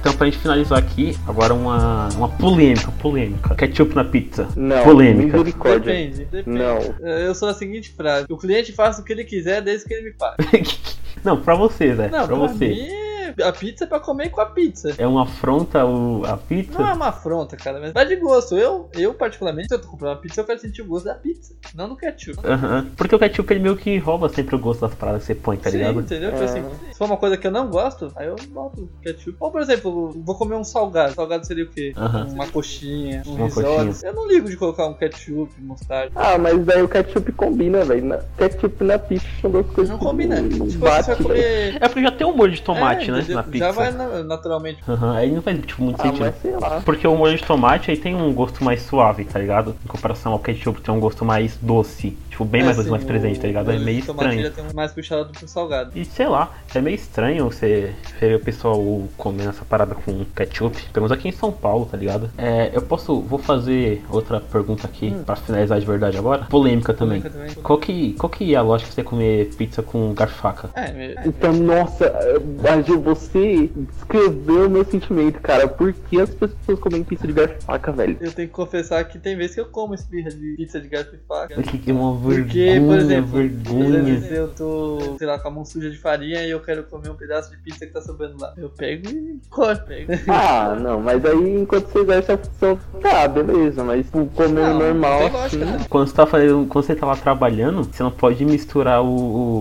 Então, 0.00 0.12
pra 0.16 0.26
gente 0.26 0.38
finalizar 0.38 0.78
aqui, 0.78 1.18
agora 1.26 1.52
uma, 1.52 2.08
uma 2.14 2.28
polêmica, 2.28 2.90
polêmica. 2.92 3.54
Ketchup 3.56 3.94
na 3.96 4.04
pizza. 4.04 4.48
não, 4.56 4.84
Polêmica. 4.84 5.36
misericórdia. 5.36 5.92
Depende, 5.92 6.24
depende. 6.24 6.56
Não. 6.58 6.78
Eu 7.06 7.34
sou 7.34 7.48
a 7.48 7.54
seguinte 7.54 7.90
frase: 7.90 8.26
o 8.30 8.36
cliente 8.36 8.72
faz 8.72 8.98
o 8.98 9.04
que 9.04 9.12
ele 9.12 9.24
quiser 9.24 9.60
desde 9.60 9.86
que 9.86 9.94
ele 9.94 10.10
me 10.10 10.12
pague. 10.14 10.78
não, 11.24 11.36
pra 11.40 11.56
você, 11.56 11.94
Zé. 11.96 12.08
Não, 12.08 12.26
pra 12.26 12.36
pra 12.36 12.36
você. 12.36 12.68
mim. 12.68 12.88
A 13.42 13.52
pizza 13.52 13.84
é 13.84 13.86
pra 13.86 14.00
comer 14.00 14.30
com 14.30 14.40
a 14.40 14.46
pizza. 14.46 14.94
É 14.98 15.06
uma 15.06 15.22
afronta 15.22 15.84
o, 15.84 16.24
a 16.26 16.36
pizza? 16.36 16.78
Não 16.78 16.88
é 16.88 16.92
uma 16.92 17.08
afronta, 17.08 17.56
cara, 17.56 17.78
mas 17.80 17.92
vai 17.92 18.06
de 18.06 18.16
gosto. 18.16 18.56
Eu, 18.56 18.88
eu 18.94 19.14
particularmente, 19.14 19.68
se 19.68 19.74
eu 19.74 19.80
tô 19.80 19.88
comprando 19.88 20.12
uma 20.16 20.20
pizza, 20.20 20.40
eu 20.40 20.44
quero 20.44 20.58
sentir 20.60 20.82
o 20.82 20.86
gosto 20.86 21.04
da 21.06 21.14
pizza, 21.14 21.54
não 21.74 21.88
do 21.88 21.96
ketchup. 21.96 22.38
Aham. 22.44 22.86
Porque 22.96 23.14
o 23.14 23.18
ketchup 23.18 23.52
ele 23.52 23.60
meio 23.60 23.76
que 23.76 23.98
rouba 23.98 24.28
sempre 24.28 24.54
o 24.54 24.58
gosto 24.58 24.80
das 24.80 24.94
paradas 24.94 25.22
que 25.22 25.26
você 25.28 25.34
põe, 25.34 25.56
tá 25.56 25.70
Sim, 25.70 25.78
ligado? 25.78 26.00
entendeu? 26.00 26.30
Tipo 26.32 26.42
É. 26.42 26.44
assim, 26.46 26.64
se 26.92 26.98
for 26.98 27.04
uma 27.06 27.16
coisa 27.16 27.36
que 27.36 27.46
eu 27.46 27.50
não 27.50 27.68
gosto, 27.68 28.12
aí 28.16 28.26
eu 28.26 28.36
boto 28.50 28.88
ketchup. 29.02 29.36
Ou, 29.40 29.50
por 29.50 29.60
exemplo, 29.60 30.10
vou 30.24 30.34
comer 30.34 30.54
um 30.56 30.64
salgado. 30.64 31.14
Salgado 31.14 31.46
seria 31.46 31.64
o 31.64 31.68
quê? 31.68 31.92
Uma 32.32 32.46
coxinha, 32.46 33.22
um 33.26 33.34
Uma 33.34 33.50
coxinha. 33.50 33.94
Eu 34.10 34.14
não 34.14 34.26
ligo 34.28 34.48
de 34.48 34.56
colocar 34.56 34.86
um 34.86 34.94
ketchup, 34.94 35.52
mostarda. 35.60 36.12
Ah, 36.14 36.38
mas 36.38 36.64
daí 36.64 36.82
o 36.82 36.88
ketchup 36.88 37.30
combina, 37.32 37.84
velho. 37.84 38.18
Ketchup 38.36 38.84
na 38.84 38.98
pizza 38.98 39.26
são 39.40 39.50
duas 39.50 39.66
coisas 39.66 39.90
Não 39.90 39.98
combina. 39.98 40.40
não 40.40 40.66
Tipo, 40.68 40.84
bate, 40.84 41.04
você 41.06 41.14
vai 41.14 41.16
velho. 41.16 41.22
comer... 41.28 41.76
É 41.82 41.88
porque 41.88 42.02
já 42.02 42.10
tem 42.10 42.26
um 42.26 42.36
molho 42.36 42.52
de 42.52 42.62
tomate, 42.62 43.08
É, 43.10 43.12
né? 43.12 43.20
Entendeu? 43.32 43.36
Na 43.36 43.42
pizza. 43.42 43.58
Já 43.66 43.72
vai 43.72 43.92
na- 43.92 44.22
naturalmente. 44.24 44.78
Aham, 44.88 45.16
Aí 45.16 45.30
não 45.32 45.42
faz 45.42 45.58
tipo, 45.64 45.82
muito 45.82 46.00
Ah, 46.00 46.04
sentido. 46.04 46.20
mas 46.20 46.34
sei 46.40 46.52
lá. 46.56 46.80
Porque 46.84 47.06
o 47.06 47.16
molho 47.16 47.36
de 47.36 47.44
tomate 47.44 47.90
aí 47.90 47.96
tem 47.96 48.14
um 48.14 48.32
gosto 48.32 48.62
mais 48.64 48.82
suave, 48.82 49.24
tá 49.24 49.38
ligado? 49.38 49.74
Em 49.84 49.88
comparação 49.88 50.32
ao 50.32 50.38
ketchup 50.38 50.80
tem 50.80 50.94
um 50.94 51.00
gosto 51.00 51.24
mais 51.24 51.56
doce. 51.60 52.16
Tipo, 52.30 52.44
bem 52.44 52.62
mais 52.62 52.76
doce, 52.76 52.88
assim, 52.88 52.90
mais 52.92 53.04
presente, 53.04 53.40
tá 53.40 53.46
ligado? 53.48 53.72
É 53.72 53.78
meio 53.78 54.04
tomate 54.04 54.28
estranho. 54.28 54.48
já 54.48 54.54
tem 54.54 54.64
um 54.64 54.74
mais 54.74 54.92
puxado 54.92 55.30
pro 55.32 55.48
salgado. 55.48 55.90
E 55.94 56.04
sei 56.04 56.26
lá, 56.28 56.52
é 56.74 56.80
meio 56.80 56.94
estranho 56.94 57.44
você 57.50 57.92
ver 58.20 58.36
o 58.36 58.40
pessoal 58.40 58.78
comendo 59.16 59.50
essa 59.50 59.64
parada 59.64 59.94
com 59.94 60.24
ketchup. 60.36 60.80
Pelo 60.92 61.04
menos 61.06 61.12
aqui 61.18 61.28
em 61.28 61.32
São 61.32 61.50
Paulo, 61.50 61.86
tá 61.90 61.96
ligado? 61.96 62.30
É, 62.38 62.70
eu 62.72 62.82
posso. 62.82 63.20
Vou 63.22 63.38
fazer 63.38 64.04
outra 64.10 64.40
pergunta 64.40 64.86
aqui 64.86 65.10
pra 65.26 65.34
finalizar 65.36 65.80
de 65.80 65.86
verdade 65.86 66.16
agora. 66.16 66.44
Polêmica 66.44 66.94
também. 66.94 67.20
Polêmica 67.20 67.30
também. 67.50 67.62
Qual 67.62 67.78
que, 67.78 68.12
qual 68.14 68.30
que 68.30 68.54
é 68.54 68.56
a 68.56 68.62
lógica 68.62 68.88
de 68.90 68.94
você 68.94 69.02
comer 69.02 69.50
pizza 69.56 69.82
com 69.82 70.12
garfo 70.14 70.36
e 70.36 70.40
faca? 70.40 70.70
É, 70.74 70.92
me- 70.92 71.16
Então, 71.26 71.52
nossa, 71.52 72.12
Agil, 72.72 73.00
você 73.18 73.70
descreveu 73.74 74.66
o 74.66 74.70
meu 74.70 74.84
sentimento, 74.84 75.40
cara. 75.40 75.66
Por 75.68 75.92
que 75.92 76.20
as 76.20 76.30
pessoas 76.30 76.78
comem 76.78 77.02
pizza 77.04 77.26
de 77.26 77.32
garfo 77.32 77.56
e 77.58 77.62
faca, 77.62 77.92
velho? 77.92 78.16
eu 78.20 78.32
tenho 78.32 78.48
que 78.48 78.54
confessar 78.54 79.04
que 79.04 79.18
tem 79.18 79.36
vezes 79.36 79.54
que 79.54 79.60
eu 79.60 79.66
como 79.66 79.94
de 79.96 80.54
pizza 80.56 80.80
de 80.80 80.88
garfo 80.88 81.14
e 81.14 81.18
faca. 81.26 81.54
Porque 81.54 81.78
que 81.78 81.90
é 81.90 81.94
uma 81.94 82.18
Porque, 82.18 82.64
vergonha, 82.64 82.86
por 82.86 82.98
exemplo, 82.98 83.38
às 83.40 83.46
vergonha. 83.50 84.02
vezes 84.04 84.30
eu 84.32 84.48
tô, 84.48 85.16
sei 85.18 85.26
lá, 85.26 85.38
com 85.38 85.48
a 85.48 85.50
mão 85.50 85.64
suja 85.64 85.90
de 85.90 85.98
farinha 85.98 86.44
e 86.46 86.50
eu 86.50 86.60
quero 86.60 86.84
comer 86.84 87.10
um 87.10 87.14
pedaço 87.14 87.50
de 87.50 87.56
pizza 87.58 87.86
que 87.86 87.92
tá 87.92 88.00
sobrando 88.00 88.36
lá. 88.40 88.52
Eu 88.56 88.70
pego 88.70 89.08
e 89.08 89.38
corto, 89.50 89.84
pego. 89.86 90.12
Ah, 90.28 90.76
não, 90.80 91.00
mas 91.00 91.24
aí 91.24 91.60
enquanto 91.60 91.86
você 91.88 91.98
exerce 92.00 92.32
a 92.32 92.38
função, 92.38 92.78
tá, 93.00 93.26
beleza, 93.28 93.82
mas 93.84 94.04
tipo, 94.06 94.26
comer 94.26 94.48
Não, 94.60 94.78
normal 94.78 95.18
tem 95.20 95.30
lógica, 95.32 95.46
assim. 95.46 95.58
né? 95.78 95.86
Quando 95.88 96.06
você 96.08 96.14
tá 96.14 96.26
fazendo, 96.26 96.66
quando 96.66 96.84
você 96.84 96.94
tá 96.94 97.06
lá 97.06 97.16
trabalhando, 97.16 97.84
você 97.84 98.02
não 98.02 98.10
pode 98.10 98.44
misturar 98.44 99.02
o, 99.02 99.06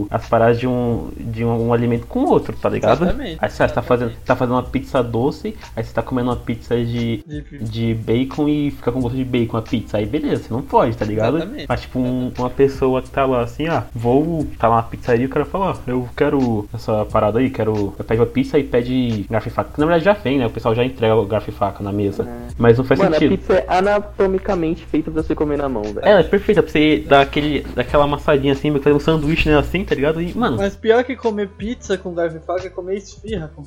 o- 0.04 0.08
as 0.10 0.28
paradas 0.28 0.60
de 0.60 0.68
um 0.68 1.10
de 1.18 1.44
um, 1.44 1.68
um 1.68 1.74
alimento 1.74 2.06
com 2.08 2.20
outro, 2.26 2.56
tá 2.56 2.70
ligado? 2.70 3.04
Exatamente, 3.04 3.37
Aí 3.40 3.50
você 3.50 3.68
tá 3.68 3.82
fazendo, 3.82 4.12
tá 4.26 4.36
fazendo 4.36 4.56
uma 4.56 4.64
pizza 4.64 5.02
doce, 5.04 5.56
aí 5.76 5.84
você 5.84 5.94
tá 5.94 6.02
comendo 6.02 6.30
uma 6.30 6.36
pizza 6.36 6.76
de 6.76 7.24
De- 7.62 7.94
bacon 7.94 8.48
e 8.48 8.72
fica 8.72 8.92
com 8.92 9.02
gosto 9.02 9.16
de 9.16 9.24
bacon 9.26 9.58
a 9.58 9.62
pizza. 9.62 9.98
Aí 9.98 10.06
beleza, 10.06 10.44
você 10.44 10.54
não 10.54 10.62
pode, 10.62 10.96
tá 10.98 11.06
ligado? 11.06 11.38
Exatamente. 11.38 11.66
Mas 11.68 11.82
tipo, 11.82 12.00
um- 12.00 12.32
uma 12.38 12.50
pessoa 12.50 13.02
que 13.02 13.10
tá 13.10 13.26
lá 13.26 13.42
assim, 13.42 13.68
ah, 13.68 13.86
vou 13.94 14.46
tá 14.58 14.68
lá 14.68 14.78
na 14.78 14.84
pizzaria 14.84 15.24
e 15.24 15.26
o 15.26 15.30
cara 15.30 15.46
fala, 15.46 15.72
ó, 15.72 15.76
eu 15.90 16.08
quero 16.16 16.68
essa 16.74 17.06
parada 17.06 17.40
aí, 17.40 17.50
quero. 17.50 17.94
Eu 17.98 18.06
pego 18.06 18.24
a 18.24 18.26
pizza 18.26 18.58
e 18.60 18.64
pede 18.64 19.26
garfo 19.30 19.48
e 19.48 19.52
faca. 19.52 19.72
Que 19.74 19.80
na 19.80 19.86
verdade 19.86 20.06
já 20.06 20.14
vem, 20.14 20.38
né? 20.40 20.46
O 20.46 20.50
pessoal 20.50 20.74
já 20.76 20.84
entrega 20.84 21.16
o 21.16 21.26
garfo 21.26 21.50
e 21.50 21.54
faca 21.54 21.84
na 21.84 21.92
mesa. 21.92 22.28
Mas 22.58 22.78
não 22.78 22.86
faz 22.86 23.00
Mano, 23.00 23.16
a 23.16 23.20
sentido. 23.20 23.38
pizza 23.38 23.54
é 23.54 23.66
anatomicamente 23.68 24.86
feita 24.86 25.12
pra 25.12 25.22
você 25.22 25.36
comer 25.36 25.58
na 25.58 25.70
mão, 25.70 25.84
velho. 25.84 26.00
Ela 26.02 26.20
é 26.22 26.24
perfeita 26.24 26.62
pra 26.64 26.72
você 26.72 27.04
dar 27.08 27.22
aquele, 27.22 27.62
daquela 27.76 28.04
amassadinha 28.06 28.54
assim, 28.54 28.72
fazer 28.80 28.96
um 28.96 29.00
sanduíche 29.00 29.50
né, 29.50 29.58
assim, 29.58 29.84
tá 29.84 29.94
ligado? 29.96 30.22
E, 30.22 30.36
mano, 30.38 30.58
Mas 30.58 30.76
pior 30.76 31.04
que 31.04 31.16
comer 31.16 31.50
pizza 31.50 31.98
com 31.98 32.14
garfo 32.14 32.38
e 32.38 32.40
faca 32.40 32.68
é 32.68 32.70
comer 32.70 32.98
esfirra 32.98 33.27
com 33.56 33.64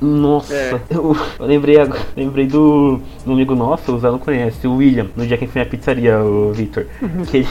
nossa, 0.00 0.54
É. 0.54 0.72
eu, 0.90 1.16
eu 1.38 1.46
lembrei 1.46 1.78
agora, 1.78 2.00
lembrei 2.16 2.46
do, 2.46 3.00
do 3.24 3.32
amigo 3.32 3.54
nosso, 3.54 3.94
o 3.94 3.98
Zé 3.98 4.10
não 4.10 4.18
conhece, 4.18 4.66
o 4.66 4.76
William, 4.76 5.06
no 5.16 5.26
dia 5.26 5.36
que 5.36 5.44
ele 5.44 5.52
foi 5.52 5.62
na 5.62 5.68
pizzaria, 5.68 6.18
o 6.18 6.52
Victor. 6.52 6.86
Que 7.30 7.38
ele, 7.38 7.48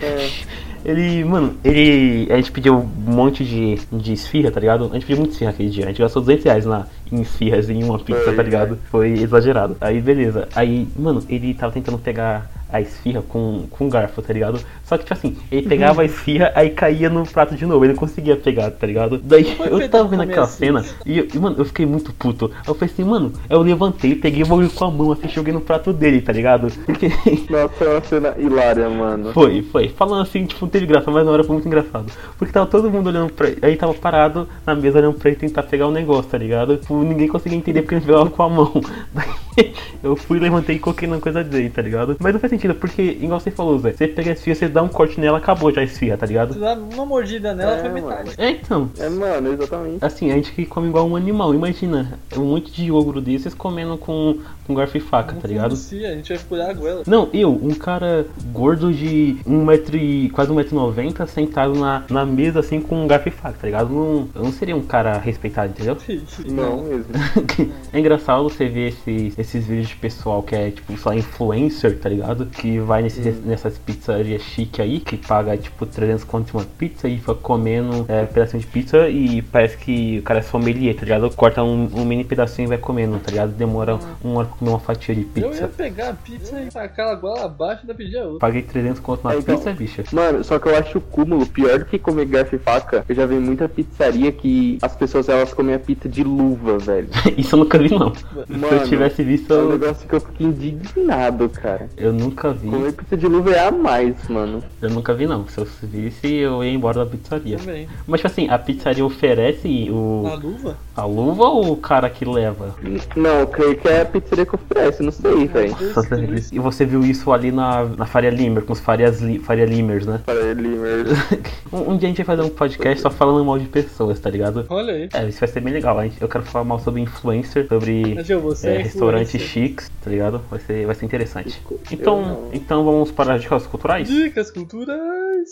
É. 0.00 0.28
ele, 0.84 1.24
mano, 1.24 1.54
ele. 1.64 2.26
A 2.32 2.36
gente 2.36 2.52
pediu 2.52 2.74
um 2.76 3.12
monte 3.12 3.44
de, 3.44 3.76
de 3.92 4.12
esfirra, 4.12 4.50
tá 4.50 4.60
ligado? 4.60 4.84
A 4.90 4.94
gente 4.94 5.06
pediu 5.06 5.18
muito 5.18 5.32
esfirra 5.32 5.50
aquele 5.50 5.70
dia, 5.70 5.84
a 5.84 5.88
gente 5.88 6.00
gastou 6.00 6.22
200 6.22 6.44
reais 6.44 6.64
lá 6.64 6.86
em 7.12 7.20
esfirras 7.20 7.68
em 7.70 7.82
uma 7.84 7.98
pizza, 7.98 8.22
Foi, 8.22 8.34
tá 8.34 8.42
ligado? 8.42 8.78
Foi 8.90 9.10
exagerado. 9.10 9.76
Aí 9.80 10.00
beleza. 10.00 10.48
Aí, 10.54 10.88
mano, 10.96 11.22
ele 11.28 11.54
tava 11.54 11.72
tentando 11.72 11.98
pegar 11.98 12.50
a 12.70 12.80
esfirra 12.80 13.22
com, 13.28 13.66
com 13.70 13.88
garfo, 13.88 14.20
tá 14.22 14.32
ligado? 14.32 14.60
Só 14.84 14.96
que, 14.96 15.04
tipo 15.04 15.14
assim, 15.14 15.36
ele 15.50 15.68
pegava 15.68 16.02
a 16.02 16.04
esfirra, 16.04 16.52
aí 16.54 16.70
caía 16.70 17.08
no 17.10 17.26
prato 17.26 17.54
de 17.54 17.64
novo, 17.66 17.84
ele 17.84 17.92
não 17.92 17.98
conseguia 17.98 18.36
pegar, 18.36 18.70
tá 18.70 18.86
ligado? 18.86 19.18
Daí 19.18 19.44
foi 19.56 19.68
eu 19.72 19.88
tava 19.88 20.08
vendo 20.08 20.22
aquela 20.22 20.44
assim? 20.46 20.58
cena 20.66 20.84
e, 21.04 21.18
eu- 21.18 21.28
e, 21.34 21.38
mano, 21.38 21.56
eu 21.58 21.64
fiquei 21.64 21.86
muito 21.86 22.12
puto. 22.12 22.50
Aí 22.54 22.68
eu 22.68 22.74
falei 22.74 22.92
assim, 22.92 23.04
mano, 23.04 23.32
eu 23.48 23.60
levantei, 23.62 24.14
peguei 24.14 24.42
o 24.42 24.46
bagulho 24.46 24.70
com 24.70 24.84
a 24.84 24.90
mão, 24.90 25.12
assim, 25.12 25.28
joguei 25.28 25.52
no 25.52 25.60
prato 25.60 25.92
dele, 25.92 26.20
tá 26.20 26.32
ligado? 26.32 26.68
Porque. 26.86 27.08
Nossa, 27.50 27.84
é 27.84 27.88
uma 27.88 28.00
cena 28.02 28.34
hilária, 28.38 28.88
mano. 28.88 29.32
Foi, 29.32 29.62
foi. 29.62 29.88
Falando 29.88 30.22
assim, 30.22 30.44
tipo, 30.46 30.64
não 30.64 30.70
teve 30.70 30.86
graça, 30.86 31.10
mas 31.10 31.24
na 31.24 31.30
hora 31.32 31.44
foi 31.44 31.54
muito 31.54 31.66
engraçado. 31.66 32.10
Porque 32.38 32.52
tava 32.52 32.66
todo 32.66 32.90
mundo 32.90 33.08
olhando 33.08 33.32
pra 33.32 33.48
ele. 33.48 33.58
Aí 33.62 33.76
tava 33.76 33.94
parado 33.94 34.48
na 34.66 34.74
mesa 34.74 34.98
olhando 34.98 35.14
pra 35.18 35.30
ele 35.30 35.38
tentar 35.38 35.62
pegar 35.64 35.86
o 35.86 35.90
negócio, 35.90 36.30
tá 36.30 36.38
ligado? 36.38 36.76
Tipo, 36.76 37.02
ninguém 37.02 37.28
conseguia 37.28 37.56
entender 37.58 37.82
porque 37.82 37.94
ele 37.96 38.04
pegava 38.04 38.30
com 38.30 38.42
a 38.42 38.48
mão. 38.48 38.72
Daí 39.12 39.72
eu 40.02 40.14
fui, 40.16 40.38
levantei 40.38 40.76
e 40.76 40.78
coloquei 40.78 41.08
na 41.08 41.18
coisa 41.18 41.42
dele, 41.42 41.70
tá 41.70 41.82
ligado? 41.82 42.16
Mas 42.20 42.32
não 42.32 42.40
faz 42.40 42.52
sentido, 42.58 42.74
porque, 42.74 43.02
igual 43.02 43.40
você 43.40 43.50
falou, 43.50 43.78
Zé, 43.78 43.92
você 43.92 44.08
pega 44.08 44.30
a 44.30 44.32
esfirra, 44.34 44.54
você 44.56 44.68
dá 44.68 44.82
um 44.82 44.88
corte 44.88 45.20
nela, 45.20 45.38
acabou 45.38 45.72
já 45.72 45.80
a 45.80 45.84
esfirra, 45.84 46.16
tá 46.16 46.26
Se 46.26 46.32
ligado? 46.32 46.58
dá 46.58 46.74
uma 46.74 47.06
mordida 47.06 47.54
nela, 47.54 47.72
É, 47.76 47.80
foi 47.80 47.88
mano. 47.90 48.08
metade. 48.08 48.30
É, 48.38 48.50
então. 48.50 48.90
É, 48.98 49.08
mano, 49.08 49.52
exatamente. 49.52 50.04
Assim, 50.04 50.30
a 50.30 50.34
gente 50.34 50.52
que 50.52 50.66
come 50.66 50.88
igual 50.88 51.06
um 51.08 51.16
animal. 51.16 51.54
Imagina, 51.54 52.18
um 52.36 52.44
monte 52.44 52.70
de 52.72 52.90
ogro 52.90 53.20
desses 53.20 53.54
comendo 53.54 53.96
com, 53.96 54.38
com 54.66 54.74
garfo 54.74 54.96
e 54.96 55.00
faca, 55.00 55.34
tá 55.40 55.46
ligado? 55.48 55.76
Sim, 55.76 56.04
a 56.04 56.14
gente 56.14 56.28
vai 56.28 56.38
furar 56.38 56.70
a 56.70 56.72
goela. 56.72 57.02
Não, 57.06 57.28
eu, 57.32 57.50
um 57.52 57.74
cara 57.74 58.26
gordo 58.52 58.92
de 58.92 59.36
1,90m, 59.46 59.94
e 59.94 60.30
quase 60.30 60.50
1,90m, 60.52 61.26
sentado 61.26 61.74
na, 61.78 62.04
na 62.10 62.24
mesa 62.26 62.60
assim 62.60 62.80
com 62.80 63.02
um 63.02 63.06
garfo 63.06 63.28
e 63.28 63.32
faca, 63.32 63.56
tá 63.60 63.66
ligado? 63.66 63.92
Não, 63.92 64.28
eu 64.34 64.42
não 64.44 64.52
seria 64.52 64.76
um 64.76 64.82
cara 64.82 65.18
respeitado, 65.18 65.70
entendeu? 65.70 65.96
Não 66.48 66.82
mesmo. 66.82 67.06
é 67.92 67.98
engraçado 67.98 68.42
você 68.44 68.66
ver 68.68 68.88
esses, 68.88 69.38
esses 69.38 69.66
vídeos 69.66 69.88
de 69.88 69.96
pessoal 69.96 70.42
que 70.42 70.54
é 70.54 70.70
tipo, 70.70 70.96
sei 70.96 71.12
lá, 71.12 71.16
influencer, 71.16 71.98
tá 71.98 72.08
ligado? 72.08 72.47
Que 72.48 72.78
vai 72.78 73.02
nesses, 73.02 73.44
nessas 73.44 73.76
pizzarias 73.78 74.42
chique 74.42 74.80
aí, 74.82 75.00
que 75.00 75.16
paga 75.16 75.56
tipo 75.56 75.84
300 75.86 76.24
conto 76.24 76.56
uma 76.56 76.64
pizza 76.64 77.08
e 77.08 77.18
fica 77.18 77.34
comendo 77.34 78.04
é, 78.08 78.24
pedacinho 78.24 78.60
de 78.60 78.66
pizza 78.66 79.08
e 79.08 79.42
parece 79.42 79.76
que 79.76 80.18
o 80.18 80.22
cara 80.22 80.38
é 80.40 80.42
sommelier, 80.42 80.94
tá 80.94 81.02
ligado? 81.02 81.30
Corta 81.34 81.62
um, 81.62 81.88
um 81.94 82.04
mini 82.04 82.24
pedacinho 82.24 82.66
e 82.66 82.68
vai 82.68 82.78
comendo, 82.78 83.18
tá 83.18 83.30
ligado? 83.30 83.50
Demora 83.52 83.98
uma 84.22 84.38
hora 84.40 84.48
pra 84.48 84.56
comer 84.58 84.70
uma 84.70 84.80
fatia 84.80 85.14
de 85.14 85.20
Eu 85.36 85.42
ia 85.42 85.48
pizza. 85.50 85.68
pegar 85.68 86.10
a 86.10 86.14
pizza 86.14 86.60
e 86.60 86.66
tacar 86.66 87.08
a 87.08 87.14
goela 87.14 87.44
abaixo 87.46 87.80
e 87.80 87.82
ainda 87.82 87.94
pedir 87.94 88.18
a 88.18 88.24
outra. 88.24 88.38
Paguei 88.38 88.62
300 88.62 89.00
conto 89.00 89.24
na 89.24 89.34
É, 89.34 89.38
então- 89.38 89.56
pizza, 89.56 89.72
bicha. 89.72 90.04
Mano, 90.12 90.42
só 90.44 90.58
que 90.58 90.68
eu 90.68 90.76
acho 90.76 90.98
o 90.98 91.00
cúmulo 91.00 91.46
pior 91.46 91.78
do 91.78 91.84
que 91.84 91.98
comer 91.98 92.26
garfo 92.26 92.54
e 92.56 92.58
faca. 92.58 93.04
Eu 93.08 93.14
já 93.14 93.26
vi 93.26 93.34
muita 93.36 93.68
pizzaria 93.68 94.30
que 94.32 94.78
as 94.82 94.94
pessoas 94.94 95.28
elas 95.28 95.52
comem 95.52 95.74
a 95.74 95.78
pizza 95.78 96.08
de 96.08 96.22
luva, 96.22 96.78
velho. 96.78 97.08
Isso 97.36 97.54
eu 97.54 97.60
nunca 97.60 97.78
vi, 97.78 97.90
não. 97.90 98.14
Se 98.14 98.24
eu 98.48 98.58
Mano, 98.58 98.86
tivesse 98.88 99.22
visto, 99.22 99.52
É 99.52 99.56
um 99.56 99.60
eu, 99.60 99.70
negócio 99.78 100.08
que 100.08 100.14
eu 100.14 100.20
fico 100.20 100.42
indignado, 100.42 101.48
cara. 101.48 101.88
eu 101.96 102.12
nunca 102.12 102.37
vi. 102.52 102.68
Comer 102.68 102.92
pizza 102.92 103.16
de 103.16 103.26
luva 103.26 103.50
é 103.50 103.66
a 103.66 103.70
mais, 103.70 104.28
mano. 104.28 104.62
Eu 104.80 104.90
nunca 104.90 105.12
vi, 105.14 105.26
não. 105.26 105.46
Se 105.48 105.58
eu 105.58 105.66
visse, 105.82 106.26
eu 106.34 106.62
ia 106.62 106.70
embora 106.72 107.04
da 107.04 107.10
pizzaria. 107.10 107.58
Também. 107.58 107.88
Mas, 108.06 108.20
tipo 108.20 108.30
assim, 108.32 108.48
a 108.48 108.58
pizzaria 108.58 109.04
oferece 109.04 109.88
o, 109.90 110.22
Na 110.24 110.34
luva? 110.34 110.76
A 110.98 111.04
luva 111.04 111.44
ou 111.44 111.72
o 111.72 111.76
cara 111.76 112.10
que 112.10 112.24
leva? 112.24 112.74
Não, 113.16 113.40
eu 113.40 113.46
creio 113.46 113.76
que 113.78 113.86
é 113.88 114.02
a 114.02 114.04
pizzaria 114.04 114.44
que 114.44 114.54
oferece, 114.54 115.02
não 115.02 115.12
sei, 115.12 115.46
velho. 115.46 115.76
Nossa, 115.94 116.16
E 116.52 116.58
você 116.58 116.84
viu 116.84 117.02
isso 117.04 117.32
ali 117.32 117.52
na, 117.52 117.84
na 117.84 118.04
Faria 118.04 118.30
Limer, 118.30 118.64
com 118.64 118.72
os 118.72 118.80
Farias 118.80 119.20
Li, 119.20 119.38
Faria 119.38 119.64
Limers, 119.64 120.06
né? 120.06 120.20
Para 120.26 120.34
ele, 120.40 120.68
merda. 120.68 121.10
Um, 121.70 121.90
um 121.92 121.96
dia 121.98 122.08
a 122.08 122.10
gente 122.10 122.16
vai 122.24 122.24
fazer 122.34 122.48
um 122.48 122.48
podcast 122.48 123.02
só 123.02 123.10
falando 123.10 123.44
mal 123.44 123.58
de 123.58 123.66
pessoas, 123.66 124.18
tá 124.18 124.30
ligado? 124.30 124.64
Olha 124.70 124.94
aí. 124.94 125.08
É, 125.12 125.28
isso 125.28 125.38
vai 125.38 125.48
ser 125.48 125.60
bem 125.60 125.72
legal. 125.74 126.00
Gente- 126.02 126.20
Eu 126.20 126.26
quero 126.26 126.42
falar 126.44 126.64
mal 126.64 126.78
sobre 126.78 127.02
influencer, 127.02 127.68
sobre 127.68 128.16
é, 128.64 128.68
é 128.74 128.78
restaurantes 128.78 129.38
chiques, 129.42 129.90
tá 130.02 130.10
ligado? 130.10 130.38
Vai 130.50 130.60
ser, 130.60 130.86
vai 130.86 130.94
ser 130.94 131.04
interessante. 131.04 131.60
Então, 131.92 132.48
então 132.54 132.84
vamos 132.84 133.10
para 133.12 133.34
as 133.34 133.42
dicas 133.42 133.66
culturais? 133.66 134.08
Dicas 134.08 134.50
culturais. 134.50 135.50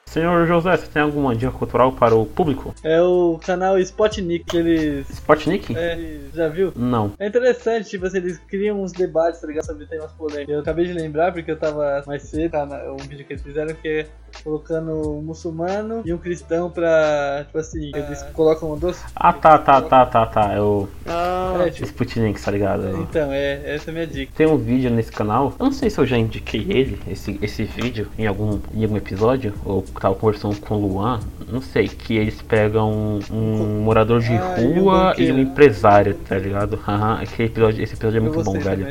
Senhor 0.07 0.47
José, 0.47 0.77
você 0.77 0.87
tem 0.87 1.03
alguma 1.03 1.35
dica 1.35 1.53
cultural 1.53 1.93
para 1.93 2.15
o 2.15 2.27
público? 2.27 2.75
É 2.83 3.01
o 3.01 3.39
canal 3.45 3.79
Spotnik, 3.79 4.57
eles. 4.57 5.09
Spotnik? 5.11 5.77
É, 5.77 6.21
já 6.33 6.49
viu? 6.49 6.73
Não. 6.75 7.13
É 7.19 7.27
interessante, 7.27 7.91
tipo 7.91 8.07
assim, 8.07 8.19
eles 8.19 8.39
criam 8.39 8.83
uns 8.83 8.93
debates, 8.93 9.41
tá 9.41 9.47
ligado? 9.47 9.67
Sobre 9.67 9.87
temas 9.87 10.13
polêmicos. 10.13 10.53
Eu 10.53 10.61
acabei 10.61 10.87
de 10.87 10.93
lembrar, 10.93 11.33
porque 11.33 11.51
eu 11.51 11.59
tava 11.59 12.03
mais 12.07 12.23
cedo, 12.23 12.53
tá, 12.53 12.65
um 12.93 12.97
vídeo 13.09 13.25
que 13.25 13.33
eles 13.35 13.43
fizeram, 13.43 13.75
que 13.75 14.07
colocando 14.43 15.19
um 15.19 15.23
muçulmano 15.23 16.03
e 16.05 16.13
um 16.13 16.19
cristão 16.19 16.71
pra. 16.71 17.45
Tipo 17.47 17.59
assim, 17.59 17.91
eles 17.95 18.23
colocam 18.35 18.77
dois. 18.79 19.03
Ah, 19.15 19.33
tá, 19.33 19.59
tá, 19.59 19.81
tá, 19.83 20.07
tá, 20.07 20.27
tá. 20.27 20.55
Eu. 20.55 20.89
Ah, 21.07 21.65
É, 21.67 21.71
tipo, 21.71 21.87
Sputnik, 21.87 22.41
tá 22.41 22.51
ligado? 22.51 22.83
Eu- 22.85 23.03
então, 23.03 23.33
é, 23.33 23.75
essa 23.75 23.91
é 23.91 23.93
a 23.93 23.95
minha 23.95 24.07
dica. 24.07 24.33
Tem 24.37 24.47
um 24.47 24.57
vídeo 24.57 24.91
nesse 24.91 25.13
canal, 25.13 25.55
eu 25.59 25.65
não 25.67 25.73
sei 25.73 25.91
se 25.91 25.99
eu 25.99 26.07
já 26.07 26.17
indiquei 26.17 26.67
ele, 26.69 26.99
esse, 27.09 27.39
esse 27.43 27.65
vídeo, 27.65 28.09
em 28.19 28.27
algum, 28.27 28.59
em 28.75 28.83
algum 28.85 28.97
episódio, 28.97 29.53
ou 29.65 29.83
tava 30.01 30.15
conversando 30.15 30.57
com 30.61 30.77
o 30.77 30.87
Luan, 30.89 31.21
não 31.49 31.61
sei, 31.61 31.89
que 31.89 32.17
eles 32.17 32.41
pegam 32.43 33.21
um 33.31 33.81
morador 33.83 34.21
de 34.21 34.33
Ah, 34.33 34.57
um 34.59 34.81
rua 34.81 35.15
e 35.19 35.31
um, 35.31 35.39
empresário, 35.39 36.15
tá 36.29 36.39
ligado? 36.39 36.79
Aham, 36.89 37.21
aquele 37.23 37.49
episódio, 37.49 37.83
esse 37.83 37.95
episódio 37.95 38.17
é 38.17 38.21
eu 38.21 38.25
muito 38.25 38.43
bom, 38.43 38.59
velho. 38.59 38.87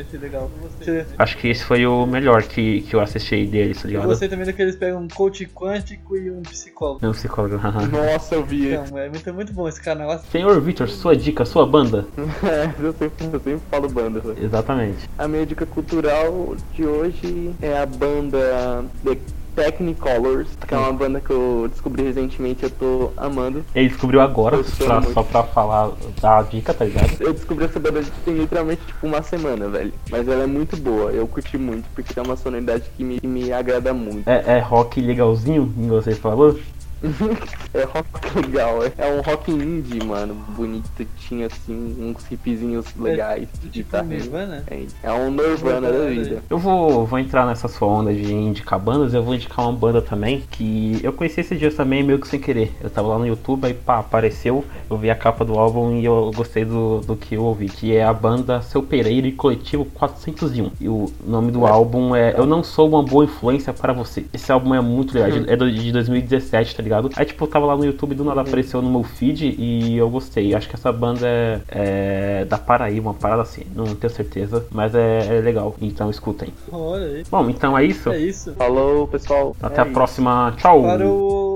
Acho 1.18 1.36
que 1.38 1.48
esse 1.48 1.64
foi 1.64 1.86
o 1.86 2.06
melhor 2.06 2.42
que, 2.42 2.82
que 2.82 2.94
eu 2.94 3.00
assisti 3.00 3.44
deles, 3.46 3.78
tá 3.80 3.86
Eu 3.88 3.90
ligado? 3.92 4.06
gostei 4.06 4.28
também 4.28 4.46
daqueles 4.46 4.76
pegam 4.76 5.02
um 5.02 5.08
coach 5.08 5.31
quântico 5.46 6.16
e 6.16 6.30
um 6.30 6.42
psicólogo. 6.42 7.00
Meu 7.02 7.12
psicólogo, 7.12 7.56
aham. 7.64 7.86
nossa, 7.88 8.34
eu 8.34 8.44
vi. 8.44 8.72
Então, 8.74 8.98
é 8.98 9.08
muito, 9.08 9.34
muito 9.34 9.52
bom 9.52 9.68
esse 9.68 9.80
canal. 9.80 10.18
Senhor 10.30 10.60
Victor, 10.60 10.88
sua 10.88 11.16
dica, 11.16 11.44
sua 11.44 11.66
banda? 11.66 12.06
É, 12.42 12.72
eu 12.82 12.92
sempre, 12.92 13.26
eu 13.26 13.40
sempre 13.40 13.60
falo 13.70 13.88
banda. 13.88 14.22
Exatamente. 14.36 15.08
A 15.16 15.28
minha 15.28 15.46
dica 15.46 15.64
cultural 15.64 16.56
de 16.74 16.84
hoje 16.84 17.54
é 17.60 17.78
a 17.78 17.86
banda 17.86 18.84
The 19.04 19.16
Technicolors, 19.54 20.48
que 20.66 20.74
é 20.74 20.76
uma 20.78 20.92
banda 20.92 21.20
que 21.20 21.30
eu 21.30 21.66
descobri 21.70 22.02
recentemente 22.04 22.62
e 22.64 22.66
eu 22.66 22.70
tô 22.70 23.10
amando. 23.16 23.64
Ele 23.74 23.88
descobriu 23.88 24.20
agora, 24.20 24.58
pra- 24.58 25.02
só 25.02 25.22
pra 25.22 25.42
falar 25.44 25.90
da 26.20 26.42
dica, 26.42 26.72
tá 26.74 26.84
ligado? 26.84 27.10
Eu 27.20 27.32
descobri 27.32 27.64
essa 27.64 27.78
banda 27.80 28.02
tem 28.24 28.34
literalmente 28.34 28.82
tipo 28.86 29.06
uma 29.06 29.22
semana, 29.22 29.68
velho. 29.68 29.92
Mas 30.10 30.26
ela 30.28 30.44
é 30.44 30.46
muito 30.46 30.76
boa, 30.76 31.10
eu 31.10 31.26
curti 31.26 31.56
muito, 31.58 31.84
porque 31.94 32.18
é 32.18 32.22
uma 32.22 32.36
sonoridade 32.36 32.84
que 32.96 33.04
me, 33.04 33.20
que 33.20 33.26
me 33.26 33.52
agrada 33.52 33.92
muito. 33.92 34.28
É, 34.28 34.56
é 34.56 34.58
rock 34.60 35.00
legalzinho, 35.00 35.72
que 35.74 35.86
você 35.86 36.14
falou? 36.14 36.58
É 37.74 37.84
rock 37.84 38.38
legal, 38.46 38.84
é- 38.84 38.92
é 38.98 39.10
um 39.10 39.22
rock 39.22 39.50
indie, 39.50 40.04
mano, 40.04 40.34
bonito, 40.34 40.90
tinha 41.16 41.46
assim, 41.46 41.96
uns 41.98 42.30
hipzinhos 42.30 42.84
legais 42.98 43.48
de 43.62 43.70
Tipo. 43.70 44.02
Nirvana? 44.02 44.62
É, 44.70 44.84
é 45.02 45.10
um 45.12 45.30
Nirvana 45.30 45.90
da 45.90 46.06
vida. 46.06 46.42
Eu 46.50 46.58
vou, 46.58 47.06
vou 47.06 47.18
entrar 47.18 47.46
nessa 47.46 47.66
sua 47.66 47.88
onda 47.88 48.12
de 48.12 48.30
indicar 48.30 48.78
bandas, 48.78 49.14
eu 49.14 49.22
vou 49.22 49.34
indicar 49.34 49.64
uma 49.64 49.72
banda 49.72 50.02
também 50.02 50.42
que 50.50 51.00
eu 51.02 51.14
conheci 51.14 51.40
esses 51.40 51.58
dias 51.58 51.74
também 51.74 52.02
meio 52.02 52.18
que 52.18 52.28
sem 52.28 52.38
querer. 52.38 52.72
Eu 52.82 52.90
tava 52.90 53.08
lá 53.08 53.18
no 53.18 53.26
YouTube, 53.26 53.64
aí 53.64 53.72
pá, 53.72 54.00
apareceu, 54.00 54.62
eu 54.90 54.98
vi 54.98 55.10
a 55.10 55.14
capa 55.14 55.44
do 55.46 55.58
álbum 55.58 55.96
e 55.98 56.04
eu 56.04 56.30
gostei 56.34 56.66
do, 56.66 57.00
do 57.00 57.16
que 57.16 57.36
eu 57.36 57.42
ouvi, 57.44 57.68
que 57.70 57.96
é 57.96 58.04
a 58.04 58.12
banda 58.12 58.60
Seu 58.60 58.82
Pereira 58.82 59.26
e 59.26 59.32
Coletivo 59.32 59.86
401. 59.86 60.72
E 60.78 60.88
o 60.90 61.10
nome 61.26 61.50
do 61.50 61.66
álbum 61.66 62.14
é 62.14 62.34
Eu 62.38 62.44
Não 62.44 62.62
Sou 62.62 62.86
Uma 62.86 63.02
Boa 63.02 63.24
Influência 63.24 63.72
para 63.72 63.94
Você. 63.94 64.26
Esse 64.34 64.52
álbum 64.52 64.74
é 64.74 64.80
muito 64.82 65.14
legal, 65.14 65.30
é 65.46 65.56
de 65.56 65.90
2017, 65.90 66.76
tá 66.76 66.82
ligado? 66.82 66.91
Aí 67.16 67.24
tipo, 67.24 67.44
eu 67.44 67.48
tava 67.48 67.66
lá 67.66 67.76
no 67.76 67.84
YouTube, 67.84 68.14
do 68.14 68.24
nada 68.24 68.40
apareceu 68.40 68.82
no 68.82 68.90
meu 68.90 69.02
feed 69.02 69.54
e 69.58 69.96
eu 69.96 70.08
gostei. 70.10 70.54
Acho 70.54 70.68
que 70.68 70.74
essa 70.74 70.92
banda 70.92 71.26
é, 71.26 71.60
é 71.68 72.44
da 72.44 72.58
Paraíba, 72.58 73.08
uma 73.08 73.14
parada 73.14 73.42
assim, 73.42 73.62
não 73.74 73.86
tenho 73.94 74.12
certeza, 74.12 74.66
mas 74.70 74.94
é, 74.94 75.38
é 75.38 75.40
legal, 75.40 75.74
então 75.80 76.10
escutem. 76.10 76.48
Olha 76.70 77.06
aí. 77.06 77.24
Bom, 77.30 77.48
então 77.50 77.76
é 77.76 77.84
isso. 77.84 78.10
É 78.10 78.18
isso. 78.18 78.52
Falou, 78.54 79.06
pessoal. 79.08 79.56
Até 79.62 79.80
É 79.80 79.80
a 79.82 79.84
isso. 79.84 79.92
próxima. 79.94 80.54
Tchau. 80.56 80.82
Para 80.82 81.06
o 81.06 81.51